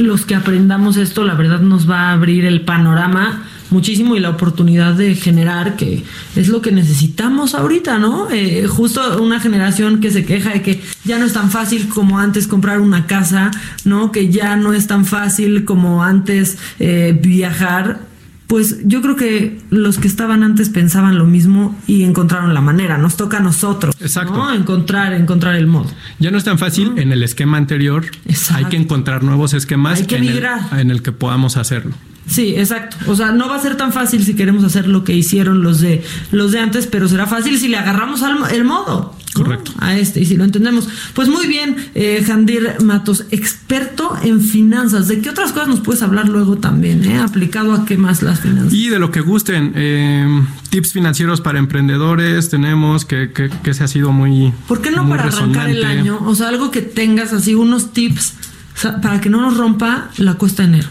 [0.00, 4.30] los que aprendamos esto, la verdad nos va a abrir el panorama muchísimo y la
[4.30, 6.04] oportunidad de generar, que
[6.36, 8.30] es lo que necesitamos ahorita, ¿no?
[8.30, 12.18] Eh, justo una generación que se queja de que ya no es tan fácil como
[12.18, 13.50] antes comprar una casa,
[13.84, 14.12] ¿no?
[14.12, 18.09] Que ya no es tan fácil como antes eh, viajar.
[18.50, 22.98] Pues yo creo que los que estaban antes pensaban lo mismo y encontraron la manera.
[22.98, 23.94] Nos toca a nosotros.
[24.00, 24.52] Exacto.
[24.52, 25.88] Encontrar, encontrar el modo.
[26.18, 26.94] Ya no es tan fácil.
[26.96, 28.06] En el esquema anterior
[28.52, 31.92] hay que encontrar nuevos esquemas Hay que en, el, en el que podamos hacerlo.
[32.26, 32.96] Sí, exacto.
[33.06, 35.80] O sea, no va a ser tan fácil si queremos hacer lo que hicieron los
[35.80, 36.02] de
[36.32, 39.14] los de antes, pero será fácil si le agarramos al, el modo.
[39.36, 39.44] ¿No?
[39.44, 39.72] Correcto.
[39.78, 40.88] A este, y si lo entendemos.
[41.14, 45.08] Pues muy bien, eh, Jandir Matos, experto en finanzas.
[45.08, 47.04] ¿De qué otras cosas nos puedes hablar luego también?
[47.04, 47.18] Eh?
[47.18, 48.72] Aplicado a qué más las finanzas.
[48.72, 53.84] Y de lo que gusten, eh, tips financieros para emprendedores tenemos, que, que, que se
[53.84, 54.52] ha sido muy.
[54.66, 56.18] ¿Por qué no para arrancar el año?
[56.24, 58.34] O sea, algo que tengas así, unos tips
[58.76, 60.88] o sea, para que no nos rompa la cuesta de enero.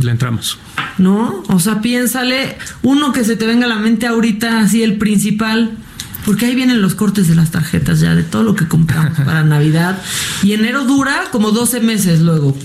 [0.00, 0.58] Le entramos.
[0.98, 1.42] ¿no?
[1.48, 5.76] O sea, piénsale, uno que se te venga a la mente ahorita, así el principal,
[6.24, 9.42] porque ahí vienen los cortes de las tarjetas ya, de todo lo que compramos para
[9.44, 10.02] Navidad.
[10.42, 12.56] Y enero dura como 12 meses luego.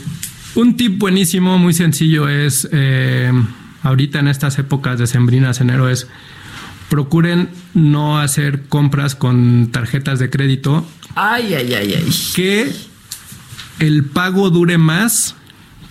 [0.55, 3.31] Un tip buenísimo, muy sencillo, es eh,
[3.81, 6.07] ahorita en estas épocas de sembrinas, enero, es
[6.89, 10.85] procuren no hacer compras con tarjetas de crédito.
[11.15, 12.15] Ay, ay, ay, ay.
[12.35, 12.71] Que
[13.79, 15.35] el pago dure más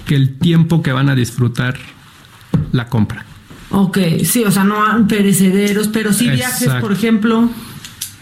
[0.07, 1.77] que el tiempo que van a disfrutar
[2.71, 3.27] la compra.
[3.73, 7.51] Ok, sí, o sea, no perecederos, pero sí viajes, por ejemplo.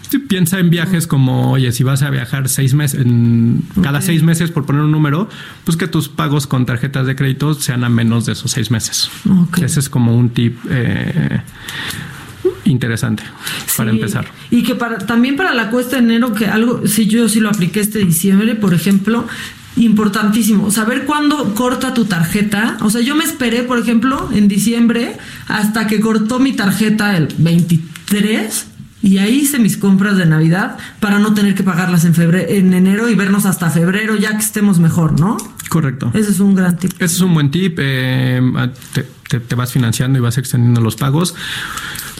[0.09, 4.25] Sí, piensa en viajes como, oye, si vas a viajar seis meses, en cada seis
[4.25, 5.29] meses, por poner un número,
[5.65, 9.09] pues que tus pagos con tarjetas de crédito sean a menos de esos seis meses.
[9.63, 11.43] Ese es como un tip eh,
[12.65, 13.23] interesante
[13.77, 14.27] para Sí, empezar.
[14.51, 17.49] Y que para también para la cuesta de enero, que algo, si yo sí lo
[17.49, 19.27] apliqué este diciembre, por ejemplo,
[19.77, 22.77] importantísimo, saber cuándo corta tu tarjeta.
[22.81, 25.17] O sea, yo me esperé, por ejemplo, en diciembre,
[25.49, 28.67] hasta que cortó mi tarjeta el 23.
[29.03, 32.75] Y ahí hice mis compras de Navidad para no tener que pagarlas en febrero, en
[32.75, 35.39] enero y vernos hasta febrero ya que estemos mejor, ¿no?
[35.71, 36.11] Correcto.
[36.13, 36.93] Ese es un gran tip.
[36.99, 37.79] Ese es un buen tip.
[37.81, 38.43] eh,
[38.93, 41.35] te, te- te vas financiando y vas extendiendo los pagos.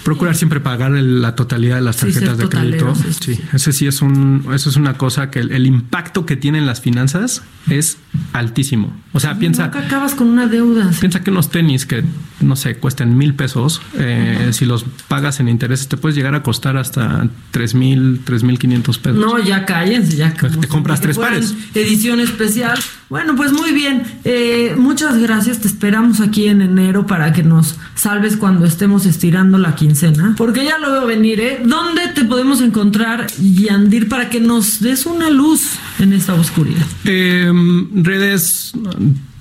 [0.05, 2.87] Procurar siempre pagar el- la totalidad de las Sí, tarjetas de crédito.
[2.87, 6.37] totaleros, Sí, ese sí es un, eso es una cosa que el, el impacto que
[6.37, 7.99] tienen las finanzas es
[8.33, 8.93] altísimo.
[9.13, 10.91] O sea, piensa, Nunca acabas con una deuda.
[11.01, 12.05] piensa que unos tenis que
[12.41, 16.43] no sé cuesten mil pesos, eh, si los pagas en intereses te puedes llegar a
[16.43, 19.19] costar hasta tres mil, tres mil quinientos pesos.
[19.19, 20.33] No, ya cállense, ya.
[20.33, 21.55] Te compras tres pares.
[21.75, 22.79] Edición especial.
[23.11, 24.05] Bueno, pues muy bien.
[24.25, 25.59] Eh, muchas gracias.
[25.59, 30.35] Te esperamos aquí en enero para que nos salves cuando estemos estirando la quincena.
[30.37, 31.61] Porque ya lo veo venir, ¿eh?
[31.65, 36.87] ¿Dónde te podemos encontrar, Yandir, para que nos des una luz en esta oscuridad?
[37.05, 37.51] Eh,
[37.95, 38.73] redes,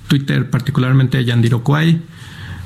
[0.08, 2.00] Twitter particularmente Yandiro Kwai.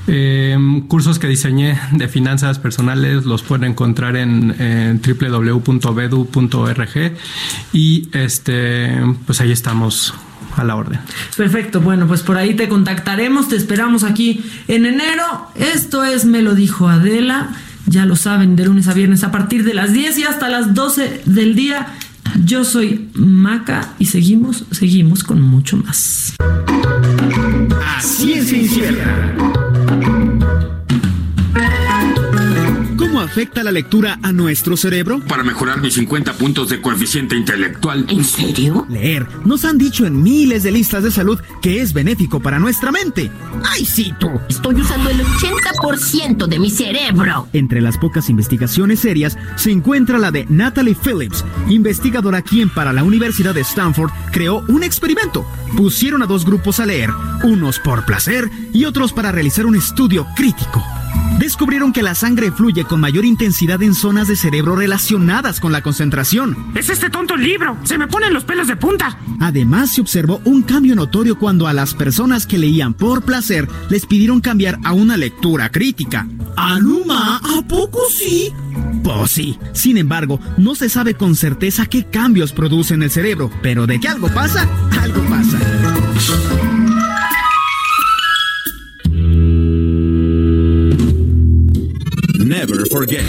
[0.07, 6.15] Eh, cursos que diseñé de finanzas personales los pueden encontrar en, en www.bedu.org
[7.73, 10.13] y este pues ahí estamos
[10.57, 11.01] a la orden.
[11.37, 15.49] Perfecto, bueno, pues por ahí te contactaremos, te esperamos aquí en enero.
[15.55, 17.49] Esto es Me lo dijo Adela,
[17.87, 20.75] ya lo saben, de lunes a viernes a partir de las 10 y hasta las
[20.75, 21.89] 12 del día.
[22.45, 26.35] Yo soy Maca y seguimos, seguimos con mucho más.
[26.39, 28.93] A ciencia
[33.35, 35.19] afecta la lectura a nuestro cerebro?
[35.27, 38.07] Para mejorar mis 50 puntos de coeficiente intelectual.
[38.09, 38.87] ¿En serio?
[38.89, 39.27] Leer.
[39.45, 43.33] Nos han dicho en miles de listas de salud que es benéfico para nuestra mente.
[43.65, 44.31] ¡Ay, sí, tú!
[44.49, 47.49] Estoy usando el 80% de mi cerebro.
[47.53, 53.03] Entre las pocas investigaciones serias se encuentra la de Natalie Phillips, investigadora quien para la
[53.03, 55.45] Universidad de Stanford creó un experimento.
[55.77, 57.11] Pusieron a dos grupos a leer,
[57.43, 60.85] unos por placer y otros para realizar un estudio crítico.
[61.39, 65.83] Descubrieron que la sangre fluye con mayor intensidad en zonas de cerebro relacionadas con la
[65.83, 66.57] concentración.
[66.75, 67.77] Es este tonto libro.
[67.85, 69.19] Se me ponen los pelos de punta.
[69.41, 74.07] Además, se observó un cambio notorio cuando a las personas que leían por placer les
[74.07, 76.27] pidieron cambiar a una lectura crítica.
[76.57, 77.39] ¿Anuma?
[77.39, 78.53] ¿A poco sí?
[79.03, 79.59] Pues sí.
[79.73, 84.01] Sin embargo, no se sabe con certeza qué cambios produce en el cerebro, pero de
[84.01, 84.69] que algo pasa,
[85.01, 85.24] algo
[92.67, 93.23] Never forget.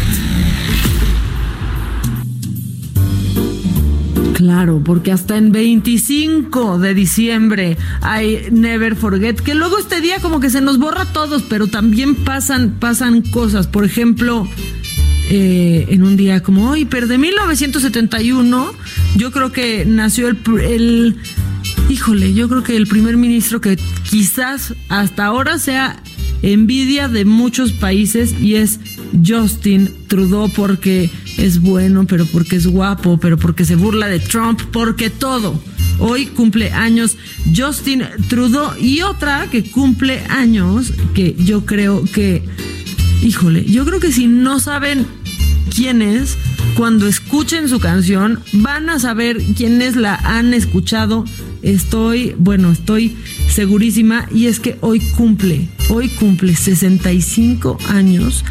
[4.34, 10.40] Claro, porque hasta en 25 de diciembre hay Never Forget, que luego este día como
[10.40, 13.68] que se nos borra a todos, pero también pasan, pasan cosas.
[13.68, 14.48] Por ejemplo,
[15.30, 18.72] eh, en un día como hoy, pero de 1971,
[19.18, 21.18] yo creo que nació el, el,
[21.90, 23.78] híjole, yo creo que el primer ministro que
[24.10, 26.02] quizás hasta ahora sea
[26.42, 28.80] envidia de muchos países y es
[29.26, 34.62] Justin Trudeau porque es bueno, pero porque es guapo, pero porque se burla de Trump,
[34.72, 35.60] porque todo.
[36.00, 37.18] Hoy cumple años
[37.56, 42.44] Justin Trudeau y otra que cumple años que yo creo que,
[43.22, 45.06] híjole, yo creo que si no saben
[45.74, 46.38] quién es,
[46.76, 51.26] cuando escuchen su canción van a saber quiénes la han escuchado.
[51.62, 53.16] Estoy, bueno, estoy
[53.56, 58.44] segurísima y es que hoy cumple, hoy cumple 65 años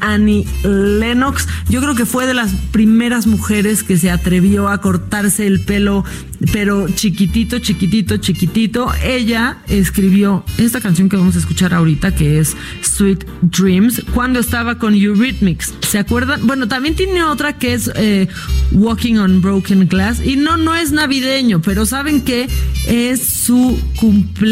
[0.00, 1.48] Annie Lennox.
[1.68, 6.04] Yo creo que fue de las primeras mujeres que se atrevió a cortarse el pelo,
[6.52, 8.92] pero chiquitito, chiquitito, chiquitito.
[9.02, 14.78] Ella escribió esta canción que vamos a escuchar ahorita, que es Sweet Dreams, cuando estaba
[14.78, 15.74] con Eurythmics.
[15.88, 16.46] ¿Se acuerdan?
[16.46, 18.28] Bueno, también tiene otra que es eh,
[18.72, 20.20] Walking on Broken Glass.
[20.24, 22.48] Y no, no es navideño, pero saben que
[22.88, 24.51] es su cumpleaños.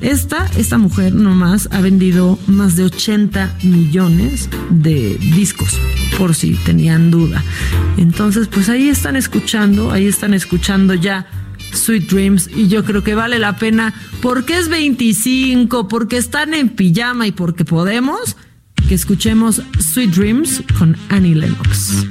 [0.00, 5.78] Esta, esta mujer nomás ha vendido más de 80 millones de discos,
[6.16, 7.44] por si tenían duda.
[7.98, 11.26] Entonces, pues ahí están escuchando, ahí están escuchando ya
[11.74, 13.92] Sweet Dreams y yo creo que vale la pena
[14.22, 18.36] porque es 25, porque están en pijama y porque podemos
[18.88, 22.06] que escuchemos Sweet Dreams con Annie Lennox.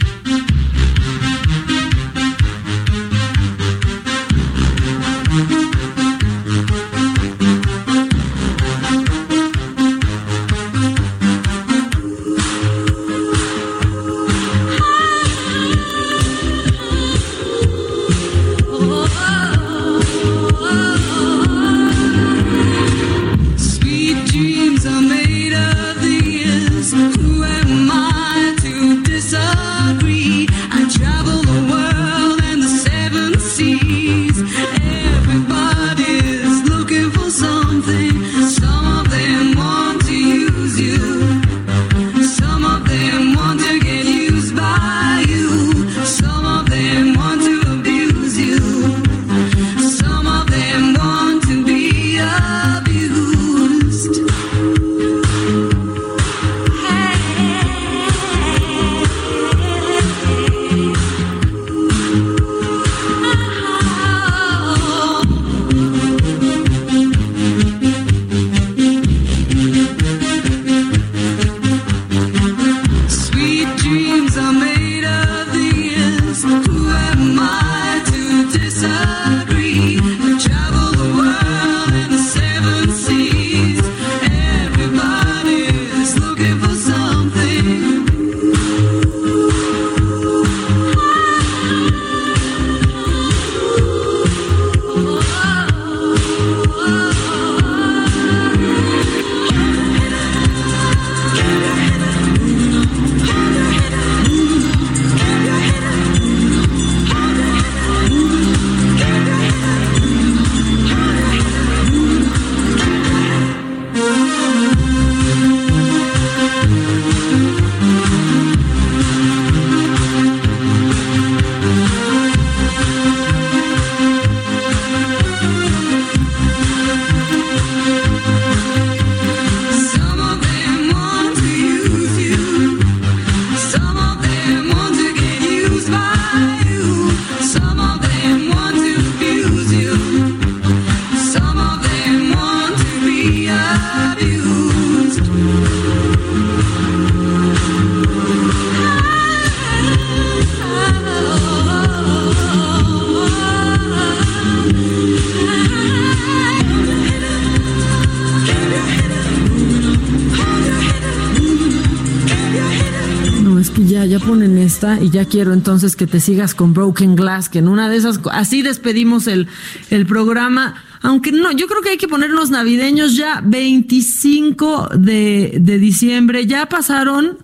[165.05, 168.19] Y ya quiero entonces que te sigas con Broken Glass, que en una de esas,
[168.31, 169.47] así despedimos el,
[169.91, 170.73] el programa.
[171.03, 176.65] Aunque no, yo creo que hay que ponernos navideños ya 25 de, de diciembre, ya
[176.65, 177.37] pasaron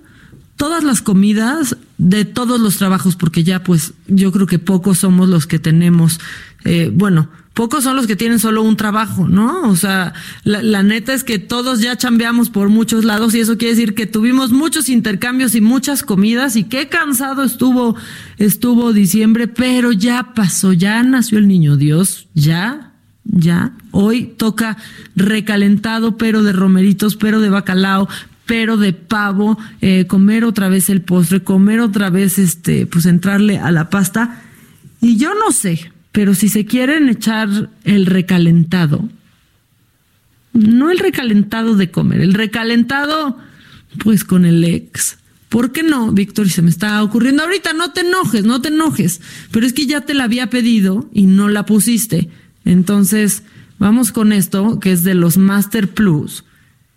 [0.55, 5.29] todas las comidas de todos los trabajos, porque ya pues yo creo que pocos somos
[5.29, 6.19] los que tenemos,
[6.65, 7.29] eh, bueno,
[7.61, 9.69] pocos son los que tienen solo un trabajo, ¿no?
[9.69, 13.75] O sea, la, neta es que todos ya chambeamos por muchos lados y eso quiere
[13.75, 17.95] decir que tuvimos muchos intercambios y muchas comidas y qué cansado estuvo,
[18.39, 22.93] estuvo diciembre, pero ya pasó, ya nació el niño Dios, ya,
[23.25, 23.73] ya.
[23.91, 24.77] Hoy toca
[25.15, 28.09] recalentado, pero de romeritos, pero de bacalao,
[28.47, 33.59] pero de pavo, eh, comer otra vez el postre, comer otra vez, este, pues entrarle
[33.59, 34.41] a la pasta.
[34.99, 39.07] Y yo no sé, pero si se quieren echar el recalentado,
[40.53, 43.37] no el recalentado de comer, el recalentado,
[44.03, 45.17] pues con el ex.
[45.49, 46.47] ¿Por qué no, Víctor?
[46.47, 49.21] Y se me está ocurriendo ahorita, no te enojes, no te enojes,
[49.51, 52.29] pero es que ya te la había pedido y no la pusiste.
[52.63, 53.43] Entonces,
[53.77, 56.45] vamos con esto, que es de los Master Plus,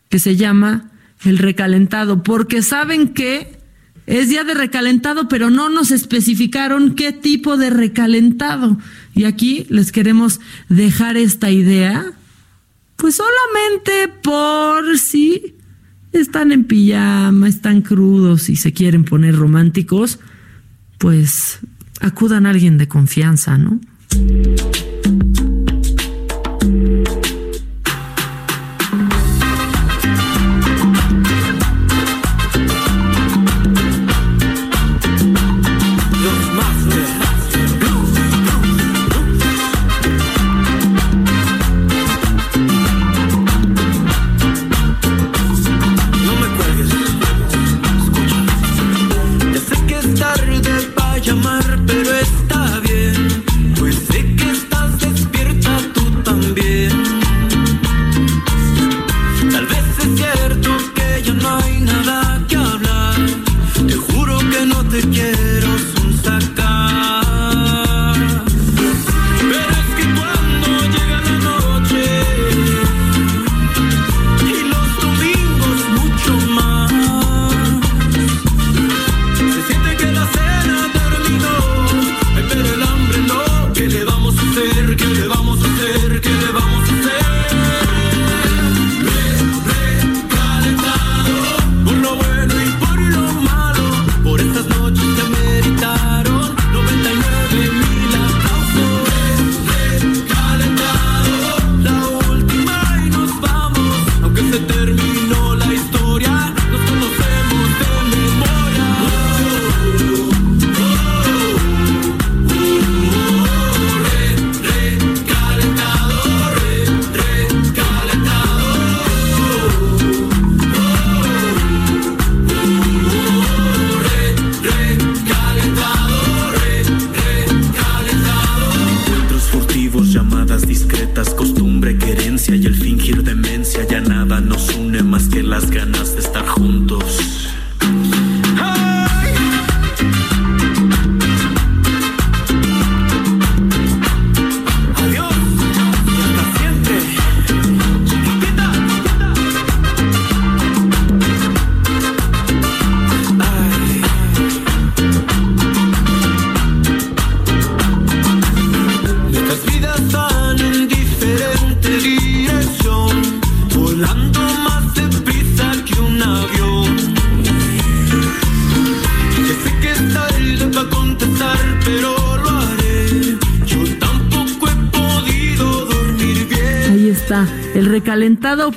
[0.09, 0.91] que se llama
[1.25, 3.59] el recalentado, porque saben que
[4.07, 8.79] es día de recalentado, pero no nos especificaron qué tipo de recalentado.
[9.15, 12.13] Y aquí les queremos dejar esta idea,
[12.97, 15.55] pues solamente por si
[16.13, 20.21] están en pijama, están crudos y se quieren poner románticos,
[20.99, 21.61] pues
[22.01, 23.81] acudan a alguien de confianza, ¿no?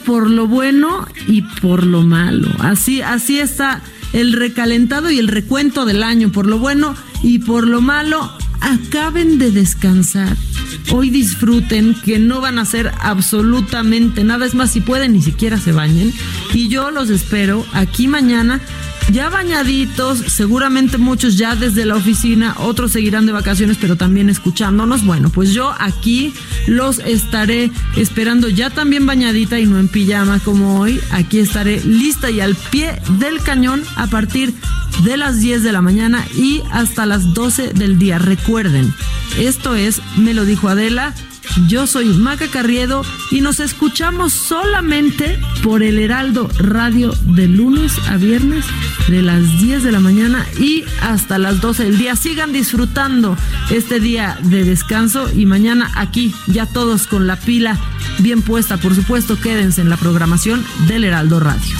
[0.07, 2.47] Por lo bueno y por lo malo.
[2.59, 3.81] Así, así está
[4.13, 8.31] el recalentado y el recuento del año, por lo bueno y por lo malo.
[8.61, 10.35] Acaben de descansar.
[10.93, 14.45] Hoy disfruten que no van a hacer absolutamente nada.
[14.45, 16.13] Es más, si pueden, ni siquiera se bañen.
[16.53, 18.61] Y yo los espero aquí mañana
[19.11, 25.05] ya bañaditos, seguramente muchos ya desde la oficina, otros seguirán de vacaciones, pero también escuchándonos.
[25.05, 26.33] Bueno, pues yo aquí
[26.67, 30.99] los estaré esperando ya también bañadita y no en pijama como hoy.
[31.11, 34.53] Aquí estaré lista y al pie del cañón a partir
[35.03, 38.19] de las 10 de la mañana y hasta las 12 del día.
[38.19, 38.93] Recuerden,
[39.39, 41.13] esto es, me lo dijo Adela
[41.67, 48.17] yo soy Maca Carriedo y nos escuchamos solamente por el Heraldo Radio de lunes a
[48.17, 48.65] viernes
[49.07, 52.15] de las 10 de la mañana y hasta las 12 del día.
[52.15, 53.35] Sigan disfrutando
[53.69, 57.77] este día de descanso y mañana aquí ya todos con la pila
[58.19, 58.77] bien puesta.
[58.77, 61.75] Por supuesto, quédense en la programación del Heraldo Radio.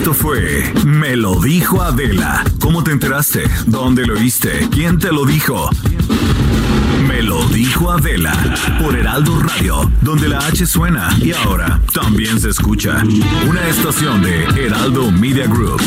[0.00, 2.42] Esto fue Me lo dijo Adela.
[2.58, 3.42] ¿Cómo te enteraste?
[3.66, 4.68] ¿Dónde lo viste?
[4.70, 5.68] ¿Quién te lo dijo?
[7.48, 8.32] Dijo Adela
[8.80, 13.02] por Heraldo Radio, donde la H suena y ahora también se escucha.
[13.48, 15.80] Una estación de Heraldo Media Group.